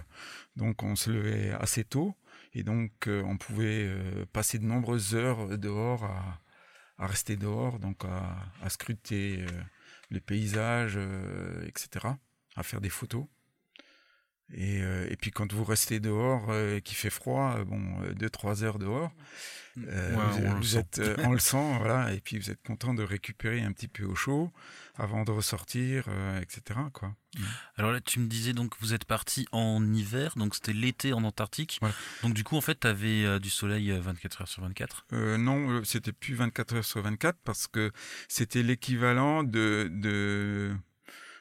donc 0.55 0.83
on 0.83 0.95
se 0.95 1.11
levait 1.11 1.51
assez 1.51 1.83
tôt, 1.83 2.15
et 2.53 2.63
donc 2.63 2.91
on 3.07 3.37
pouvait 3.37 3.89
passer 4.33 4.59
de 4.59 4.65
nombreuses 4.65 5.15
heures 5.15 5.57
dehors 5.57 6.05
à, 6.05 7.07
rester 7.07 7.35
dehors, 7.37 7.79
donc 7.79 8.03
à 8.05 8.69
scruter 8.69 9.45
les 10.11 10.21
paysages, 10.21 10.95
euh, 10.97 11.65
etc., 11.65 12.07
à 12.55 12.63
faire 12.63 12.81
des 12.81 12.89
photos. 12.89 13.25
Et, 14.53 14.81
euh, 14.81 15.07
et, 15.09 15.15
puis 15.15 15.31
quand 15.31 15.51
vous 15.53 15.63
restez 15.63 15.99
dehors 15.99 16.49
euh, 16.49 16.77
et 16.77 16.81
qu'il 16.81 16.97
fait 16.97 17.09
froid, 17.09 17.63
bon, 17.65 18.01
2-3 18.13 18.63
heures 18.63 18.79
dehors, 18.79 19.11
vous, 19.77 20.77
êtes, 20.77 21.01
on 21.19 21.31
le 21.31 21.39
sent, 21.39 21.77
voilà, 21.79 22.13
et 22.13 22.19
puis 22.19 22.37
vous 22.37 22.49
êtes 22.49 22.61
content 22.61 22.93
de 22.93 23.03
récupérer 23.03 23.61
un 23.61 23.71
petit 23.71 23.87
peu 23.87 24.03
au 24.03 24.15
chaud 24.15 24.51
avant 24.95 25.23
de 25.23 25.31
ressortir, 25.31 26.09
etc. 26.41 26.79
Quoi. 26.91 27.15
Mmh. 27.37 27.43
Alors 27.77 27.91
là, 27.93 28.01
tu 28.01 28.19
me 28.19 28.27
disais 28.27 28.51
donc 28.51 28.73
vous 28.81 28.93
êtes 28.93 29.05
parti 29.05 29.47
en 29.53 29.81
hiver, 29.93 30.33
donc 30.35 30.55
c'était 30.55 30.73
l'été 30.73 31.13
en 31.13 31.23
Antarctique. 31.23 31.79
Donc 32.21 32.33
du 32.33 32.43
coup, 32.43 32.57
en 32.57 32.61
fait, 32.61 32.81
tu 32.81 32.87
avais 32.87 33.39
du 33.39 33.49
soleil 33.49 33.91
24 33.91 34.41
heures 34.41 34.47
sur 34.49 34.63
24 34.63 35.05
Non, 35.37 35.83
c'était 35.85 36.11
plus 36.11 36.35
24 36.35 36.75
heures 36.75 36.85
sur 36.85 37.01
24 37.01 37.39
parce 37.45 37.67
que 37.67 37.91
c'était 38.27 38.63
l'équivalent 38.63 39.43
de, 39.43 39.89
de, 39.89 40.75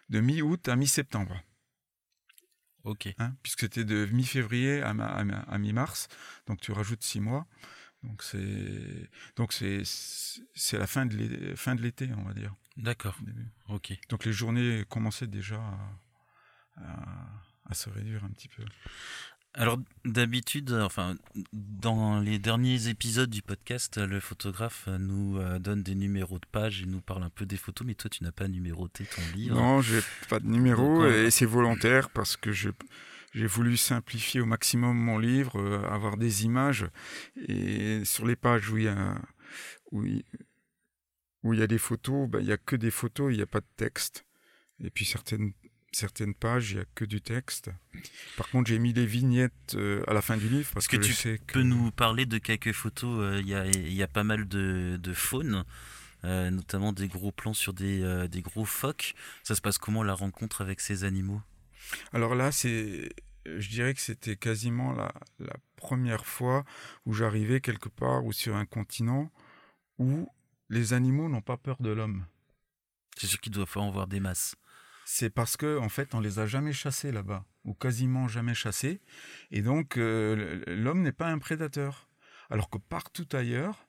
de 0.09 0.21
mi-août 0.21 0.69
à 0.69 0.77
mi-septembre. 0.77 1.43
Ok. 2.85 3.09
Hein, 3.19 3.35
puisque 3.43 3.61
c'était 3.61 3.85
de 3.85 4.07
mi-février 4.07 4.83
à, 4.83 4.91
à, 4.91 5.59
mi-mars, 5.59 6.09
donc 6.47 6.61
tu 6.61 6.73
rajoutes 6.73 7.03
six 7.03 7.21
mois. 7.21 7.47
Donc 8.03 8.23
c'est 8.23 9.11
donc 9.37 9.53
c'est 9.53 9.83
c'est 10.55 10.79
la 10.79 10.87
fin 10.87 11.05
de 11.05 11.55
fin 11.55 11.75
de 11.75 11.83
l'été, 11.83 12.09
on 12.17 12.23
va 12.23 12.33
dire. 12.33 12.55
D'accord. 12.79 13.17
Ok. 13.69 13.93
Donc 14.09 14.25
les 14.25 14.33
journées 14.33 14.85
commençaient 14.89 15.27
déjà 15.27 15.61
à, 16.77 17.43
à, 17.67 17.75
se 17.75 17.91
réduire 17.91 18.25
un 18.25 18.31
petit 18.31 18.49
peu. 18.49 18.65
Alors 19.55 19.79
d'habitude, 20.05 20.73
enfin 20.73 21.17
dans 21.53 22.21
les 22.21 22.39
derniers 22.39 22.89
épisodes 22.89 23.31
du 23.31 23.43
podcast, 23.43 23.99
le 23.99 24.21
photographe 24.21 24.89
nous 24.99 25.39
euh, 25.39 25.59
donne 25.59 25.83
des 25.83 25.97
numéros 25.97 26.39
de 26.39 26.47
page 26.53 26.83
et 26.83 26.87
nous 26.87 27.01
parle 27.01 27.25
un 27.25 27.31
peu 27.31 27.47
des 27.47 27.57
photos, 27.57 27.85
mais 27.87 27.95
toi 27.95 28.09
tu 28.09 28.23
n'as 28.23 28.31
pas 28.31 28.47
numéroté 28.47 29.05
ton 29.05 29.23
livre. 29.37 29.57
Non, 29.57 29.81
j'ai 29.81 30.01
pas 30.29 30.39
de 30.39 30.47
numéro 30.47 31.05
et 31.05 31.31
c'est 31.31 31.47
volontaire 31.47 32.11
parce 32.11 32.37
que 32.37 32.53
je 32.53 32.71
j'ai 33.33 33.47
voulu 33.47 33.77
simplifier 33.77 34.41
au 34.41 34.47
maximum 34.47 34.97
mon 34.97 35.19
livre, 35.19 35.61
euh, 35.61 35.83
avoir 35.89 36.17
des 36.17 36.45
images 36.45 36.87
et 37.49 38.05
sur 38.05 38.27
les 38.27 38.37
pages 38.37 38.71
où 38.71 38.79
il 38.79 38.85
y 38.85 38.89
a 38.89 39.21
où 39.91 40.05
il, 40.05 40.23
où 41.43 41.55
il 41.55 41.61
y 41.61 41.63
a 41.63 41.67
des 41.67 41.79
photos, 41.79 42.29
ben, 42.29 42.41
il 42.41 42.47
y 42.47 42.53
a 42.53 42.57
que 42.57 42.77
des 42.77 42.91
photos, 42.91 43.33
il 43.33 43.37
n'y 43.37 43.43
a 43.43 43.47
pas 43.47 43.61
de 43.61 43.69
texte. 43.77 44.27
Et 44.83 44.91
puis 44.91 45.05
certaines 45.05 45.53
certaines 45.93 46.35
pages, 46.35 46.73
il 46.73 46.77
n'y 46.77 46.83
a 46.83 46.85
que 46.95 47.05
du 47.05 47.21
texte. 47.21 47.71
Par 48.37 48.49
contre, 48.49 48.69
j'ai 48.69 48.79
mis 48.79 48.93
des 48.93 49.07
vignettes 49.07 49.75
euh, 49.75 50.03
à 50.07 50.15
la 50.15 50.23
fin 50.23 50.37
du 50.37 50.49
livre 50.49 50.71
parce 50.73 50.89
que, 50.89 50.97
tu 50.97 51.13
sais 51.13 51.41
peux 51.47 51.63
nous 51.63 51.91
parler 51.91 52.27
de 52.27 52.39
quelques 52.39 52.73
photos. 52.73 53.21
Euh, 53.21 53.41
il 53.41 53.49
y, 53.49 53.95
y, 53.95 54.03
a, 54.03 54.09
pas 54.09 54.25
mal 54.25 54.47
de, 54.47 54.99
de 55.01 55.13
faune, 55.13 55.65
euh, 56.25 56.51
notamment 56.51 56.93
des 56.93 57.09
gros 57.09 57.33
plans 57.33 57.55
sur 57.55 57.73
des, 57.73 58.29
des, 58.29 58.43
gros 58.43 58.65
phoques. 58.65 59.15
Ça 59.43 59.55
se 59.55 59.61
passe 59.61 59.79
comment 59.79 60.03
la 60.03 60.15
rencontre 60.15 60.61
avec 60.61 60.81
ces 60.81 61.05
animaux? 61.05 61.43
Alors 62.13 62.35
là, 62.35 62.53
c'est, 62.53 63.11
je 63.47 63.69
dirais 63.69 63.95
que 63.95 64.01
c'était 64.01 64.37
quasiment 64.37 64.93
la, 64.93 65.13
la 65.39 65.57
première 65.77 66.25
fois 66.25 66.65
où 67.05 67.13
j'arrivais 67.13 67.61
quelque 67.61 67.89
part 67.89 68.25
ou 68.25 68.33
sur 68.33 68.57
un 68.57 68.67
continent 68.67 69.31
où 69.99 70.29
les 70.69 70.93
animaux 70.93 71.29
n'ont 71.29 71.43
pas 71.43 71.57
peur 71.57 71.77
de 71.81 71.91
l'homme. 71.91 72.27
C'est 73.17 73.27
sûr 73.27 73.41
qu'il 73.41 73.53
doit 73.53 73.67
falloir 73.67 73.89
en 73.89 73.93
voir 73.93 74.07
des 74.07 74.21
masses 74.21 74.55
c'est 75.13 75.29
parce 75.29 75.57
que 75.57 75.77
en 75.79 75.89
fait 75.89 76.15
on 76.15 76.21
les 76.21 76.39
a 76.39 76.47
jamais 76.47 76.73
chassés 76.73 77.11
là-bas 77.11 77.45
ou 77.65 77.75
quasiment 77.75 78.29
jamais 78.29 78.55
chassés. 78.55 79.01
Et 79.51 79.61
donc 79.61 79.97
euh, 79.97 80.63
l'homme 80.69 81.03
n'est 81.03 81.11
pas 81.11 81.27
un 81.27 81.41
prédateur. 81.41 82.09
Alors 82.49 82.71
que 82.71 82.79
partout 82.79 83.27
ailleurs 83.33 83.89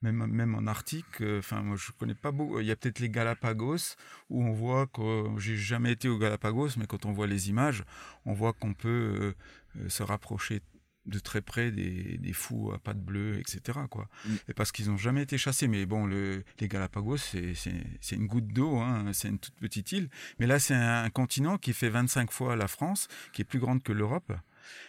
même 0.00 0.26
même 0.26 0.54
en 0.54 0.66
Arctique 0.66 1.20
euh, 1.20 1.40
enfin 1.40 1.62
moi 1.62 1.76
je 1.76 1.92
connais 1.92 2.14
pas 2.14 2.32
beaucoup 2.32 2.58
il 2.58 2.66
y 2.66 2.70
a 2.70 2.76
peut-être 2.76 3.00
les 3.00 3.10
Galapagos 3.10 3.96
où 4.30 4.42
on 4.42 4.52
voit 4.52 4.86
que 4.86 5.26
j'ai 5.36 5.56
jamais 5.56 5.92
été 5.92 6.08
aux 6.08 6.18
Galapagos 6.18 6.70
mais 6.78 6.86
quand 6.86 7.04
on 7.04 7.12
voit 7.12 7.26
les 7.26 7.50
images 7.50 7.84
on 8.24 8.32
voit 8.32 8.54
qu'on 8.54 8.74
peut 8.74 9.34
euh, 9.76 9.88
se 9.88 10.02
rapprocher 10.02 10.62
de 11.06 11.18
très 11.18 11.40
près 11.40 11.70
des, 11.70 12.18
des 12.18 12.32
fous 12.32 12.72
à 12.72 12.78
pattes 12.78 13.00
bleues, 13.00 13.38
etc. 13.38 13.80
Quoi. 13.90 14.08
Mm. 14.24 14.34
Et 14.48 14.54
parce 14.54 14.72
qu'ils 14.72 14.88
n'ont 14.88 14.96
jamais 14.96 15.22
été 15.22 15.38
chassés. 15.38 15.68
Mais 15.68 15.86
bon, 15.86 16.06
le, 16.06 16.44
les 16.60 16.68
Galapagos, 16.68 17.18
c'est 17.18 18.12
une 18.12 18.26
goutte 18.26 18.48
d'eau, 18.48 18.76
hein, 18.76 19.10
c'est 19.12 19.28
une 19.28 19.38
toute 19.38 19.56
petite 19.56 19.92
île. 19.92 20.08
Mais 20.38 20.46
là, 20.46 20.58
c'est 20.58 20.74
un, 20.74 21.10
continent 21.10 21.58
qui 21.58 21.72
fait 21.72 21.90
25 21.90 22.30
fois 22.30 22.56
la 22.56 22.68
France, 22.68 23.08
qui 23.32 23.42
est 23.42 23.44
plus 23.44 23.58
grande 23.58 23.82
que 23.82 23.92
l'Europe. 23.92 24.32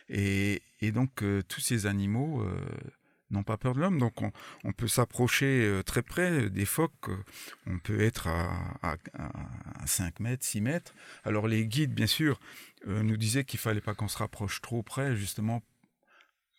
Et, 0.10 0.62
et, 0.82 0.92
donc, 0.92 1.24
euh, 1.24 1.42
tous 1.42 1.60
ces 1.60 1.88
animaux 1.88 2.42
euh, 2.42 2.56
n'ont 3.32 3.44
pas 3.44 3.58
peur 3.58 3.74
de 3.74 3.80
l'homme. 3.80 3.98
Donc, 3.98 4.22
on, 4.22 4.32
on 4.64 4.72
peut 4.72 4.88
s'approcher 4.88 5.66
euh, 5.66 5.82
très 5.82 6.04
près 6.04 6.50
des 6.50 6.66
phoques. 6.66 7.10
On 7.66 7.80
peut 7.80 8.00
être 8.02 8.28
à, 8.28 8.54
à, 8.84 8.96
à 9.82 9.88
5 9.88 10.20
mètres, 10.20 10.46
6 10.46 10.62
mètres. 10.62 10.94
Alors, 11.24 11.48
les 11.48 11.66
guides, 11.66 11.94
bien 11.94 12.08
sûr, 12.08 12.40
nous 12.86 13.18
disaient 13.18 13.46
qu'il 13.46 13.60
fallait 13.60 13.82
pas 13.82 13.96
qu'on 13.96 14.10
se 14.10 14.18
rapproche 14.18 14.62
trop 14.62 14.84
près, 14.84 15.16
justement 15.16 15.64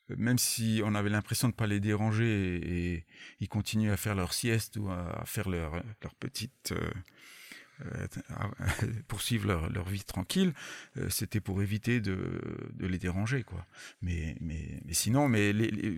même 0.08 0.38
si 0.38 0.82
on 0.84 0.94
avait 0.94 1.10
l'impression 1.10 1.48
de 1.48 1.52
ne 1.52 1.56
pas 1.56 1.66
les 1.66 1.80
déranger 1.80 2.56
et, 2.62 3.06
ils 3.40 3.48
continuaient 3.48 3.90
à 3.90 3.96
faire 3.96 4.14
leur 4.14 4.32
sieste 4.32 4.76
ou 4.76 4.88
à 4.90 5.22
faire 5.26 5.48
leur, 5.48 5.82
leur 6.02 6.14
petite 6.14 6.72
euh, 6.72 6.90
poursuivre 9.08 9.68
leur, 9.68 9.88
vie 9.88 10.04
tranquille, 10.04 10.54
c'était 11.08 11.40
pour 11.40 11.60
éviter 11.60 12.00
de, 12.00 12.40
les 12.78 12.98
déranger, 12.98 13.42
quoi. 13.42 13.66
Mais, 14.00 14.36
mais, 14.40 14.80
sinon, 14.92 15.28
mais 15.28 15.52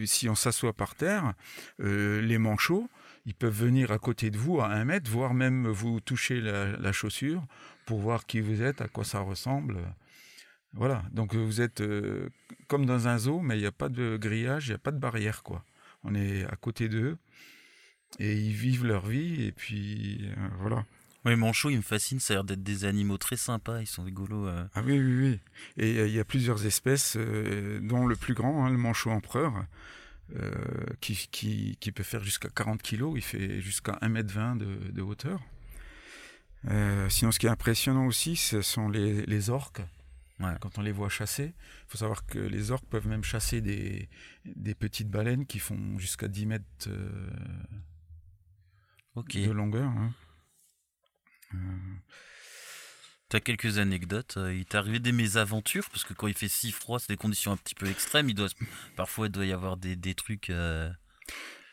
si 0.06 0.28
on 0.30 0.34
s'assoit 0.34 0.72
par 0.72 0.94
terre, 0.94 1.34
les 1.78 2.38
manchots, 2.38 2.88
ils 3.26 3.34
peuvent 3.34 3.52
venir 3.52 3.90
à 3.90 3.98
côté 3.98 4.30
de 4.30 4.38
vous 4.38 4.60
à 4.60 4.68
un 4.68 4.84
mètre, 4.84 5.10
voire 5.10 5.34
même 5.34 5.68
vous 5.68 6.00
toucher 6.00 6.40
la, 6.40 6.92
chaussure 6.92 7.44
pour 7.84 7.98
voir 7.98 8.24
qui 8.24 8.40
vous 8.40 8.62
êtes, 8.62 8.80
à 8.80 8.88
quoi 8.88 9.04
ça 9.04 9.20
ressemble. 9.20 9.78
Voilà, 10.72 11.04
donc 11.12 11.34
vous 11.34 11.60
êtes 11.60 11.80
euh, 11.80 12.28
comme 12.68 12.84
dans 12.84 13.08
un 13.08 13.18
zoo, 13.18 13.40
mais 13.40 13.56
il 13.56 13.60
n'y 13.60 13.66
a 13.66 13.72
pas 13.72 13.88
de 13.88 14.16
grillage, 14.16 14.66
il 14.66 14.70
n'y 14.70 14.74
a 14.74 14.78
pas 14.78 14.92
de 14.92 14.98
barrière, 14.98 15.42
quoi. 15.42 15.64
On 16.04 16.14
est 16.14 16.44
à 16.44 16.56
côté 16.56 16.88
d'eux 16.88 17.16
et 18.18 18.34
ils 18.34 18.52
vivent 18.52 18.84
leur 18.84 19.06
vie 19.06 19.44
et 19.44 19.52
puis 19.52 20.20
euh, 20.24 20.48
voilà. 20.60 20.84
Oui, 21.24 21.34
manchot, 21.34 21.70
il 21.70 21.78
me 21.78 21.82
fascine, 21.82 22.20
ça 22.20 22.34
a 22.34 22.36
l'air 22.36 22.44
d'être 22.44 22.62
des 22.62 22.84
animaux 22.84 23.18
très 23.18 23.36
sympas, 23.36 23.80
ils 23.80 23.86
sont 23.86 24.04
rigolos. 24.04 24.46
Euh. 24.46 24.64
Ah 24.74 24.82
oui, 24.84 24.98
oui, 25.00 25.20
oui. 25.20 25.40
Et 25.76 26.06
il 26.06 26.14
y 26.14 26.20
a 26.20 26.24
plusieurs 26.24 26.66
espèces, 26.66 27.16
dont 27.16 28.06
le 28.06 28.14
plus 28.14 28.34
grand, 28.34 28.64
hein, 28.64 28.70
le 28.70 28.76
manchot 28.76 29.10
empereur, 29.10 29.66
euh, 30.34 30.50
qui, 31.00 31.28
qui, 31.78 31.92
peut 31.92 32.02
faire 32.02 32.24
jusqu'à 32.24 32.48
40 32.48 32.82
kg, 32.82 33.12
il 33.14 33.22
fait 33.22 33.60
jusqu'à 33.60 33.92
1m20 34.02 34.58
de, 34.58 34.90
de 34.90 35.00
hauteur. 35.00 35.40
Euh, 36.68 37.08
sinon, 37.08 37.30
ce 37.30 37.38
qui 37.38 37.46
est 37.46 37.50
impressionnant 37.50 38.06
aussi, 38.06 38.34
ce 38.34 38.60
sont 38.60 38.88
les, 38.88 39.24
les 39.26 39.50
orques. 39.50 39.82
Quand 40.38 40.78
on 40.78 40.82
les 40.82 40.92
voit 40.92 41.08
chasser, 41.08 41.54
il 41.56 41.88
faut 41.88 41.98
savoir 41.98 42.26
que 42.26 42.38
les 42.38 42.70
orques 42.70 42.86
peuvent 42.86 43.08
même 43.08 43.24
chasser 43.24 43.60
des, 43.60 44.08
des 44.44 44.74
petites 44.74 45.08
baleines 45.08 45.46
qui 45.46 45.58
font 45.58 45.98
jusqu'à 45.98 46.28
10 46.28 46.46
mètres 46.46 46.64
euh, 46.88 47.30
de 49.16 49.50
longueur. 49.50 49.88
Hein. 49.88 50.12
Tu 53.28 53.36
as 53.36 53.40
quelques 53.40 53.78
anecdotes. 53.78 54.36
Euh, 54.36 54.54
il 54.54 54.64
t'est 54.66 54.78
arrivé 54.78 55.00
des 55.00 55.12
mésaventures? 55.12 55.88
Parce 55.90 56.04
que 56.04 56.14
quand 56.14 56.28
il 56.28 56.34
fait 56.34 56.48
si 56.48 56.70
froid, 56.70 56.98
c'est 56.98 57.08
des 57.08 57.16
conditions 57.16 57.52
un 57.52 57.56
petit 57.56 57.74
peu 57.74 57.86
extrêmes. 57.86 58.28
Il 58.28 58.34
doit, 58.34 58.48
parfois, 58.96 59.26
il 59.26 59.32
doit 59.32 59.46
y 59.46 59.52
avoir 59.52 59.76
des, 59.76 59.96
des 59.96 60.14
trucs. 60.14 60.50
Euh, 60.50 60.90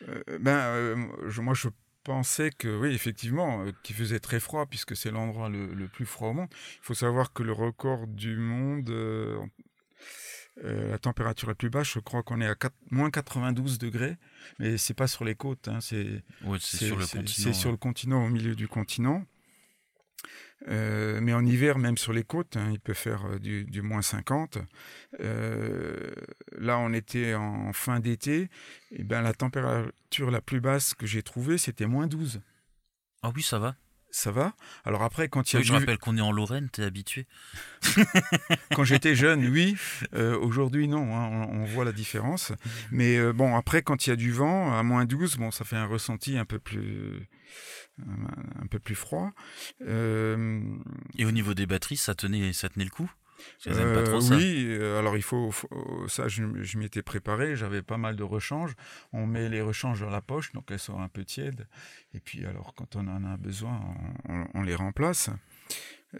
euh, 0.08 0.38
ben, 0.40 0.96
moi, 1.42 1.54
je 1.54 1.68
pensais 2.04 2.50
que 2.50 2.68
oui, 2.68 2.94
effectivement, 2.94 3.64
qu'il 3.82 3.96
faisait 3.96 4.20
très 4.20 4.40
froid 4.40 4.66
puisque 4.66 4.96
c'est 4.96 5.10
l'endroit 5.10 5.48
le, 5.48 5.88
plus 5.88 6.06
froid 6.06 6.28
au 6.28 6.32
monde. 6.32 6.48
Il 6.52 6.84
faut 6.84 6.94
savoir 6.94 7.32
que 7.32 7.42
le 7.42 7.52
record 7.52 8.06
du 8.06 8.36
monde, 8.36 8.92
la 10.62 10.98
température 10.98 11.48
la 11.48 11.54
plus 11.54 11.70
basse, 11.70 11.88
je 11.88 11.98
crois 11.98 12.22
qu'on 12.22 12.40
est 12.40 12.46
à 12.46 12.54
4, 12.54 12.74
moins 12.90 13.10
92 13.10 13.78
degrés, 13.78 14.16
mais 14.58 14.78
c'est 14.78 14.94
pas 14.94 15.08
sur 15.08 15.24
les 15.24 15.34
côtes, 15.34 15.68
hein, 15.68 15.80
c'est 15.80 16.22
sur 16.58 16.96
le 16.96 17.06
continent. 17.06 17.24
C'est 17.26 17.52
sur 17.52 17.70
le 17.70 17.76
continent, 17.76 18.24
au 18.24 18.28
milieu 18.28 18.54
du 18.54 18.68
continent. 18.68 19.24
Euh, 20.68 21.20
mais 21.20 21.34
en 21.34 21.44
hiver, 21.44 21.78
même 21.78 21.98
sur 21.98 22.12
les 22.12 22.24
côtes, 22.24 22.56
hein, 22.56 22.70
il 22.72 22.80
peut 22.80 22.94
faire 22.94 23.26
euh, 23.26 23.38
du, 23.38 23.82
moins 23.82 24.02
50. 24.02 24.58
Euh, 25.20 26.10
là, 26.58 26.78
on 26.78 26.92
était 26.92 27.34
en 27.34 27.72
fin 27.72 28.00
d'été. 28.00 28.48
Et 28.90 29.04
ben, 29.04 29.22
la 29.22 29.34
température 29.34 30.30
la 30.30 30.40
plus 30.40 30.60
basse 30.60 30.94
que 30.94 31.06
j'ai 31.06 31.22
trouvée, 31.22 31.58
c'était 31.58 31.86
moins 31.86 32.06
12. 32.06 32.40
Ah 33.22 33.30
oui, 33.34 33.42
ça 33.42 33.58
va. 33.58 33.74
Ça 34.16 34.30
va. 34.30 34.54
Alors 34.84 35.02
après, 35.02 35.28
quand 35.28 35.52
il 35.52 35.56
y 35.56 35.58
a 35.58 35.62
Je 35.62 35.72
rappelle 35.72 35.98
qu'on 35.98 36.16
est 36.16 36.20
en 36.20 36.30
Lorraine, 36.30 36.68
t'es 36.70 36.84
habitué. 36.84 37.26
quand 38.72 38.84
j'étais 38.84 39.16
jeune, 39.16 39.44
oui. 39.50 39.76
Aujourd'hui, 40.12 40.86
non. 40.86 41.16
Hein, 41.16 41.48
on, 41.50 41.64
voit 41.64 41.84
la 41.84 41.90
différence. 41.90 42.52
Mais 42.92 43.32
bon, 43.32 43.56
après, 43.56 43.82
quand 43.82 44.06
il 44.06 44.10
y 44.10 44.12
a 44.12 44.16
du 44.16 44.30
vent, 44.30 44.72
à 44.72 44.84
moins 44.84 45.04
12, 45.04 45.36
bon, 45.36 45.50
ça 45.50 45.64
fait 45.64 45.74
un 45.74 45.86
ressenti 45.86 46.38
un 46.38 46.44
peu 46.44 46.60
plus 46.60 47.26
un 48.62 48.66
peu 48.66 48.78
plus 48.78 48.94
froid. 48.94 49.32
Euh, 49.82 50.60
Et 51.18 51.24
au 51.24 51.30
niveau 51.30 51.54
des 51.54 51.66
batteries, 51.66 51.96
ça 51.96 52.14
tenait, 52.14 52.52
ça 52.52 52.68
tenait 52.68 52.84
le 52.84 52.90
coup? 52.90 53.10
Euh, 53.66 54.20
oui, 54.30 54.66
euh, 54.68 54.98
alors 54.98 55.16
il 55.16 55.22
faut, 55.22 55.50
ça 56.08 56.28
je, 56.28 56.42
m'y 56.42 56.84
étais 56.84 57.02
préparé, 57.02 57.56
j'avais 57.56 57.82
pas 57.82 57.96
mal 57.96 58.16
de 58.16 58.22
rechanges. 58.22 58.74
On 59.12 59.26
met 59.26 59.48
les 59.48 59.60
rechanges 59.60 60.00
dans 60.00 60.10
la 60.10 60.20
poche, 60.20 60.52
donc 60.52 60.64
elles 60.70 60.78
sont 60.78 61.00
un 61.00 61.08
peu 61.08 61.24
tièdes. 61.24 61.66
Et 62.14 62.20
puis 62.20 62.44
alors 62.44 62.74
quand 62.74 62.96
on 62.96 63.06
en 63.08 63.24
a 63.24 63.36
besoin, 63.36 63.80
on 64.54 64.62
les 64.62 64.74
remplace. 64.74 65.30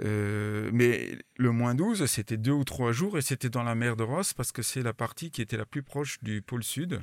Euh, 0.01 0.71
mais 0.73 1.19
le 1.37 1.51
moins 1.51 1.75
12, 1.75 2.07
c'était 2.07 2.37
deux 2.37 2.53
ou 2.53 2.65
trois 2.65 2.93
jours 2.93 3.19
et 3.19 3.23
c'était 3.23 3.51
dans 3.51 3.63
la 3.63 3.75
mer 3.75 3.97
de 3.97 4.03
Ross 4.03 4.33
parce 4.33 4.53
que 4.53 4.63
c'est 4.63 4.83
la 4.83 4.93
partie 4.93 5.31
qui 5.31 5.43
était 5.43 5.57
la 5.57 5.67
plus 5.67 5.83
proche 5.83 6.23
du 6.23 6.43
pôle 6.43 6.65
sud. 6.65 7.01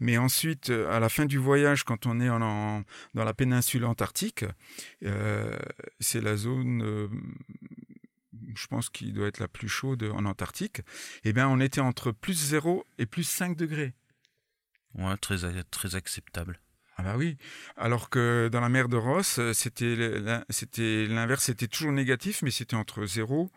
Mais 0.00 0.18
ensuite, 0.18 0.70
euh, 0.70 0.90
à 0.90 1.00
la 1.00 1.08
fin 1.08 1.26
du 1.26 1.38
voyage, 1.38 1.84
quand 1.84 2.06
on 2.06 2.20
est 2.20 2.28
en, 2.28 2.84
dans 3.14 3.24
la 3.24 3.34
péninsule 3.34 3.84
antarctique, 3.84 4.44
euh, 5.04 5.58
c'est 6.00 6.20
la 6.20 6.36
zone, 6.36 7.08
je 8.54 8.66
pense, 8.66 8.88
qui 8.90 9.12
doit 9.12 9.28
être 9.28 9.40
la 9.40 9.48
plus 9.48 9.68
chaude 9.68 10.02
en 10.14 10.24
Antarctique. 10.24 10.82
Eh 11.24 11.32
bien, 11.32 11.48
on 11.48 11.60
était 11.60 11.80
entre 11.80 12.12
plus 12.12 12.34
0 12.34 12.84
et 12.98 13.06
plus 13.06 13.24
5 13.24 13.56
degrés. 13.56 13.94
Ouais, 14.94 15.16
très, 15.16 15.62
très 15.64 15.94
acceptable. 15.94 16.60
Ah 16.96 17.02
bah 17.02 17.16
oui. 17.16 17.38
Alors 17.76 18.10
que 18.10 18.48
dans 18.52 18.60
la 18.60 18.68
mer 18.68 18.88
de 18.88 18.96
Ross, 18.96 19.38
euh, 19.38 19.52
c'était 19.54 19.96
l'inverse, 19.96 21.44
c'était 21.44 21.68
toujours 21.68 21.92
négatif, 21.92 22.42
mais 22.42 22.50
c'était 22.50 22.76
entre 22.76 23.06
0 23.06 23.50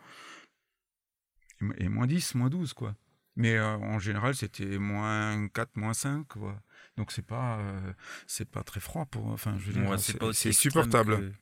et 1.78 1.88
moins 1.88 2.06
10, 2.06 2.34
moins 2.34 2.48
12, 2.48 2.72
quoi. 2.72 2.96
Mais 3.36 3.56
euh, 3.56 3.76
en 3.76 3.98
général, 3.98 4.34
c'était 4.34 4.78
moins 4.78 5.48
4, 5.48 5.76
moins 5.76 5.92
5, 5.94 6.26
quoi. 6.26 6.60
Donc 6.96 7.12
c'est 7.12 7.26
pas, 7.26 7.58
euh, 7.58 7.92
c'est 8.26 8.48
pas 8.48 8.62
très 8.62 8.80
froid 8.80 9.04
pour, 9.04 9.26
enfin, 9.26 9.56
je 9.58 9.70
veux 9.70 9.82
dire, 9.82 10.34
c'est 10.34 10.52
supportable. 10.52 11.34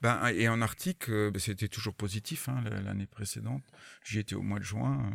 Ben, 0.00 0.28
et 0.28 0.48
en 0.48 0.60
Arctique, 0.62 1.10
ben, 1.10 1.38
c'était 1.38 1.68
toujours 1.68 1.94
positif 1.94 2.48
hein, 2.48 2.62
l'année 2.84 3.06
précédente. 3.06 3.62
J'y 4.04 4.18
étais 4.18 4.34
au 4.34 4.42
mois 4.42 4.58
de 4.58 4.64
juin. 4.64 5.10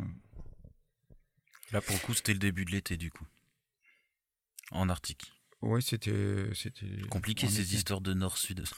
Là, 1.71 1.81
pour 1.81 1.95
le 1.95 2.01
coup, 2.01 2.13
c'était 2.13 2.33
le 2.33 2.39
début 2.39 2.65
de 2.65 2.71
l'été, 2.71 2.97
du 2.97 3.11
coup. 3.11 3.25
En 4.71 4.89
Arctique. 4.89 5.33
Oui, 5.61 5.81
c'était, 5.81 6.49
c'était 6.53 6.85
compliqué 7.09 7.47
ces 7.47 7.75
histoires 7.75 8.01
de 8.01 8.13
nord-sud. 8.13 8.63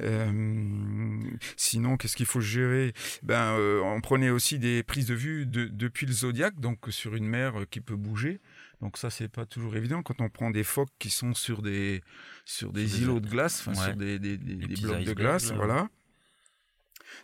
Euh, 0.00 1.20
sinon, 1.56 1.98
qu'est-ce 1.98 2.16
qu'il 2.16 2.26
faut 2.26 2.40
gérer? 2.40 2.94
Ben, 3.22 3.54
euh, 3.58 3.80
on 3.82 4.00
prenait 4.00 4.30
aussi 4.30 4.58
des 4.58 4.82
prises 4.82 5.06
de 5.06 5.14
vue 5.14 5.44
depuis 5.46 6.06
le 6.06 6.12
zodiaque, 6.12 6.58
donc 6.58 6.86
sur 6.88 7.14
une 7.14 7.26
mer 7.26 7.66
qui 7.70 7.82
peut 7.82 7.94
bouger. 7.94 8.40
Donc 8.82 8.98
ça, 8.98 9.10
c'est 9.10 9.28
pas 9.28 9.46
toujours 9.46 9.76
évident 9.76 10.02
quand 10.02 10.20
on 10.20 10.28
prend 10.28 10.50
des 10.50 10.64
phoques 10.64 10.92
qui 10.98 11.08
sont 11.08 11.34
sur 11.34 11.62
des 11.62 12.02
sur 12.44 12.72
des 12.72 13.00
îlots 13.00 13.20
de 13.20 13.28
glace, 13.28 13.62
sur 13.62 13.96
des, 13.96 14.18
des, 14.18 14.36
blocs 14.36 15.04
de 15.04 15.12
glace, 15.14 15.52
voilà. 15.52 15.88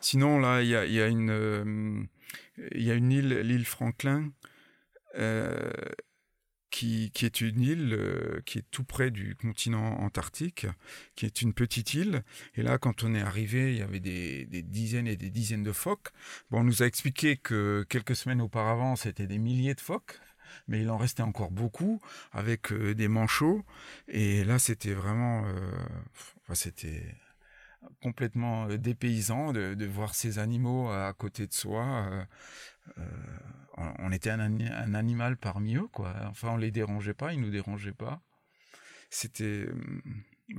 Sinon, 0.00 0.38
là, 0.38 0.62
il 0.62 0.68
y 0.68 0.76
a, 0.76 0.86
y 0.86 1.00
a, 1.00 1.08
une 1.08 1.30
euh, 1.30 2.04
il 2.72 2.82
y 2.82 2.90
a 2.90 2.94
une 2.94 3.10
île, 3.10 3.40
l'île 3.40 3.64
Franklin. 3.64 4.30
Euh, 5.16 5.70
qui, 6.70 7.10
est 7.22 7.40
une 7.40 7.60
île 7.60 7.92
euh, 7.92 8.40
qui 8.44 8.58
est 8.58 8.70
tout 8.70 8.84
près 8.84 9.10
du 9.10 9.34
continent 9.34 9.98
antarctique, 10.00 10.66
qui 11.16 11.26
est 11.26 11.42
une 11.42 11.52
petite 11.52 11.94
île. 11.94 12.22
Et 12.54 12.62
là, 12.62 12.78
quand 12.78 13.02
on 13.02 13.14
est 13.14 13.20
arrivé, 13.20 13.72
il 13.72 13.78
y 13.78 13.82
avait 13.82 14.00
des, 14.00 14.46
dizaines 14.62 15.06
et 15.06 15.16
des 15.16 15.30
dizaines 15.30 15.62
de 15.62 15.72
phoques. 15.72 16.08
Bon, 16.50 16.60
on 16.60 16.64
nous 16.64 16.82
a 16.82 16.86
expliqué 16.86 17.36
que 17.36 17.84
quelques 17.88 18.16
semaines 18.16 18.40
auparavant, 18.40 18.96
c'était 18.96 19.26
des 19.26 19.38
milliers 19.38 19.74
de 19.74 19.80
phoques, 19.80 20.20
mais 20.66 20.80
il 20.82 20.90
en 20.90 20.96
restait 20.96 21.22
encore 21.22 21.50
beaucoup 21.50 22.00
avec 22.32 22.72
euh, 22.72 22.94
des 22.94 23.08
manchots. 23.08 23.64
Et 24.08 24.44
là, 24.44 24.58
c'était 24.58 24.94
vraiment, 24.94 25.44
euh, 25.46 26.54
c'était 26.54 27.14
complètement 28.02 28.66
dépaysant 28.68 29.52
de, 29.52 29.86
voir 29.86 30.14
ces 30.14 30.38
animaux 30.38 30.90
à 30.90 31.12
côté 31.12 31.46
de 31.46 31.52
soi 31.52 32.26
on 33.98 34.12
était 34.12 34.30
un, 34.30 34.94
animal 34.94 35.36
parmi 35.36 35.76
eux, 35.76 35.88
quoi. 35.88 36.14
Enfin, 36.26 36.50
on 36.50 36.56
les 36.56 36.70
dérangeait 36.70 37.14
pas, 37.14 37.32
ils 37.32 37.40
nous 37.40 37.50
dérangeaient 37.50 37.92
pas. 37.92 38.20
C'était, 39.10 39.66
euh, 39.66 39.74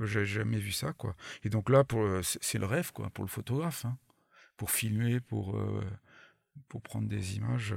j'ai 0.02 0.24
jamais 0.24 0.58
vu 0.58 0.72
ça, 0.72 0.92
quoi. 0.92 1.16
Et 1.44 1.50
donc 1.50 1.70
là, 1.70 1.84
pour, 1.84 2.04
c'est 2.22 2.58
le 2.58 2.66
rêve, 2.66 2.92
quoi, 2.92 3.10
pour 3.10 3.24
le 3.24 3.30
photographe, 3.30 3.84
hein. 3.84 3.98
pour 4.56 4.70
filmer, 4.70 5.20
pour 5.20 5.56
euh, 5.56 5.84
pour 6.68 6.82
prendre 6.82 7.08
des 7.08 7.36
images. 7.36 7.74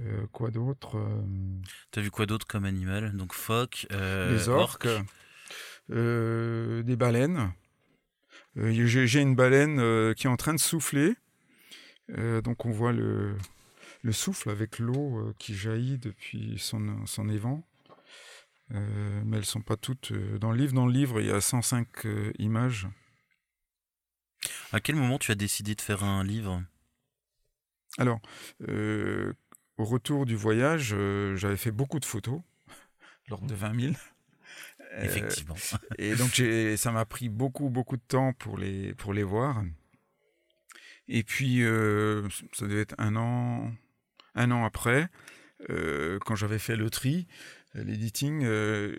Euh, 0.00 0.26
quoi 0.32 0.50
d'autre 0.50 0.96
T'as 1.90 2.00
vu 2.00 2.10
quoi 2.10 2.26
d'autre 2.26 2.46
comme 2.46 2.64
animal? 2.64 3.16
Donc 3.16 3.34
phoque, 3.34 3.86
les 3.90 4.48
orques, 4.48 4.88
des 5.88 6.96
baleines. 6.96 7.52
j'ai 8.56 9.20
une 9.20 9.34
baleine 9.34 10.14
qui 10.14 10.26
est 10.26 10.30
en 10.30 10.36
train 10.36 10.54
de 10.54 10.60
souffler 10.60 11.16
euh, 12.18 12.40
donc 12.40 12.66
on 12.66 12.70
voit 12.70 12.92
le, 12.92 13.36
souffle 14.10 14.50
avec 14.50 14.78
l'eau 14.78 15.18
euh, 15.18 15.34
qui 15.38 15.54
jaillit 15.54 15.98
depuis 15.98 16.58
son, 16.58 17.06
son 17.06 17.28
évent. 17.28 17.62
Euh, 18.72 19.22
mais 19.26 19.38
elles 19.38 19.44
sont 19.44 19.60
pas 19.60 19.76
toutes 19.76 20.12
dans 20.12 20.50
le 20.50 20.58
livre. 20.58 20.72
Dans 20.72 20.86
le 20.86 20.92
livre, 20.92 21.20
il 21.20 21.26
y 21.26 21.30
a 21.30 21.40
105 21.40 22.06
images. 22.38 22.88
À 24.72 24.80
quel 24.80 24.96
moment 24.96 25.18
tu 25.18 25.30
as 25.30 25.34
décidé 25.34 25.74
de 25.74 25.80
faire 25.80 26.04
un 26.04 26.24
livre? 26.24 26.62
Alors, 27.98 28.20
au 29.78 29.84
retour 29.84 30.26
du 30.26 30.36
voyage, 30.36 30.94
j'avais 31.34 31.56
fait 31.56 31.70
beaucoup 31.70 31.98
de 31.98 32.04
photos, 32.04 32.40
l'ordre 33.28 33.46
de 33.46 33.54
20 33.54 33.80
000. 33.80 33.92
Effectivement. 35.00 35.54
et 35.96 36.14
donc 36.16 36.42
ça 36.76 36.92
m'a 36.92 37.06
pris 37.06 37.30
beaucoup 37.30 37.70
beaucoup 37.70 37.96
de 37.96 38.02
temps 38.06 38.34
pour 38.34 38.58
les 38.58 38.94
pour 38.94 39.14
les 39.14 39.22
voir. 39.22 39.64
Et 41.08 41.22
puis 41.22 41.60
ça 42.52 42.66
devait 42.66 42.82
être 42.82 42.94
un 42.98 43.16
an 43.16 43.72
un 44.34 44.50
an 44.50 44.64
après, 44.64 45.08
quand 45.68 46.34
j'avais 46.34 46.58
fait 46.58 46.76
le 46.76 46.90
tri, 46.90 47.26
l'editing, 47.74 48.42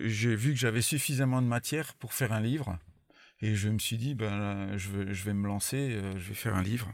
j'ai 0.04 0.34
vu 0.34 0.52
que 0.52 0.58
j'avais 0.58 0.82
suffisamment 0.82 1.40
de 1.42 1.46
matière 1.46 1.94
pour 1.94 2.12
faire 2.12 2.32
un 2.32 2.40
livre. 2.40 2.78
Et 3.40 3.54
je 3.54 3.68
me 3.68 3.78
suis 3.78 3.96
dit, 3.96 4.14
ben, 4.14 4.76
je, 4.76 4.90
vais, 4.90 5.12
je 5.12 5.24
vais 5.24 5.34
me 5.34 5.46
lancer, 5.46 5.98
je 6.16 6.28
vais 6.28 6.34
faire 6.34 6.54
un 6.54 6.62
livre. 6.62 6.92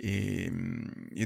Et, 0.00 0.50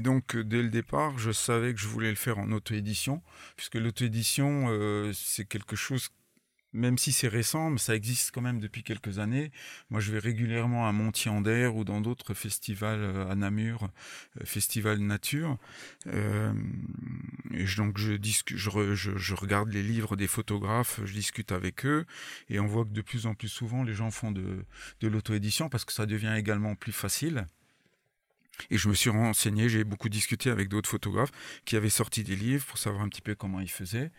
donc, 0.01 0.35
dès 0.35 0.61
le 0.61 0.69
départ, 0.69 1.17
je 1.17 1.31
savais 1.31 1.73
que 1.73 1.79
je 1.79 1.87
voulais 1.87 2.09
le 2.09 2.15
faire 2.15 2.39
en 2.39 2.51
auto-édition, 2.51 3.21
puisque 3.55 3.75
l'auto-édition, 3.75 4.65
euh, 4.69 5.11
c'est 5.13 5.45
quelque 5.45 5.75
chose, 5.75 6.09
même 6.73 6.97
si 6.97 7.11
c'est 7.11 7.27
récent, 7.27 7.69
mais 7.69 7.77
ça 7.77 7.95
existe 7.95 8.31
quand 8.31 8.41
même 8.41 8.59
depuis 8.59 8.83
quelques 8.83 9.19
années. 9.19 9.51
Moi, 9.91 10.01
je 10.01 10.11
vais 10.11 10.19
régulièrement 10.19 10.87
à 10.87 10.91
Montier-en-Der 10.91 11.75
ou 11.75 11.83
dans 11.83 12.01
d'autres 12.01 12.33
festivals 12.33 13.01
euh, 13.01 13.29
à 13.29 13.35
Namur, 13.35 13.89
euh, 14.41 14.45
festival 14.45 14.99
nature. 14.99 15.57
et 16.07 17.65
donc, 17.77 17.97
je, 17.97 19.33
regarde 19.35 19.69
les 19.69 19.83
livres 19.83 20.15
des 20.15 20.27
photographes, 20.27 20.99
je 21.05 21.13
discute 21.13 21.51
avec 21.51 21.85
eux, 21.85 22.05
et 22.49 22.59
on 22.59 22.65
voit 22.65 22.85
que 22.85 22.89
de 22.89 23.01
plus 23.01 23.27
en 23.27 23.35
plus 23.35 23.49
souvent, 23.49 23.83
les 23.83 23.93
gens 23.93 24.09
font 24.09 24.31
de, 24.31 24.65
de 24.99 25.07
l'auto-édition 25.07 25.69
parce 25.69 25.85
que 25.85 25.93
ça 25.93 26.07
devient 26.07 26.33
également 26.35 26.75
plus 26.75 26.91
facile. 26.91 27.47
Et 28.69 28.77
je 28.77 28.87
me 28.87 28.93
suis 28.93 29.09
renseigné, 29.09 29.69
j'ai 29.69 29.83
beaucoup 29.83 30.09
discuté 30.09 30.49
avec 30.49 30.69
d'autres 30.69 30.89
photographes 30.89 31.31
qui 31.65 31.75
avaient 31.75 31.89
sorti 31.89 32.23
des 32.23 32.35
livres 32.35 32.65
pour 32.65 32.77
savoir 32.77 33.03
un 33.03 33.09
petit 33.09 33.21
peu 33.21 33.35
comment 33.35 33.59
ils 33.59 33.69
faisaient. 33.69 34.11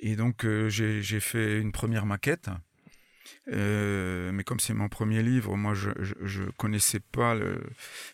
Et 0.00 0.16
donc 0.16 0.44
euh, 0.44 0.68
j'ai 0.68 1.20
fait 1.20 1.58
une 1.60 1.72
première 1.72 2.06
maquette 2.06 2.50
euh, 3.52 4.30
mais 4.32 4.44
comme 4.44 4.60
c'est 4.60 4.74
mon 4.74 4.88
premier 4.88 5.22
livre, 5.22 5.56
moi 5.56 5.74
je, 5.74 5.90
je, 5.98 6.44
connaissais 6.56 7.00
pas 7.00 7.34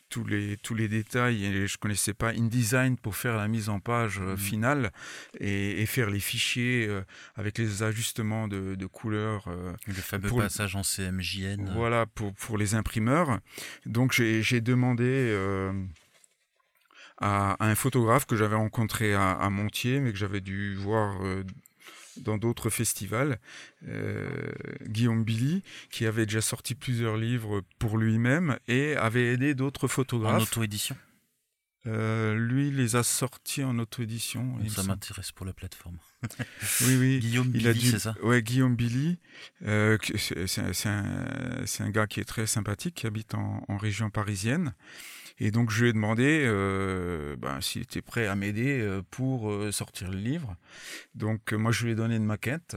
tous, 0.09 0.25
les, 0.25 0.57
tous 0.57 0.75
les 0.75 0.89
détails 0.89 1.45
et 1.45 1.67
je 1.67 1.79
connaissais 1.79 2.15
pas 2.15 2.31
InDesign 2.31 2.97
pour 2.97 3.17
faire 3.17 3.37
la 3.37 3.49
mise 3.49 3.69
en 3.69 3.81
page 3.81 4.21
euh, 4.21 4.35
mmh. 4.35 4.39
finale 4.39 4.93
et, 5.41 5.85
faire 5.87 6.11
les 6.11 6.21
fichiers 6.21 6.87
euh, 6.89 7.03
avec 7.35 7.59
les 7.59 7.83
ajustements 7.83 8.49
de, 8.49 8.75
de 8.75 8.87
couleurs. 8.87 9.49
le 9.87 9.95
fameux 9.95 10.31
passage 10.31 10.77
en 10.77 10.83
CMJN. 10.83 11.71
Voilà, 11.75 12.07
pour, 12.07 12.33
pour 12.35 12.59
les 12.59 12.75
imprimeurs. 12.75 13.41
Donc 13.85 14.13
j'ai 14.13 14.61
demandé 14.61 15.37
à, 17.19 17.57
un 17.65 17.75
photographe 17.75 18.27
que 18.27 18.37
j'avais 18.37 18.57
rencontré 18.57 19.15
à, 19.15 19.33
à, 19.33 19.51
Montier, 19.51 20.01
mais 20.01 20.13
que 20.13 20.19
j'avais 20.19 20.41
dû 20.41 20.75
voir 20.75 21.19
dans 22.23 22.39
d'autres 22.39 22.71
festivals, 22.71 23.39
euh, 23.89 24.29
Guillaume 24.87 25.25
Billy, 25.25 25.63
qui 25.91 26.07
avait 26.07 26.27
déjà 26.27 26.41
sorti 26.41 26.75
plusieurs 26.75 27.17
livres 27.17 27.63
pour 27.79 27.99
lui-même 27.99 28.59
et 28.69 28.97
avait 28.97 29.33
aidé 29.33 29.55
d'autres 29.55 29.89
photographes. 29.89 30.41
En 30.41 30.43
auto-édition 30.43 30.97
euh, 31.87 32.35
lui, 32.35 32.71
les 32.71 32.97
a 32.97 33.03
sortis 33.03 33.63
en 33.63 33.79
auto-édition. 33.79 34.59
Ça 34.69 34.83
m'intéresse 34.83 35.31
pour 35.33 35.47
la 35.47 35.53
plateforme. 35.53 35.99
oui, 36.81 36.97
oui. 36.99 37.19
Guillaume 37.21 37.49
Billy, 37.49 37.81
c'est 37.81 38.01
ça? 38.01 38.15
Ouais, 38.23 38.43
Guillaume 38.43 38.75
Billy. 38.75 39.19
Euh, 39.65 39.97
c'est 40.03 40.89
un, 40.89 41.65
un, 41.81 41.91
gars 41.91 42.07
qui 42.09 42.19
est 42.19 42.25
très 42.25 42.47
sympathique, 42.47 42.97
qui 42.97 43.07
habite 43.07 43.35
en, 43.35 43.65
en 43.69 43.77
région 43.77 44.11
parisienne. 44.11 44.75
Et 45.39 45.51
donc 45.51 45.71
je 45.71 45.83
lui 45.83 45.91
ai 45.91 45.93
demandé 45.93 46.45
euh, 46.47 47.37
ben, 47.37 47.61
s'il 47.61 47.83
était 47.83 48.01
prêt 48.01 48.27
à 48.27 48.35
m'aider 48.35 48.81
euh, 48.81 49.03
pour 49.11 49.51
euh, 49.51 49.71
sortir 49.71 50.11
le 50.11 50.17
livre. 50.17 50.57
Donc 51.15 51.53
moi 51.53 51.73
je 51.73 51.85
lui 51.85 51.93
ai 51.93 51.95
donné 51.95 52.17
une 52.17 52.25
maquette. 52.25 52.77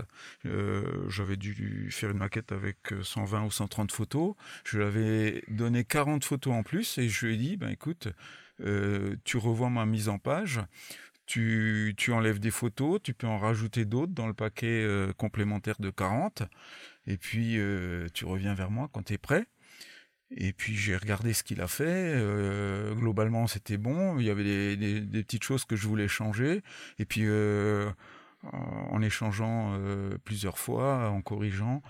J'avais 1.07 1.37
dû 1.37 1.89
faire 1.91 2.11
une 2.11 2.17
maquette 2.17 2.51
avec 2.51 2.77
120 3.01 3.45
ou 3.45 3.51
130 3.51 3.91
photos. 3.91 4.35
Je 4.65 4.77
lui 4.77 4.85
avais 4.85 5.43
donné 5.47 5.83
40 5.83 6.23
photos 6.23 6.53
en 6.53 6.63
plus 6.63 6.97
et 6.97 7.07
je 7.07 7.25
lui 7.25 7.35
ai 7.35 7.37
dit, 7.37 7.57
ben 7.57 7.69
écoute, 7.69 8.09
tu 9.23 9.37
revois 9.37 9.69
ma 9.69 9.85
mise 9.85 10.09
en 10.09 10.19
page. 10.19 10.61
Tu, 11.25 11.93
tu, 11.95 12.11
enlèves 12.11 12.39
des 12.39 12.49
photos, 12.49 12.99
tu 13.03 13.13
peux 13.13 13.27
en 13.27 13.37
rajouter 13.37 13.85
d'autres 13.85 14.13
dans 14.13 14.25
le 14.25 14.33
paquet 14.33 14.83
complémentaire 15.17 15.75
de 15.77 15.91
40, 15.91 16.41
et 17.05 17.17
puis 17.17 17.59
tu 18.15 18.25
reviens 18.25 18.55
vers 18.55 18.71
moi 18.71 18.89
quand 18.91 19.03
tu 19.03 19.13
es 19.13 19.19
prêt. 19.19 19.45
Et 20.31 20.53
puis 20.53 20.75
j'ai 20.75 20.95
regardé 20.95 21.33
ce 21.33 21.43
qu'il 21.43 21.61
a 21.61 21.67
fait. 21.67 21.85
Euh, 22.15 22.93
globalement, 22.93 23.47
c'était 23.47 23.77
bon. 23.77 24.19
Il 24.19 24.25
y 24.25 24.29
avait 24.29 24.75
des, 24.75 25.23
petites 25.23 25.43
choses 25.43 25.65
que 25.65 25.75
je 25.75 25.87
voulais 25.87 26.07
changer. 26.07 26.61
Et 26.99 27.05
puis 27.05 27.23
euh, 27.25 27.89
en 28.43 29.01
échangeant 29.01 29.73
euh, 29.73 30.17
plusieurs 30.23 30.57
fois, 30.57 31.09
en 31.09 31.21
corrigeant, 31.21 31.81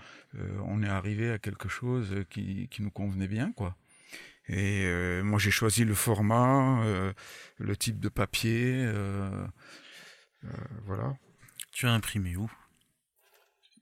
on 0.64 0.82
est 0.82 0.88
arrivé 0.88 1.30
à 1.30 1.38
quelque 1.38 1.68
chose 1.68 2.24
qui, 2.30 2.68
qui 2.68 2.82
nous 2.82 2.90
convenait 2.90 3.28
bien, 3.28 3.52
quoi. 3.52 3.76
Et 4.48 4.84
moi, 5.22 5.38
j'ai 5.38 5.52
choisi 5.52 5.84
le 5.84 5.94
format, 5.94 6.82
le 7.58 7.76
type 7.76 8.00
de 8.00 8.08
papier, 8.08 8.90
voilà. 10.86 11.14
Tu 11.72 11.86
as 11.86 11.92
imprimé 11.92 12.36
où? 12.36 12.50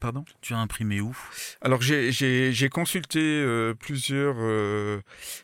Pardon? 0.01 0.25
Tu 0.41 0.55
as 0.55 0.59
imprimé 0.59 1.01
où? 1.01 1.17
Alors 1.61 1.83
j'ai 1.83 2.69
consulté 2.71 3.19
euh, 3.19 3.75
plusieurs, 3.75 4.37
euh, 4.39 5.01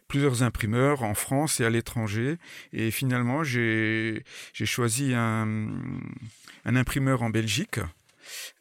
plusieurs 0.07 0.44
imprimeurs 0.44 1.02
en 1.02 1.14
France 1.14 1.59
et 1.59 1.64
à 1.64 1.70
l'étranger 1.70 2.36
et 2.72 2.92
finalement 2.92 3.42
j'ai 3.42 4.22
choisi 4.64 5.12
un, 5.12 5.70
un, 6.64 6.76
imprimeur 6.76 7.22
en 7.22 7.30
Belgique 7.30 7.80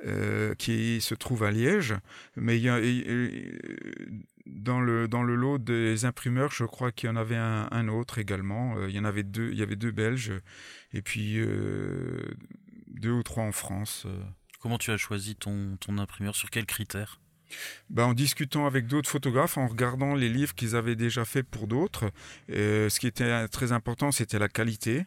euh, 0.03 0.55
qui 0.55 0.99
se 0.99 1.13
trouve 1.13 1.43
à 1.43 1.51
Liège. 1.51 1.93
Mais 2.35 2.57
il 2.57 2.63
y 2.63 2.69
a, 2.69 2.79
dans, 4.47 4.81
le, 4.81 5.07
dans 5.07 5.21
le 5.21 5.35
lot 5.35 5.59
des 5.59 6.05
imprimeurs, 6.05 6.51
je 6.51 6.65
crois 6.65 6.91
qu'il 6.91 7.07
y 7.07 7.11
en 7.11 7.15
avait 7.15 7.37
un, 7.37 7.67
un, 7.69 7.87
autre 7.87 8.17
également. 8.17 8.83
il 8.87 8.95
y 8.95 8.99
en 8.99 9.05
avait 9.05 9.23
deux, 9.23 9.51
il 9.51 9.59
y 9.59 9.63
avait 9.63 9.75
deux 9.75 9.91
Belges 9.91 10.33
et 10.91 11.03
puis 11.03 11.39
deux 12.87 13.11
ou 13.11 13.21
trois 13.21 13.43
en 13.43 13.51
France. 13.51 14.07
Comment 14.63 14.77
tu 14.77 14.91
as 14.91 14.97
choisi 14.97 15.35
ton, 15.35 15.77
imprimeur? 15.97 16.37
Sur 16.37 16.49
quels 16.49 16.65
critères? 16.65 17.19
Ben, 17.89 18.05
en 18.05 18.13
discutant 18.13 18.65
avec 18.65 18.87
d'autres 18.87 19.09
photographes, 19.09 19.57
en 19.57 19.67
regardant 19.67 20.15
les 20.15 20.29
livres 20.29 20.55
qu'ils 20.55 20.77
avaient 20.77 20.95
déjà 20.95 21.25
fait 21.25 21.43
pour 21.43 21.67
d'autres, 21.67 22.09
euh, 22.49 22.87
ce 22.87 22.97
qui 23.01 23.07
était 23.07 23.45
très 23.49 23.73
important, 23.73 24.13
c'était 24.13 24.39
la 24.39 24.47
qualité. 24.47 25.05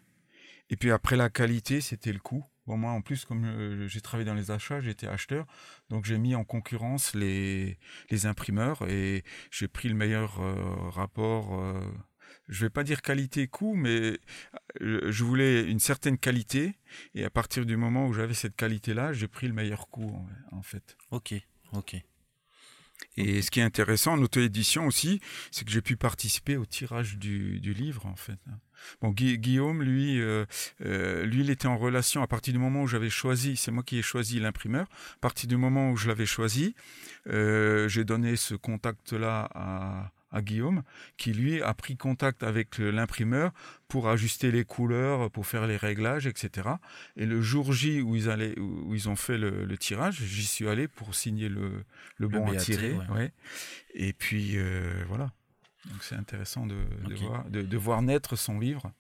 Et 0.69 0.77
puis 0.77 0.91
après 0.91 1.17
la 1.17 1.31
qualité, 1.31 1.81
c'était 1.81 2.13
le 2.13 2.19
coût. 2.19 2.45
Bon, 2.67 2.77
moi, 2.77 2.91
en 2.91 3.01
plus, 3.01 3.25
comme 3.25 3.47
euh, 3.47 3.89
j'ai 3.89 4.03
travaillé 4.03 4.27
dans 4.27 4.35
les 4.35 4.51
achats, 4.51 4.83
j'étais 4.83 5.07
acheteur, 5.07 5.47
donc 5.89 6.05
j'ai 6.05 6.19
mis 6.19 6.35
en 6.35 6.45
concurrence 6.45 7.15
les, 7.15 7.79
les 8.11 8.27
imprimeurs 8.27 8.87
et 8.87 9.25
j'ai 9.51 9.69
pris 9.69 9.89
le 9.89 9.95
meilleur 9.95 10.39
euh, 10.43 10.91
rapport 10.91 11.59
je 12.49 12.65
vais 12.65 12.71
pas 12.71 12.85
dire 12.85 13.03
qualité-coût, 13.03 13.75
mais 13.75 14.19
euh, 14.81 15.11
je 15.11 15.25
voulais 15.25 15.63
une 15.63 15.81
certaine 15.81 16.19
qualité. 16.19 16.77
Et 17.15 17.25
à 17.25 17.31
partir 17.31 17.67
du 17.67 17.77
moment 17.77 18.07
où 18.07 18.13
j'avais 18.13 18.35
cette 18.35 18.57
qualité-là, 18.57 19.13
j'ai 19.13 19.29
pris 19.29 19.49
le 19.49 19.55
meilleur 19.55 19.89
coût, 19.89 20.17
en 20.53 20.63
fait. 20.63 20.97
Ok, 21.11 21.35
ok. 21.73 21.97
Et 23.19 23.43
ce 23.43 23.51
qui 23.51 23.61
est 23.61 23.65
intéressant 23.65 24.15
en 24.15 24.23
auto-édition 24.23 24.87
aussi, 24.87 25.21
c'est 25.51 25.67
que 25.67 25.71
j'ai 25.71 25.83
pu 25.83 25.97
participer 25.97 26.57
au 26.57 26.65
tirage 26.65 27.19
du, 27.19 27.59
livre, 27.61 28.07
en 28.07 28.17
fait. 28.17 28.39
Bon, 29.01 29.11
Guillaume, 29.11 29.83
lui, 29.83 30.21
euh, 30.21 30.47
euh, 30.83 31.25
lui, 31.27 31.41
il 31.41 31.51
était 31.51 31.67
en 31.67 31.77
relation 31.77 32.23
à 32.23 32.27
partir 32.27 32.53
du 32.53 32.59
moment 32.59 32.83
où 32.83 32.87
j'avais 32.87 33.11
choisi, 33.11 33.57
c'est 33.57 33.71
moi 33.71 33.83
qui 33.83 33.99
ai 33.99 34.03
choisi 34.03 34.39
l'imprimeur. 34.39 34.87
À 35.17 35.19
partir 35.21 35.49
du 35.49 35.57
moment 35.57 35.91
où 35.91 35.97
je 35.97 36.09
l'avais 36.09 36.27
choisi, 36.27 36.75
j'ai 37.27 38.05
donné 38.05 38.37
ce 38.37 38.55
contact-là 38.55 39.51
à, 39.55 40.13
à 40.37 40.43
Guillaume, 40.43 40.83
qui 41.17 41.33
lui 41.33 41.63
a 41.63 41.73
pris 41.75 41.97
contact 41.97 42.43
avec 42.43 42.79
l'imprimeur 42.79 43.53
pour 43.89 44.09
ajuster 44.09 44.51
les 44.51 44.65
couleurs, 44.65 45.31
pour 45.31 45.47
faire 45.47 45.67
les 45.67 45.77
réglages, 45.77 46.27
etc. 46.27 46.69
Et 47.17 47.27
le 47.27 47.41
jour 47.41 47.73
J 47.73 48.03
où 48.03 48.15
ils, 48.15 48.29
allaient, 48.29 48.59
où 48.59 48.95
ils 48.95 49.09
ont 49.09 49.17
fait 49.17 49.39
le, 49.39 49.77
tirage, 49.79 50.23
j'y 50.23 50.47
suis 50.47 50.69
allé 50.69 50.89
pour 50.89 51.15
signer 51.15 51.49
le, 51.49 51.85
le, 52.19 52.29
bon 52.29 52.51
à 52.51 52.57
tirer. 52.57 52.97
Et 53.95 54.13
puis 54.13 54.53
euh, 54.57 55.05
voilà. 55.09 55.33
Donc 55.87 56.03
c'est 56.03 56.17
intéressant 56.17 56.67
de, 56.67 56.77
voir, 57.17 57.45
de, 57.49 57.77
voir 57.77 58.03
naître 58.03 58.37
son 58.37 58.59
livre. 58.59 58.93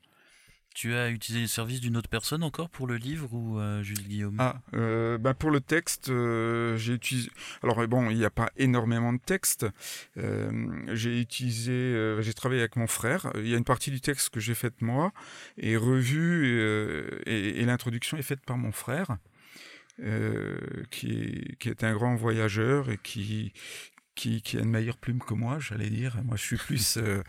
Tu 0.76 0.94
as 0.94 1.08
utilisé 1.08 1.40
le 1.40 1.46
service 1.46 1.80
d'une 1.80 1.96
autre 1.96 2.10
personne 2.10 2.42
encore 2.42 2.68
pour 2.68 2.86
le 2.86 2.96
livre 2.96 3.32
ou 3.32 3.58
euh, 3.58 3.82
juste 3.82 4.06
Guillaume? 4.06 4.36
Ah, 4.38 4.60
euh, 4.74 5.16
bah, 5.16 5.32
pour 5.32 5.50
le 5.50 5.62
texte, 5.62 6.10
euh, 6.10 6.76
j'ai 6.76 6.92
utilisé. 6.92 7.30
Alors 7.62 7.88
bon, 7.88 8.10
il 8.10 8.18
n'y 8.18 8.26
a 8.26 8.30
pas 8.30 8.50
énormément 8.58 9.14
de 9.14 9.18
texte. 9.18 9.64
j'ai 10.16 11.18
utilisé, 11.18 12.18
j'ai 12.20 12.34
travaillé 12.34 12.60
avec 12.60 12.76
mon 12.76 12.86
frère. 12.86 13.32
Il 13.36 13.48
y 13.48 13.54
a 13.54 13.56
une 13.56 13.64
partie 13.64 13.90
du 13.90 14.02
texte 14.02 14.28
que 14.28 14.38
j'ai 14.38 14.52
faite 14.52 14.82
moi 14.82 15.14
et 15.56 15.78
revue 15.78 16.60
et, 17.24 17.64
l'introduction 17.64 18.18
est 18.18 18.22
faite 18.22 18.44
par 18.44 18.58
mon 18.58 18.70
frère. 18.70 19.16
qui 20.90 21.56
est 21.64 21.84
un 21.84 21.94
grand 21.94 22.16
voyageur 22.16 22.90
et 22.90 22.98
qui, 23.02 23.54
qui, 24.16 24.56
a 24.56 24.60
une 24.60 24.70
meilleure 24.70 24.96
plume 24.96 25.20
que 25.20 25.34
moi, 25.34 25.58
j'allais 25.60 25.90
dire. 25.90 26.16
Moi, 26.24 26.36
je 26.36 26.42
suis 26.42 26.56
plus. 26.56 26.96
Euh, 26.96 27.22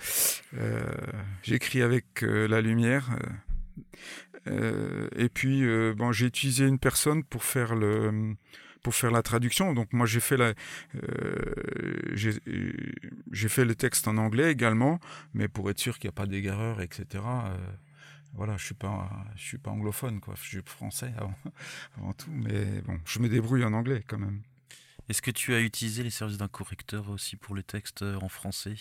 euh, 0.57 0.81
J'écris 1.43 1.81
avec 1.81 2.23
euh, 2.23 2.47
la 2.47 2.61
lumière. 2.61 3.09
Et 5.17 5.27
puis, 5.27 5.65
bon, 5.93 6.13
j'ai 6.13 6.25
utilisé 6.25 6.65
une 6.65 6.79
personne 6.79 7.25
pour 7.25 7.43
faire 7.43 7.75
le, 7.75 8.33
pour 8.81 8.95
faire 8.95 9.11
la 9.11 9.21
traduction. 9.21 9.73
Donc 9.73 9.91
moi 9.91 10.05
j'ai 10.05 10.21
fait 10.21 10.38
la, 10.38 10.53
j'ai 12.13 13.49
fait 13.49 13.65
le 13.65 13.75
texte 13.75 14.07
en 14.07 14.15
anglais 14.15 14.49
également, 14.49 15.01
mais 15.33 15.49
pour 15.49 15.69
être 15.69 15.79
sûr 15.79 15.99
qu'il 15.99 16.07
n'y 16.07 16.13
a 16.13 16.15
pas 16.15 16.27
d'égareur, 16.27 16.79
etc. 16.79 17.21
Voilà, 18.35 18.55
je 18.55 18.63
suis 18.67 18.73
pas, 18.73 19.09
je 19.35 19.43
suis 19.43 19.57
pas 19.57 19.71
anglophone 19.71 20.21
quoi, 20.21 20.35
je 20.41 20.47
suis 20.47 20.61
français 20.63 21.11
avant, 21.17 21.35
avant, 21.97 22.13
tout, 22.13 22.31
mais 22.31 22.81
bon, 22.85 23.01
je 23.03 23.19
me 23.19 23.27
débrouille 23.27 23.65
en 23.65 23.73
anglais 23.73 24.01
quand 24.07 24.19
même. 24.19 24.43
Est-ce 25.09 25.21
que 25.21 25.31
tu 25.31 25.53
as 25.53 25.61
utilisé 25.61 26.03
les 26.03 26.09
services 26.09 26.37
d'un 26.37 26.47
correcteur 26.47 27.09
aussi 27.09 27.35
pour 27.35 27.55
le 27.55 27.63
texte 27.63 28.01
en 28.01 28.29
français? 28.29 28.75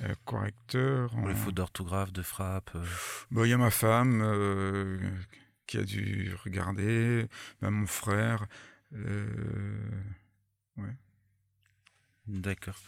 Euh, 0.00 0.14
correcteur. 0.24 1.10
Pour 1.10 1.28
les 1.28 1.34
fautes 1.34 1.54
d'orthographe, 1.54 2.12
de 2.12 2.22
frappe. 2.22 2.76
Il 3.30 3.46
y 3.46 3.52
a 3.52 3.58
ma 3.58 3.70
femme 3.70 4.22
qui 5.66 5.78
a 5.78 5.84
dû 5.84 6.34
regarder, 6.44 7.26
même 7.60 7.74
mon 7.74 7.86
frère. 7.86 8.46
Euh, 8.94 9.90
ouais. 10.76 10.94
D'accord. 12.26 12.78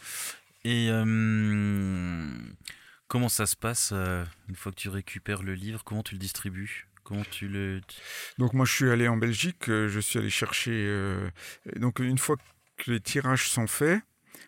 Et 0.63 0.87
euh, 0.89 2.27
comment 3.07 3.29
ça 3.29 3.45
se 3.45 3.55
passe 3.55 3.91
euh, 3.93 4.23
une 4.49 4.55
fois 4.55 4.71
que 4.71 4.77
tu 4.77 4.89
récupères 4.89 5.43
le 5.43 5.53
livre 5.53 5.83
Comment 5.83 6.03
tu 6.03 6.15
le 6.15 6.19
distribues? 6.19 6.87
Donc 8.37 8.53
moi 8.53 8.65
je 8.65 8.73
suis 8.73 8.89
allé 8.89 9.07
en 9.07 9.17
Belgique, 9.17 9.65
je 9.67 9.99
suis 9.99 10.19
allé 10.19 10.29
chercher. 10.29 10.91
donc 11.75 11.99
une 11.99 12.17
fois 12.17 12.35
que 12.77 12.91
les 12.91 12.99
tirages 12.99 13.49
sont 13.49 13.67
faits, 13.67 14.01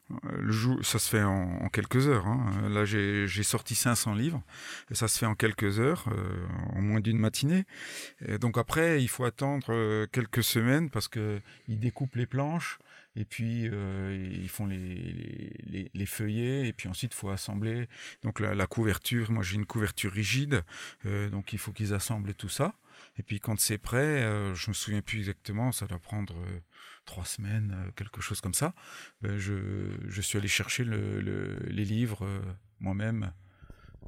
le 0.10 0.52
jour, 0.52 0.78
ça 0.86 1.00
se 1.00 1.10
fait 1.10 1.24
en, 1.24 1.68
quelques 1.70 2.08
heures. 2.08 2.28
Hein. 2.28 2.70
Là, 2.70 2.86
j'ai 2.86 3.44
sorti 3.44 3.76
500 3.76 4.14
livres. 4.14 4.42
Et 4.90 4.96
ça 4.96 5.08
se 5.08 5.18
fait 5.18 5.26
en 5.26 5.36
quelques 5.36 5.80
heures, 5.80 6.06
euh, 6.12 6.46
en 6.76 6.82
moins 6.82 7.00
d'une 7.00 7.18
matinée. 7.18 7.66
Donc 8.40 8.58
après, 8.58 9.02
il 9.02 9.08
faut 9.08 9.26
attendre 9.26 9.68
euh, 9.70 10.08
quelques 10.12 10.44
semaines 10.44 10.90
parce 10.90 11.08
qu'ils 11.08 11.42
découpent 11.68 12.16
les 12.16 12.26
planches. 12.26 12.80
Et 13.18 13.26
puis, 13.26 13.68
euh, 13.68 14.30
ils 14.32 14.48
font 14.50 14.66
les, 14.66 14.78
les, 15.66 15.92
les, 15.94 16.06
feuillets. 16.06 16.68
Et 16.68 16.74
puis 16.74 16.88
ensuite, 16.88 17.14
il 17.14 17.18
faut 17.18 17.30
assembler. 17.30 17.88
Donc 18.24 18.40
la, 18.40 18.68
couverture, 18.68 19.32
moi 19.32 19.44
j'ai 19.44 19.56
une 19.56 19.66
couverture 19.66 20.12
rigide. 20.12 20.64
donc 21.32 21.54
il 21.54 21.60
faut 21.60 21.72
qu'ils 21.72 21.94
assemblent 21.94 22.34
tout 22.34 22.50
ça. 22.50 22.74
Et 23.18 23.24
puis 23.24 23.40
quand 23.40 23.60
c'est 23.60 23.78
prêt, 23.78 24.22
je 24.54 24.70
me 24.70 24.74
souviens 24.74 25.02
plus 25.02 25.20
exactement, 25.20 25.72
ça 25.72 25.88
doit 25.88 26.00
prendre 26.00 26.36
trois 27.08 27.26
semaines, 27.26 27.76
euh, 27.76 27.92
quelque 27.96 28.22
chose 28.22 28.40
comme 28.42 28.54
ça, 28.54 28.76
ben, 29.22 29.40
je, 29.40 29.90
je, 30.08 30.22
suis 30.22 30.38
allé 30.38 30.48
chercher 30.48 30.84
le, 30.84 31.58
les 31.66 31.86
livres 31.86 32.24
euh, 32.24 32.42
moi-même. 32.80 33.34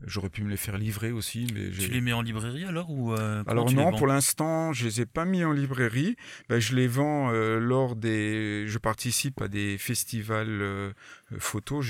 J'aurais 0.05 0.29
pu 0.29 0.43
me 0.43 0.49
les 0.49 0.57
faire 0.57 0.77
livrer 0.77 1.11
aussi, 1.11 1.47
mais 1.53 1.69
tu 1.69 1.91
les 1.91 2.01
mets 2.01 2.13
en 2.13 2.21
librairie 2.21 2.65
alors 2.65 2.89
ou 2.89 3.13
euh, 3.13 3.43
Alors 3.47 3.71
non, 3.71 3.91
pour 3.91 4.07
l'instant, 4.07 4.73
je 4.73 4.85
les 4.85 5.01
ai 5.01 5.05
pas 5.05 5.25
mis 5.25 5.43
en 5.43 5.51
librairie. 5.51 6.15
Ben, 6.49 6.59
je 6.59 6.75
les 6.75 6.87
vends 6.87 7.31
lors 7.31 7.95
des. 7.95 8.65
Je 8.67 8.77
participe 8.77 9.41
à 9.41 9.47
des 9.47 9.77
festivals 9.77 10.93
photo, 11.37 11.81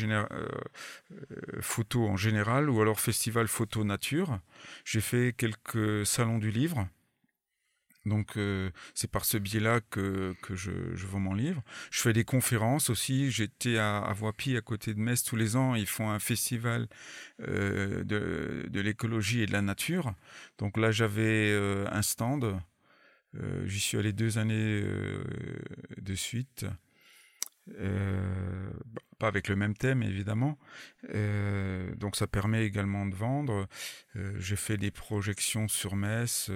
photo 1.61 2.07
en 2.07 2.17
général, 2.17 2.69
ou 2.69 2.81
alors 2.81 2.99
festival 2.99 3.47
photo 3.47 3.83
nature. 3.83 4.39
J'ai 4.85 5.01
fait 5.01 5.33
quelques 5.37 6.05
salons 6.05 6.39
du 6.39 6.51
livre. 6.51 6.87
Donc 8.05 8.37
euh, 8.37 8.69
c'est 8.93 9.09
par 9.11 9.25
ce 9.25 9.37
biais-là 9.37 9.81
que, 9.89 10.33
que 10.41 10.55
je, 10.55 10.71
je, 10.95 11.07
vends 11.07 11.19
mon 11.19 11.33
livre. 11.33 11.61
Je 11.91 12.01
fais 12.01 12.13
des 12.13 12.23
conférences 12.23 12.89
aussi. 12.89 13.31
J'étais 13.31 13.77
à, 13.77 13.99
à 13.99 14.13
Voipy, 14.13 14.55
à 14.57 14.61
côté 14.61 14.93
de 14.93 14.99
Metz, 14.99 15.23
tous 15.23 15.35
les 15.35 15.55
ans. 15.55 15.75
Ils 15.75 15.87
font 15.87 16.09
un 16.09 16.19
festival 16.19 16.87
euh, 17.41 18.03
de, 18.03 18.67
de 18.69 18.81
l'écologie 18.81 19.41
et 19.41 19.45
de 19.45 19.51
la 19.51 19.61
nature. 19.61 20.13
Donc 20.57 20.77
là, 20.77 20.91
j'avais 20.91 21.51
euh, 21.51 21.85
un 21.91 22.01
stand. 22.01 22.59
J'y 23.65 23.79
suis 23.79 23.95
allé 23.95 24.11
deux 24.11 24.39
années 24.39 24.83
de 26.01 26.15
suite. 26.15 26.65
Pas 29.19 29.27
avec 29.27 29.49
le 29.49 29.55
même 29.55 29.75
thème 29.75 30.01
évidemment. 30.01 30.57
Donc 31.97 32.15
ça 32.15 32.25
permet 32.25 32.65
également 32.65 33.05
de 33.05 33.13
vendre. 33.13 33.67
J'ai 34.15 34.55
fait 34.55 34.77
des 34.77 34.89
projections 34.89 35.67
sur 35.67 35.95
Metz. 35.95 36.49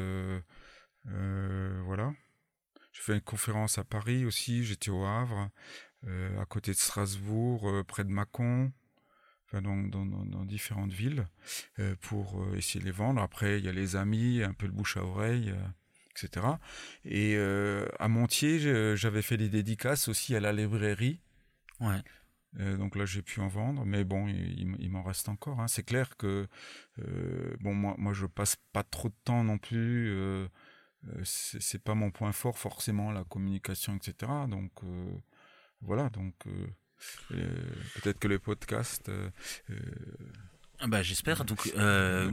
Euh. 2.94 2.98
J'ai 2.98 3.02
fait 3.02 3.14
une 3.14 3.22
conférence 3.22 3.78
à 3.78 3.84
Paris 3.84 4.26
aussi, 4.26 4.64
j'étais 4.64 4.89
au 4.89 5.06
Havre, 5.06 5.50
euh, 6.08 6.39
à 6.41 6.46
côté 6.46 6.72
de 6.72 6.78
Strasbourg, 6.78 7.70
euh, 7.70 7.84
près 7.84 8.04
de 8.04 8.10
Mâcon, 8.10 8.72
enfin 9.46 9.62
dans, 9.62 9.78
dans, 9.78 10.06
dans, 10.06 10.46
différentes 10.46 10.91
villes, 10.91 11.26
pour 12.02 12.44
essayer 12.56 12.80
de 12.80 12.86
les 12.86 12.91
vendre. 12.91 13.22
Après, 13.22 13.60
il 13.60 13.66
y 13.66 13.70
a 13.70 13.72
les 13.72 13.96
amis, 13.96 14.41
un 14.44 14.54
peu 14.54 14.66
le 14.66 14.72
bouche 14.72 14.98
à 14.98 15.04
oreille, 15.04 15.54
etc. 16.12 16.48
Et 17.06 17.38
à 17.38 18.08
Montier, 18.08 18.96
j'avais 18.96 19.22
fait 19.22 19.38
des 19.38 19.50
dédicaces 19.50 20.08
aussi 20.08 20.36
à 20.36 20.39
la 20.39 20.54
librairie. 20.54 21.20
Ouais. 21.80 22.02
donc 22.78 22.96
là, 22.96 23.06
j'ai 23.06 23.22
pu 23.22 23.41
en 23.41 23.48
vendre, 23.48 23.86
mais 23.86 24.04
bon, 24.04 24.28
il, 24.28 24.76
il 24.80 24.89
m'en 24.89 25.04
reste 25.04 25.30
encore. 25.30 25.60
Hein. 25.60 25.68
C'est 25.68 25.84
clair 25.84 26.18
que 26.18 26.48
euh, 27.00 27.56
bon, 27.60 27.74
moi, 27.74 27.96
moi, 27.98 28.14
je 28.14 28.26
passe 28.26 28.56
pas 28.72 28.84
trop 28.84 29.10
de 29.10 29.16
temps 29.24 29.44
non 29.44 29.58
plus 29.58 30.10
euh, 30.10 30.14
euh, 30.44 30.48
c'est 31.24 31.84
pas 31.84 31.95
mon 31.95 32.12
point 32.12 32.32
fort 32.32 32.58
forcément 32.58 33.12
la 33.12 33.24
communication 33.24 33.95
etc 33.95 34.32
donc 34.47 34.72
euh, 34.84 35.12
voilà 35.82 36.10
donc 36.10 36.34
euh, 36.47 36.68
peut-être 37.95 38.20
que 38.20 38.28
le 38.28 38.39
podcast 38.39 39.12
ah 40.80 40.88
bah, 40.88 41.01
j'espère. 41.01 41.45
Donc, 41.45 41.62
oui, 41.64 41.72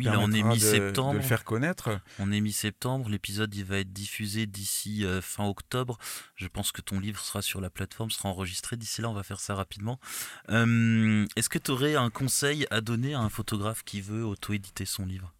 là, 0.05 0.18
on 0.18 0.33
est 0.33 0.43
mi-septembre. 0.43 1.12
De, 1.12 1.18
le 1.18 1.23
faire 1.23 1.45
connaître. 1.45 2.01
On 2.18 2.33
est 2.33 2.41
mi-septembre. 2.41 3.09
L'épisode, 3.09 3.55
il 3.55 3.64
va 3.64 3.79
être 3.79 3.93
diffusé 3.93 4.47
d'ici 4.47 5.05
fin 5.23 5.47
octobre. 5.47 5.99
Je 6.35 6.49
pense 6.49 6.73
que 6.73 6.81
ton 6.81 6.99
livre 6.99 7.21
sera 7.21 7.43
sur 7.43 7.61
la 7.61 7.71
plateforme, 7.71 8.11
sera 8.11 8.29
enregistré. 8.29 8.77
D'ici 8.77 9.03
là, 9.03 9.09
on 9.09 9.14
va 9.14 9.23
faire 9.23 9.39
ça 9.39 9.55
rapidement. 9.55 10.01
Est-ce 10.49 11.49
que 11.49 11.59
tu 11.59 11.71
aurais 11.71 11.95
un 11.95 12.11
conseil 12.11 12.66
à 12.71 12.81
donner 12.81 13.14
à 13.14 13.21
un 13.21 13.29
photographe 13.29 13.85
qui 13.85 14.01
veut 14.01 14.25
auto-éditer 14.25 14.85
son 14.85 15.07
livre? 15.07 15.33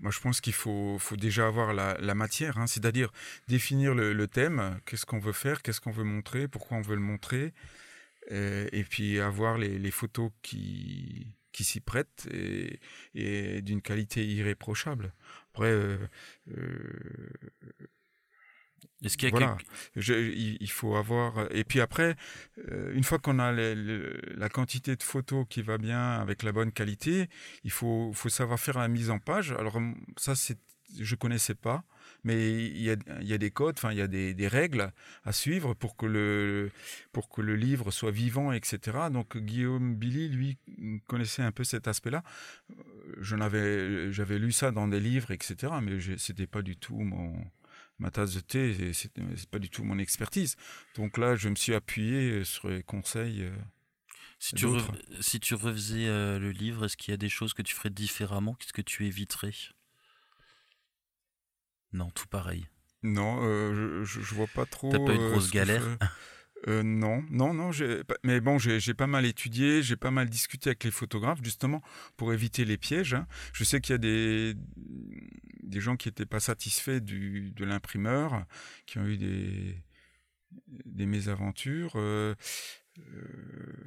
Moi, 0.00 0.10
je 0.10 0.20
pense 0.20 0.40
qu'il 0.40 0.54
faut, 0.54 0.98
déjà 1.16 1.46
avoir 1.46 1.72
la, 1.74 2.14
matière, 2.14 2.58
hein, 2.58 2.66
c'est-à-dire 2.66 3.12
définir 3.48 3.94
le, 3.94 4.26
thème, 4.26 4.80
qu'est-ce 4.86 5.06
qu'on 5.06 5.18
veut 5.18 5.32
faire, 5.32 5.62
qu'est-ce 5.62 5.80
qu'on 5.80 5.90
veut 5.90 6.04
montrer, 6.04 6.48
pourquoi 6.48 6.78
on 6.78 6.82
veut 6.82 6.96
le 6.96 7.02
montrer, 7.02 7.52
et, 8.30 8.68
et 8.72 8.84
puis 8.84 9.20
avoir 9.20 9.58
les, 9.58 9.90
photos 9.90 10.30
qui, 10.42 11.36
s'y 11.52 11.80
prêtent 11.80 12.28
et, 13.14 13.62
d'une 13.62 13.82
qualité 13.82 14.26
irréprochable. 14.26 15.12
Après, 15.52 15.70
euh, 15.70 15.98
euh, 16.56 17.30
est-ce 19.04 19.16
qu'il 19.16 19.28
y 19.28 19.32
a 19.32 19.36
voilà, 19.36 19.56
je, 19.96 20.14
il, 20.14 20.70
faut 20.70 20.94
avoir. 20.94 21.46
Et 21.52 21.64
puis 21.64 21.80
après, 21.80 22.16
euh, 22.70 22.92
une 22.94 23.04
fois 23.04 23.18
qu'on 23.18 23.38
a 23.38 23.50
les, 23.52 23.74
les, 23.74 24.02
la 24.36 24.48
quantité 24.48 24.94
de 24.96 25.02
photos 25.02 25.46
qui 25.48 25.62
va 25.62 25.78
bien 25.78 26.12
avec 26.20 26.42
la 26.42 26.52
bonne 26.52 26.70
qualité, 26.70 27.28
il 27.64 27.70
faut, 27.70 28.12
faut 28.12 28.28
savoir 28.28 28.60
faire 28.60 28.78
la 28.78 28.88
mise 28.88 29.10
en 29.10 29.18
page. 29.18 29.52
Alors 29.52 29.80
ça, 30.16 30.34
c'est, 30.34 30.58
je 30.98 31.14
connaissais 31.14 31.54
pas, 31.54 31.84
mais 32.24 32.66
il 32.66 32.82
y 32.82 32.90
a, 32.90 32.96
il 33.20 33.26
y 33.26 33.32
a 33.32 33.38
des 33.38 33.50
codes, 33.50 33.76
enfin 33.78 33.92
il 33.92 33.98
y 33.98 34.02
a 34.02 34.06
des, 34.06 34.34
des, 34.34 34.48
règles 34.48 34.92
à 35.24 35.32
suivre 35.32 35.72
pour 35.74 35.96
que 35.96 36.04
le 36.04 36.70
pour 37.12 37.30
que 37.30 37.40
le 37.40 37.56
livre 37.56 37.90
soit 37.90 38.10
vivant, 38.10 38.52
etc. 38.52 38.98
Donc 39.10 39.38
Guillaume 39.38 39.94
Billy, 39.94 40.28
lui, 40.28 40.58
connaissait 41.06 41.42
un 41.42 41.52
peu 41.52 41.64
cet 41.64 41.88
aspect-là. 41.88 42.22
Je 43.18 43.36
avais, 43.36 44.12
j'avais 44.12 44.38
lu 44.38 44.52
ça 44.52 44.70
dans 44.72 44.88
des 44.88 45.00
livres, 45.00 45.30
etc. 45.30 45.72
Mais 45.82 45.98
c'était 46.18 46.46
pas 46.46 46.62
du 46.62 46.76
tout 46.76 46.98
mon 46.98 47.34
ma 48.00 48.10
tasse 48.10 48.34
de 48.34 48.40
thé, 48.40 48.92
c'est 48.92 49.12
pas 49.50 49.58
du 49.58 49.70
tout 49.70 49.84
mon 49.84 49.98
expertise. 49.98 50.56
Donc 50.96 51.18
là, 51.18 51.36
je 51.36 51.48
me 51.48 51.54
suis 51.54 51.74
appuyé 51.74 52.44
sur 52.44 52.68
les 52.68 52.82
conseils. 52.82 53.42
Euh, 53.42 53.50
si 54.38 54.54
tu, 54.54 54.66
re, 54.66 54.80
si 55.20 55.38
tu 55.38 55.54
refaisais 55.54 56.06
euh, 56.06 56.38
le 56.38 56.50
livre, 56.50 56.86
est-ce 56.86 56.96
qu'il 56.96 57.12
y 57.12 57.14
a 57.14 57.18
des 57.18 57.28
choses 57.28 57.52
que 57.52 57.62
tu 57.62 57.74
ferais 57.74 57.90
différemment? 57.90 58.54
Qu'est-ce 58.54 58.72
que 58.72 58.82
tu 58.82 59.06
éviterais? 59.06 59.52
Non, 61.92 62.10
tout 62.10 62.26
pareil. 62.26 62.66
Non, 63.02 63.40
euh, 63.42 64.04
je, 64.04 64.20
je, 64.20 64.34
vois 64.34 64.46
pas 64.46 64.64
trop. 64.64 64.90
T'as 64.90 64.98
pas 64.98 65.14
eu 65.14 65.18
de 65.18 65.28
grosse 65.28 65.50
galère? 65.50 65.84
euh, 66.68 66.82
non, 66.82 67.24
non, 67.30 67.54
non. 67.54 67.70
Mais 68.22 68.40
bon, 68.40 68.58
j'ai 68.58 68.94
pas 68.94 69.06
mal 69.06 69.24
étudié, 69.24 69.82
j'ai 69.82 69.96
pas 69.96 70.10
mal 70.10 70.28
discuté 70.28 70.70
avec 70.70 70.84
les 70.84 70.90
photographes 70.90 71.40
justement 71.42 71.82
pour 72.16 72.32
éviter 72.32 72.64
les 72.64 72.76
pièges. 72.76 73.14
Hein. 73.14 73.26
Je 73.52 73.64
sais 73.64 73.80
qu'il 73.80 73.92
y 73.92 73.94
a 73.94 73.98
des 73.98 74.54
des 75.62 75.80
gens 75.80 75.96
qui 75.96 76.08
n'étaient 76.08 76.26
pas 76.26 76.40
satisfaits 76.40 77.00
du, 77.00 77.52
de 77.52 77.64
l'imprimeur, 77.64 78.44
qui 78.86 78.98
ont 78.98 79.06
eu 79.06 79.16
des 79.16 79.82
des 80.84 81.06
mésaventures. 81.06 81.92
Euh, 81.96 82.34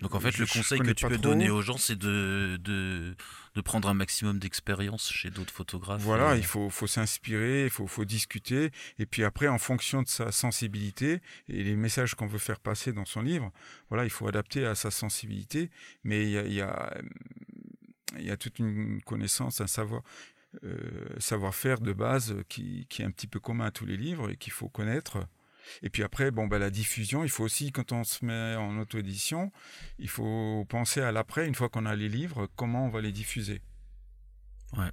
donc 0.04 0.16
en 0.16 0.20
fait, 0.20 0.38
le 0.38 0.46
conseil 0.46 0.80
que 0.80 0.92
tu 0.92 1.08
peux 1.08 1.18
trop. 1.18 1.30
donner 1.30 1.50
aux 1.50 1.62
gens, 1.62 1.78
c'est 1.78 1.98
de, 1.98 2.60
de, 2.62 3.16
de, 3.56 3.62
prendre 3.62 3.88
un 3.88 3.94
maximum 3.94 4.38
d'expérience 4.38 5.10
chez 5.10 5.30
d'autres 5.30 5.54
photographes. 5.54 6.02
Voilà, 6.02 6.36
il 6.36 6.44
faut, 6.44 6.70
faut 6.70 6.88
s'inspirer, 6.88 7.64
il 7.64 7.70
faut, 7.70 7.88
faut 7.88 8.04
discuter, 8.04 8.72
et 9.00 9.06
puis 9.06 9.24
après, 9.24 9.48
en 9.48 9.58
fonction 9.58 10.02
de 10.02 10.10
sa 10.10 10.34
sensibilité 10.34 11.22
et 11.48 11.64
les 11.64 11.78
messages 11.78 12.16
qu'on 12.16 12.28
veut 12.28 12.38
faire 12.38 12.60
passer 12.60 12.92
dans 12.92 13.06
son 13.06 13.22
livre, 13.22 13.52
voilà, 13.88 14.04
il 14.04 14.10
faut 14.10 14.28
adapter 14.28 14.66
à 14.66 14.76
sa 14.76 14.92
sensibilité, 14.92 15.72
mais 16.04 16.24
il 16.24 16.32
y 16.32 16.38
a, 16.38 16.44
il 16.44 16.54
y 16.54 16.62
a, 16.62 16.98
il 18.20 18.26
y 18.26 18.32
a 18.32 18.36
toute 18.36 18.60
une 18.60 19.02
connaissance, 19.04 19.62
un 19.62 19.68
savoir. 19.68 20.04
savoir-faire 21.18 21.80
de 21.80 21.94
base 21.94 22.36
qui, 22.50 22.86
qui, 22.90 23.02
est 23.02 23.06
un 23.06 23.12
petit 23.12 23.28
peu 23.28 23.40
commun 23.40 23.66
à 23.66 23.72
tous 23.72 23.86
les 23.86 23.98
livres 23.98 24.30
et 24.30 24.36
qu'il 24.36 24.52
faut 24.52 24.70
connaître. 24.70 25.26
Et 25.82 25.90
puis 25.90 26.04
après, 26.04 26.32
bon, 26.32 26.48
bah, 26.48 26.60
la 26.60 26.70
diffusion, 26.70 27.24
il 27.24 27.30
faut 27.30 27.44
aussi, 27.44 27.72
quand 27.72 27.92
on 27.92 28.04
se 28.04 28.24
met 28.26 28.56
en 28.56 28.78
auto-édition, 28.80 29.52
il 30.00 30.10
faut 30.10 30.66
penser 30.70 31.02
à 31.02 31.12
l'après, 31.12 31.48
une 31.48 31.56
fois 31.56 31.70
qu'on 31.70 31.86
a 31.86 31.96
les 31.96 32.10
livres, 32.10 32.50
comment 32.56 32.86
on 32.86 32.90
va 32.90 33.02
les 33.02 33.12
diffuser. 33.12 33.62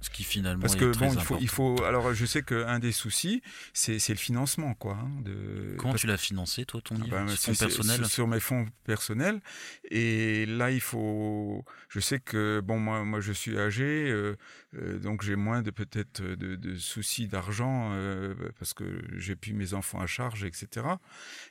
Ce 0.01 0.09
qui 0.09 0.23
finalement 0.23 0.61
Parce 0.61 0.75
que 0.75 0.95
bon, 0.97 1.13
il 1.13 1.21
faut, 1.21 1.37
il 1.39 1.47
faut. 1.47 1.83
Alors, 1.83 2.13
je 2.13 2.25
sais 2.25 2.43
qu'un 2.43 2.79
des 2.79 2.91
soucis, 2.91 3.41
c'est 3.73 4.09
le 4.09 4.15
financement, 4.15 4.73
quoi. 4.73 4.93
Hein, 4.93 5.21
de... 5.23 5.75
Comment 5.77 5.95
tu 5.95 6.07
l'as 6.07 6.17
financé, 6.17 6.65
toi, 6.65 6.81
ton 6.81 6.95
ah 6.95 7.03
livre 7.03 7.25
ben, 7.25 7.27
Sur 7.29 7.57
personnel 7.57 8.05
Sur 8.05 8.27
mes 8.27 8.39
fonds 8.39 8.67
personnels. 8.83 9.41
Et 9.89 10.45
là, 10.45 10.71
il 10.71 10.81
faut. 10.81 11.65
Je 11.89 11.99
sais 11.99 12.19
que 12.19 12.61
bon, 12.63 12.79
moi, 12.79 13.03
moi, 13.03 13.19
je 13.19 13.31
suis 13.31 13.57
âgé. 13.57 14.09
Euh, 14.09 14.37
euh, 14.75 14.99
donc 14.99 15.21
j'ai 15.21 15.35
moins 15.35 15.61
de 15.61 15.71
peut-être 15.71 16.21
de, 16.21 16.75
soucis 16.77 17.27
d'argent 17.27 17.91
euh, 17.93 18.33
parce 18.57 18.73
que 18.73 19.01
j'ai 19.17 19.35
plus 19.35 19.53
mes 19.53 19.73
enfants 19.73 19.99
à 19.99 20.07
charge, 20.07 20.43
etc. 20.43 20.85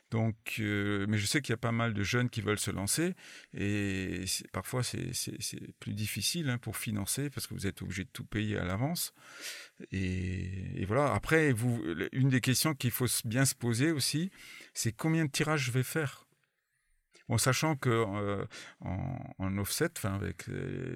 Donc, 0.09 0.35
mais 0.59 1.17
je 1.17 1.25
sais 1.25 1.41
qu'il 1.41 1.51
y 1.51 1.53
a 1.53 1.57
pas 1.57 1.71
mal 1.71 1.93
de 1.93 2.03
jeunes 2.03 2.29
qui 2.29 2.41
veulent 2.41 2.59
se 2.59 2.71
lancer 2.71 3.15
et 3.53 4.25
parfois 4.51 4.83
c'est 4.83 5.11
plus 5.79 5.93
difficile 5.93 6.49
hein, 6.49 6.57
pour 6.57 6.77
financer 6.77 7.29
parce 7.29 7.47
que 7.47 7.53
vous 7.53 7.67
êtes 7.67 7.81
obligé 7.81 8.03
de 8.03 8.09
tout 8.11 8.20
payer 8.23 8.57
à 8.57 8.65
l'avance. 8.65 9.13
Et, 9.91 10.85
voilà. 10.85 11.13
Après, 11.13 11.51
vous, 11.51 11.81
une 12.11 12.29
des 12.29 12.41
questions 12.41 12.73
qu'il 12.73 12.91
faut 12.91 13.07
bien 13.25 13.45
se 13.45 13.55
poser 13.55 13.91
aussi, 13.91 14.31
c'est 14.73 14.91
combien 14.91 15.25
de 15.25 15.31
tirages 15.31 15.65
je 15.65 15.71
vais 15.71 15.83
faire? 15.83 16.27
Bon, 17.29 17.37
sachant 17.37 17.75
que 17.75 17.89
euh, 17.89 18.45
en, 18.81 19.57
offset, 19.57 19.91
avec 20.03 20.45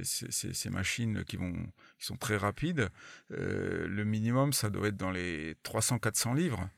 ces, 0.04 0.70
machines 0.70 1.24
qui, 1.24 1.38
vont, 1.38 1.54
qui 1.98 2.06
sont 2.06 2.18
très 2.18 2.36
rapides, 2.36 2.90
euh, 3.32 3.88
le 3.88 4.04
minimum, 4.04 4.52
ça 4.52 4.70
doit 4.70 4.90
être 4.90 4.98
dans 4.98 5.12
les 5.12 5.54
300-400 5.64 6.36
livres. 6.36 6.70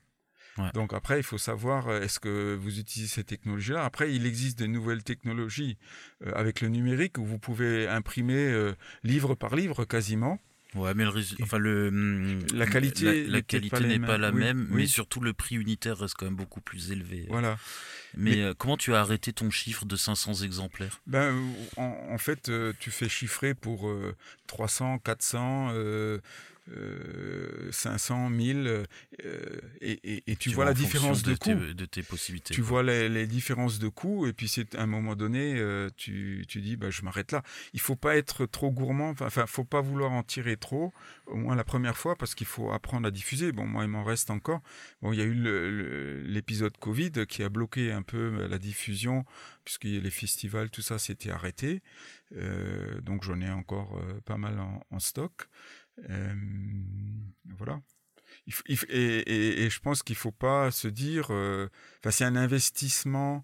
Donc 0.74 0.94
après, 0.94 1.20
il 1.20 1.24
faut 1.24 1.38
savoir, 1.38 1.88
euh, 1.88 2.02
est-ce 2.02 2.20
que 2.20 2.56
vous 2.56 2.80
utilisez 2.80 3.08
ces 3.08 3.24
technologies-là? 3.24 3.84
Après, 3.84 4.14
il 4.14 4.26
existe 4.26 4.60
de 4.60 4.66
nouvelles 4.66 5.04
technologies 5.04 5.78
avec 6.34 6.62
le 6.62 6.70
numérique 6.70 7.18
où 7.18 7.26
vous 7.26 7.40
pouvez 7.40 7.88
imprimer 7.88 8.74
livre 9.04 9.36
par 9.36 9.56
livre 9.56 9.86
quasiment. 9.86 10.40
Ouais, 10.76 10.94
mais 10.94 11.06
le, 11.06 11.24
enfin 11.42 11.58
le, 11.58 11.88
hum, 11.88 12.40
la 12.54 12.68
qualité, 12.68 13.26
la, 13.26 13.42
qualité 13.42 13.80
n'est 13.86 14.00
pas, 14.00 14.18
la 14.18 14.32
même, 14.32 14.68
mais 14.70 14.86
surtout 14.86 15.22
le 15.22 15.34
prix 15.34 15.56
unitaire 15.56 15.98
reste 15.98 16.16
quand 16.16 16.26
même 16.26 16.36
beaucoup 16.36 16.60
plus 16.60 16.92
élevé. 16.92 17.26
Voilà. 17.30 17.58
Mais, 18.16 18.42
euh, 18.42 18.54
comment 18.58 18.78
tu 18.78 18.94
as 18.94 19.00
arrêté 19.00 19.32
ton 19.32 19.50
chiffre 19.50 19.86
de 19.86 19.96
500 19.96 20.44
exemplaires? 20.44 21.02
Ben, 21.08 21.36
en, 21.78 22.18
fait, 22.18 22.50
euh, 22.50 22.74
tu 22.80 22.92
fais 22.92 23.08
chiffrer 23.08 23.54
pour 23.54 23.90
300, 24.48 25.00
400. 25.00 25.74
500, 27.72 28.30
1000, 28.30 28.86
et, 29.82 30.36
tu, 30.40 30.50
vois, 30.52 30.66
la 30.66 30.74
différence 30.74 31.24
de, 31.24 31.36
coût. 31.36 31.54
de 31.54 31.86
tes 31.86 32.04
possibilités. 32.04 32.54
Tu 32.54 32.62
vois 32.62 32.84
les, 32.84 33.28
différences 33.28 33.80
de 33.80 33.88
coût, 33.88 34.28
et 34.28 34.34
puis 34.34 34.48
c'est 34.48 34.76
à 34.76 34.84
un 34.84 34.88
moment 34.88 35.16
donné, 35.16 35.56
euh, 35.58 35.90
tu, 35.96 36.46
tu 36.48 36.62
dis, 36.62 36.76
bah, 36.76 36.90
je 36.90 37.02
m'arrête 37.02 37.32
là. 37.32 37.44
Il 37.74 37.80
faut 37.80 37.96
pas 37.96 38.16
être 38.16 38.46
trop 38.46 38.72
gourmand, 38.72 39.14
enfin, 39.20 39.46
faut 39.48 39.64
pas 39.64 39.82
vouloir 39.82 40.12
en 40.12 40.24
tirer 40.24 40.58
trop, 40.58 40.94
au 41.26 41.36
moins 41.36 41.56
la 41.56 41.64
première 41.64 41.98
fois, 41.98 42.16
parce 42.16 42.36
qu'il 42.36 42.48
faut 42.48 42.72
apprendre 42.72 43.08
à 43.08 43.12
diffuser. 43.12 43.52
Bon, 43.52 43.66
moi, 43.66 43.84
il 43.84 43.90
m'en 43.90 44.04
reste 44.04 44.30
encore. 44.30 44.62
Bon, 45.02 45.14
il 45.14 45.20
y 45.20 45.22
a 45.22 45.26
eu 45.26 46.24
l'épisode 46.24 46.78
Covid 46.78 47.26
qui 47.28 47.44
a 47.44 47.50
bloqué 47.50 47.92
un 47.92 48.02
peu 48.02 48.18
euh, 48.18 48.48
la 48.48 48.58
diffusion, 48.58 49.26
puisque 49.64 49.86
les 49.86 50.12
festivals, 50.12 50.70
tout 50.70 50.82
ça, 50.82 51.00
s'était 51.00 51.32
arrêté. 51.32 51.82
Euh, 52.36 53.00
donc, 53.02 53.24
j'en 53.24 53.40
ai 53.42 53.50
encore 53.50 54.02
pas 54.26 54.38
mal 54.38 54.60
en 54.60 55.00
stock. 55.00 55.48
Euh, 56.10 56.34
voilà. 57.58 57.82
Et, 58.68 59.66
et, 59.66 59.70
je 59.70 59.80
pense 59.80 60.04
qu'il 60.04 60.16
faut 60.16 60.32
pas 60.32 60.72
se 60.72 60.88
dire, 60.88 61.28
euh, 61.32 61.68
enfin, 62.00 62.12
c'est 62.12 62.24
un 62.24 62.36
investissement. 62.36 63.44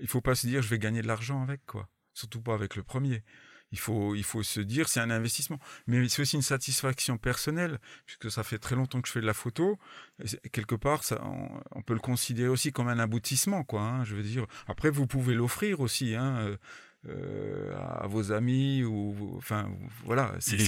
Il 0.00 0.08
faut 0.08 0.22
pas 0.22 0.34
se 0.34 0.46
dire, 0.46 0.62
je 0.62 0.68
vais 0.68 0.78
gagner 0.78 1.02
de 1.02 1.06
l'argent 1.06 1.42
avec, 1.42 1.64
quoi. 1.66 1.88
Surtout 2.14 2.40
pas 2.40 2.54
avec 2.54 2.76
le 2.76 2.82
premier. 2.82 3.22
Il 3.72 3.78
faut, 3.78 4.14
il 4.14 4.24
faut 4.24 4.42
se 4.42 4.60
dire, 4.60 4.88
c'est 4.88 5.00
un 5.00 5.10
investissement. 5.10 5.58
Mais 5.86 6.08
c'est 6.08 6.22
aussi 6.22 6.36
une 6.36 6.42
satisfaction 6.42 7.18
personnelle, 7.18 7.78
puisque 8.06 8.30
ça 8.30 8.42
fait 8.42 8.58
très 8.58 8.74
longtemps 8.74 9.00
que 9.00 9.08
je 9.08 9.12
fais 9.12 9.20
de 9.20 9.26
la 9.26 9.34
photo. 9.34 9.78
quelque 10.52 10.74
part, 10.74 11.04
ça, 11.04 11.22
on, 11.72 11.82
peut 11.82 11.94
le 11.94 12.00
considérer 12.00 12.48
aussi 12.48 12.72
comme 12.72 12.88
un 12.88 12.98
aboutissement, 12.98 13.62
quoi. 13.62 13.82
Hein, 13.82 14.04
je 14.04 14.16
veux 14.16 14.22
dire. 14.22 14.46
Après, 14.66 14.90
vous 14.90 15.06
pouvez 15.06 15.34
l'offrir 15.34 15.80
aussi. 15.80 16.14
Hein, 16.14 16.56
euh, 17.08 17.72
à 17.76 18.06
vos 18.06 18.30
amis 18.30 18.84
ou 18.84 19.34
enfin 19.38 19.70
voilà 20.04 20.34
c'est 20.38 20.58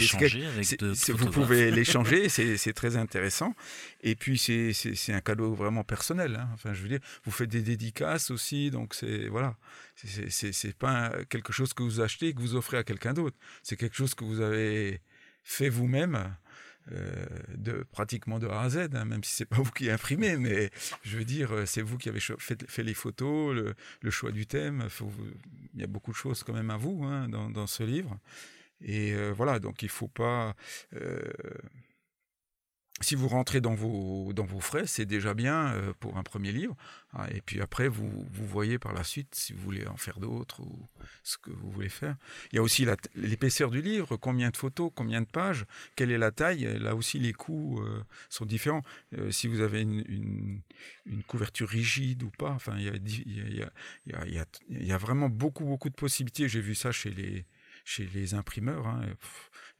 vous 1.13 1.31
pouvez 1.31 1.71
l'échanger 1.79 2.29
c'est 2.31 2.73
très 2.73 2.97
intéressant. 2.97 3.55
Et 4.03 4.15
puis 4.15 4.39
c'est 4.39 5.13
un 5.13 5.21
cadeau 5.21 5.53
vraiment 5.55 5.85
personnel 5.85 6.37
hein. 6.37 6.49
enfin 6.55 6.73
je 6.73 6.83
veux 6.83 6.89
dire 6.89 7.01
vous 7.25 7.33
faites 7.33 7.51
des 7.51 7.63
dédicaces 7.63 8.31
aussi 8.31 8.71
donc 8.71 8.95
c'est 8.95 9.29
voilà. 9.29 9.57
C'est 9.95 10.77
pas 10.77 11.13
quelque 11.29 11.53
chose 11.53 11.75
que 11.75 11.83
vous 11.83 12.01
achetez 12.01 12.29
et 12.29 12.35
que 12.35 12.41
vous 12.41 12.57
offrez 12.57 12.79
à 12.79 12.83
quelqu'un 12.83 13.13
d'autre. 13.13 13.37
C'est 13.63 13.77
quelque 13.77 13.95
chose 13.95 14.15
que 14.15 14.25
vous 14.25 14.41
avez 14.41 15.01
fait 15.45 15.69
vous-même 15.69 16.35
euh, 16.91 17.27
de 17.57 17.85
pratiquement 17.93 18.41
de 18.41 18.49
A 18.49 18.63
à 18.63 18.69
Z, 18.71 18.89
hein, 18.95 19.05
même 19.05 19.23
si 19.23 19.37
c'est 19.37 19.45
pas 19.45 19.57
vous 19.63 19.71
qui 19.71 19.89
imprimez, 19.89 20.37
mais 20.37 20.71
je 21.05 21.17
veux 21.17 21.25
dire, 21.25 21.53
euh, 21.53 21.67
c'est 21.67 21.81
vous 21.81 21.97
qui 21.97 22.09
avez 22.09 22.21
fait, 22.21 22.83
les 22.83 22.95
photos, 22.95 23.55
le, 23.55 24.11
choix 24.11 24.33
du 24.33 24.47
thème. 24.47 24.89
il 25.75 25.81
y 25.81 25.85
a 25.85 25.87
beaucoup 25.87 26.11
de 26.11 26.17
choses 26.17 26.43
quand 26.43 26.53
même 26.53 26.71
à 26.71 26.77
vous 26.77 27.05
hein, 27.05 27.29
dans, 27.29 27.67
ce 27.67 27.85
livre. 27.85 28.19
Et 28.81 29.13
euh, 29.13 29.33
voilà, 29.33 29.61
donc 29.61 29.83
il 29.83 29.89
faut 29.89 30.09
pas 30.09 30.57
si 33.03 33.15
vous 33.15 33.29
rentrez 33.29 33.61
dans 33.61 33.75
vos, 33.75 34.33
dans 34.33 34.45
vos 34.45 34.61
frais, 34.61 34.87
c'est 34.87 35.07
déjà 35.07 35.35
bien 35.35 35.73
euh, 35.73 35.93
pour 35.99 36.17
un 36.17 36.23
premier 36.23 36.53
livre. 36.53 36.77
Ah, 37.13 37.27
et 37.31 37.41
puis 37.41 37.61
après, 37.61 37.89
vous, 37.89 38.09
vous 38.31 38.47
voyez 38.47 38.79
par 38.79 38.93
la 38.93 39.05
suite 39.05 39.35
si 39.35 39.53
vous 39.53 39.61
voulez 39.61 39.87
en 39.87 39.97
faire 39.97 40.19
d'autres 40.19 40.61
ou 40.61 40.89
ce 41.23 41.37
que 41.37 41.51
vous 41.51 41.71
voulez 41.71 41.89
faire. 41.89 42.17
Il 42.53 42.57
y 42.57 42.59
a 42.59 42.63
aussi 42.63 42.87
l'épaisseur 43.15 43.71
du 43.71 43.83
livre, 43.83 44.17
combien 44.17 44.51
de 44.51 44.57
photos, 44.57 44.91
combien 44.95 45.21
de 45.21 45.27
pages, 45.27 45.67
quelle 45.97 46.11
est 46.11 46.19
la 46.19 46.31
taille. 46.31 46.79
Là 46.79 46.95
aussi, 46.95 47.19
les 47.19 47.33
coûts 47.33 47.81
euh, 47.81 48.03
sont 48.31 48.47
différents. 48.47 48.83
Euh, 49.19 49.31
si 49.31 49.47
vous 49.47 49.61
avez 49.61 49.83
une, 49.83 50.63
une, 51.07 51.23
couverture 51.25 51.69
rigide 51.69 52.23
ou 52.23 52.31
pas, 52.31 52.51
enfin, 52.51 52.77
il 52.79 52.85
y 52.85 52.89
a, 52.89 52.95
il 52.95 53.57
y, 53.57 53.63
a, 53.63 54.47
il 54.71 54.87
y, 54.87 54.93
a, 54.93 54.99
vraiment 54.99 55.29
beaucoup, 55.29 55.65
beaucoup 55.65 55.91
de 55.91 55.95
possibilités. 55.95 56.49
J'ai 56.49 56.61
vu 56.61 56.75
ça 56.75 56.93
chez 56.93 57.11
les, 57.11 57.45
chez 57.85 58.09
les 58.15 58.35
imprimeurs, 58.35 58.87
hein, 58.87 59.03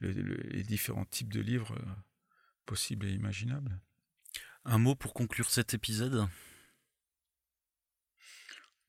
les 0.01 0.63
différents 0.63 1.05
types 1.05 1.31
de 1.31 1.41
livres 1.41 1.75
possible 2.65 3.07
et 3.07 3.11
imaginable. 3.11 3.79
Un 4.65 4.77
mot 4.77 4.95
pour 4.95 5.13
conclure 5.13 5.49
cet 5.49 5.73
épisode? 5.73 6.27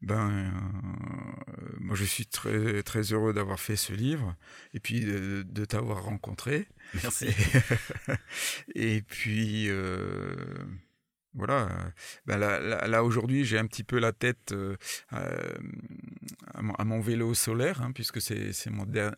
Ben, 0.05 0.31
euh, 0.31 1.79
moi 1.81 1.97
je 1.97 2.05
suis 2.05 2.27
très 2.27 2.83
très 2.83 3.13
heureux 3.13 3.33
d'avoir 3.33 3.59
fait 3.59 3.77
ce 3.77 3.95
livre 3.95 4.37
et 4.75 4.81
puis 4.81 5.01
de, 5.01 5.65
t'avoir 5.65 6.05
rencontré. 6.05 6.69
Merci. 7.03 7.29
Et, 8.75 9.01
puis 9.01 9.71
euh, 9.71 10.37
voilà. 11.35 11.69
Ben 12.27 12.39
là, 12.39 13.03
aujourd'hui, 13.03 13.45
j'ai 13.45 13.59
un 13.59 13.67
petit 13.67 13.83
peu 13.83 13.99
la 13.99 14.13
tête 14.13 14.53
euh, 14.53 14.77
à, 15.11 16.85
mon, 16.85 17.01
vélo 17.01 17.35
solaire, 17.35 17.83
hein, 17.83 17.91
puisque 17.93 18.21
c'est 18.21 18.53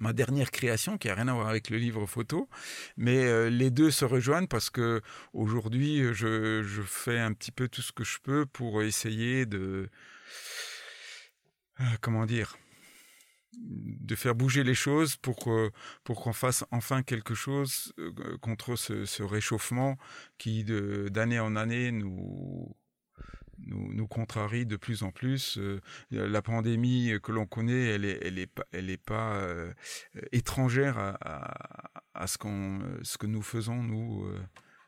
ma 0.01 0.13
dernière 0.13 0.51
création 0.51 0.97
qui 0.97 1.09
a 1.09 1.15
rien 1.15 1.29
à 1.29 1.35
voir 1.35 1.49
avec 1.49 1.69
le 1.71 1.77
livre 1.77 2.07
photo. 2.07 2.49
Mais 2.97 3.25
euh, 3.25 3.51
les 3.51 3.71
deux 3.71 3.91
se 3.91 4.05
rejoignent 4.05 4.47
parce 4.47 4.71
que 4.71 5.03
aujourd'hui, 5.35 6.15
je, 6.15 6.63
fais 6.87 7.19
un 7.19 7.33
petit 7.33 7.53
peu 7.53 7.69
tout 7.69 7.83
ce 7.83 7.93
que 7.93 8.05
je 8.05 8.19
peux 8.23 8.47
pour 8.47 8.83
essayer 8.83 9.45
de 9.45 9.89
euh, 11.81 11.85
comment 12.01 12.25
dire 12.25 12.57
de 13.57 14.15
faire 14.15 14.35
bouger 14.35 14.65
les 14.65 14.75
choses 14.75 15.17
pour 15.17 15.37
pour 16.05 16.23
qu'on 16.23 16.33
fasse 16.33 16.65
enfin 16.71 17.03
quelque 17.03 17.35
chose 17.35 17.93
euh, 17.99 18.13
contre 18.39 18.77
ce, 18.77 19.23
réchauffement 19.23 19.97
qui 20.39 20.65
d'année 20.65 21.41
en 21.41 21.57
année 21.57 21.91
nous 21.93 22.77
nous, 23.59 24.07
contrarie 24.07 24.67
de 24.67 24.77
plus 24.77 25.03
en 25.03 25.11
plus. 25.11 25.57
Euh, 25.59 25.81
la 26.11 26.43
pandémie 26.43 27.13
que 27.23 27.33
l'on 27.33 27.47
connaît, 27.47 27.87
elle 27.87 28.05
est, 28.05 28.19
elle 28.23 28.39
est 28.39 28.47
pas, 28.47 28.65
elle 28.73 28.91
est 28.91 29.03
pas 29.03 29.37
euh, 29.37 29.73
étrangère 30.31 30.99
à, 30.99 31.89
à, 32.15 32.27
ce, 32.27 32.37
qu'on, 32.37 32.83
ce 33.03 33.17
que 33.17 33.27
nous 33.27 33.41
faisons, 33.41 33.83
nous, 33.83 34.29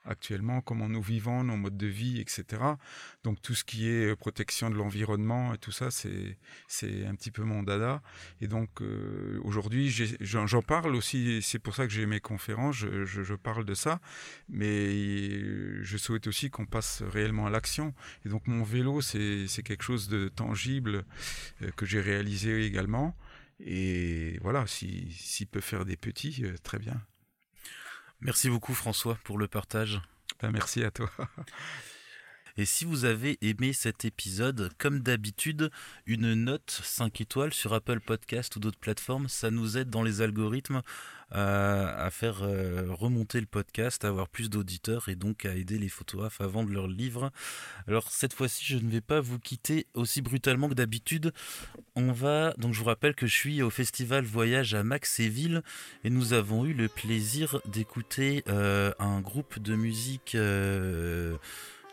actuellement, 0.09 0.61
comment 0.61 0.88
nous 0.88 1.02
vivons, 1.02 1.44
nos 1.44 1.56
modes 1.56 1.76
de 1.76 1.86
vie, 1.86 2.20
etc. 2.20 2.62
Donc 3.24 3.40
tout 3.42 3.54
ce 3.54 3.64
qui 3.64 3.88
est 3.88 4.11
euh, 4.11 4.16
protection 4.16 4.70
de 4.70 4.74
l'environnement 4.74 5.54
et 5.54 5.59
tout 5.59 5.72
ça, 5.72 5.90
c'est 5.90 6.38
c'est 6.66 7.06
un 7.06 7.14
petit 7.14 7.30
peu 7.30 7.42
mon 7.42 7.62
dada. 7.62 8.02
Et 8.40 8.48
donc 8.48 8.80
euh, 8.80 9.40
aujourd'hui, 9.44 9.90
j'en 10.20 10.62
parle 10.62 10.96
aussi. 10.96 11.40
C'est 11.42 11.59
pour 11.59 11.74
ça 11.74 11.86
que 11.86 11.92
j'ai 11.92 12.06
mes 12.06 12.20
conférences. 12.20 12.76
Je, 12.76 13.34
parle 13.34 13.64
de 13.64 13.74
ça, 13.74 14.00
mais 14.48 15.84
je 15.84 15.96
souhaite 15.96 16.26
aussi 16.26 16.50
qu'on 16.50 16.66
passe 16.66 17.02
réellement 17.02 17.46
à 17.46 17.50
l'action. 17.50 17.94
Et 18.24 18.28
donc 18.28 18.46
mon 18.46 18.62
vélo, 18.62 19.00
c'est 19.00 19.62
quelque 19.64 19.84
chose 19.84 20.09
de 20.09 20.28
tangible 20.28 21.04
euh, 21.62 21.70
que 21.76 21.86
j'ai 21.86 22.00
réalisé 22.00 22.64
également. 22.64 23.16
Et 23.61 24.38
voilà, 24.40 24.66
s'il 24.66 25.46
peut 25.50 25.61
faire 25.61 25.84
des 25.84 25.96
petits, 25.96 26.44
très 26.62 26.78
bien. 26.78 27.00
Merci 28.20 28.50
beaucoup 28.50 28.74
François 28.74 29.18
pour 29.24 29.38
le 29.38 29.48
partage. 29.48 30.00
Ben, 30.40 30.50
merci 30.50 30.82
à 30.84 30.90
toi. 30.90 31.10
Et 32.61 32.64
si 32.64 32.84
vous 32.84 33.04
avez 33.04 33.38
aimé 33.40 33.72
cet 33.72 34.04
épisode, 34.04 34.72
comme 34.78 34.98
d'habitude, 34.98 35.70
une 36.06 36.34
note 36.34 36.80
5 36.82 37.20
étoiles 37.20 37.54
sur 37.54 37.72
Apple 37.72 38.00
Podcast 38.00 38.56
ou 38.56 38.59
d'autres 38.59 38.80
plateformes, 38.80 39.28
ça 39.28 39.52
nous 39.52 39.78
aide 39.78 39.90
dans 39.90 40.02
les 40.02 40.22
algorithmes 40.22 40.82
à, 41.30 42.09
faire 42.11 42.42
euh, 42.42 42.86
remonter 42.88 43.38
le 43.38 43.46
podcast, 43.46 44.04
à 44.04 44.09
avoir 44.09 44.28
plus 44.28 44.50
d'auditeurs 44.50 45.09
et 45.09 45.14
donc 45.14 45.44
à 45.44 45.54
aider 45.54 45.78
les 45.78 45.88
photographes 45.88 46.40
à 46.40 46.46
vendre 46.46 46.70
leurs 46.70 46.88
livres. 46.88 47.30
Alors 47.86 48.11
cette 48.11 48.32
fois-ci, 48.32 48.64
je 48.64 48.78
ne 48.78 48.90
vais 48.90 49.02
pas 49.02 49.20
vous 49.20 49.38
quitter 49.38 49.86
aussi 49.94 50.20
brutalement 50.20 50.68
que 50.68 50.74
d'habitude. 50.74 51.32
On 51.94 52.12
va 52.12 52.54
donc 52.59 52.72
je 52.74 52.78
vous 52.80 52.86
rappelle 52.86 53.14
que 53.14 53.26
je 53.26 53.34
suis 53.34 53.62
au 53.62 53.70
festival 53.70 54.24
Voyage 54.24 54.74
à 54.74 54.82
Maxéville 54.82 55.62
et 56.02 56.11
nous 56.11 56.32
avons 56.32 56.64
eu 56.64 56.72
le 56.72 56.88
plaisir 56.88 57.61
d'écouter 57.66 58.42
euh, 58.48 58.92
un 58.98 59.20
groupe 59.20 59.59
de 59.59 59.76
musique 59.76 60.34
euh, 60.34 61.36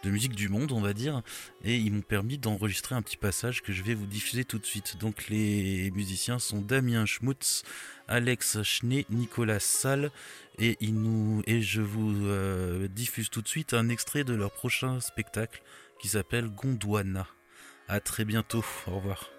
de 0.06 0.12
musique 0.12 0.36
du 0.36 0.49
monde, 0.49 0.72
on 0.72 0.82
va 0.82 0.93
dire, 0.93 1.22
et 1.64 1.76
ils 1.76 1.91
m'ont 1.91 2.01
permis 2.01 2.38
d'enregistrer 2.38 2.95
un 2.95 3.01
petit 3.01 3.18
passage 3.18 3.62
que 3.62 3.74
je 3.74 3.84
vais 3.84 3.95
vous 3.95 4.06
diffuser 4.06 4.45
tout 4.45 4.60
de 4.60 4.66
suite. 4.66 4.97
Donc 4.99 5.28
les 5.30 5.91
musiciens 5.91 6.39
sont 6.39 6.62
Damien 6.62 7.06
Schmutz, 7.06 7.64
Alex 8.08 8.62
Schnee, 8.62 9.06
Nicolas 9.10 9.60
Salle, 9.60 10.12
et, 10.60 10.78
ils 10.80 10.93
nous, 10.93 11.41
et 11.47 11.62
je 11.62 11.82
vous 11.82 12.28
euh, 12.28 12.88
diffuse 12.88 13.30
tout 13.30 13.41
de 13.41 13.47
suite 13.47 13.74
un 13.74 13.89
extrait 13.89 14.24
de 14.24 14.34
leur 14.34 14.51
prochain 14.51 14.99
spectacle 14.99 15.64
qui 15.99 16.08
s'appelle 16.08 16.49
Gondwana. 16.49 17.28
A 17.88 17.99
très 17.99 18.26
bientôt, 18.26 18.64
au 18.88 18.95
revoir. 18.97 19.35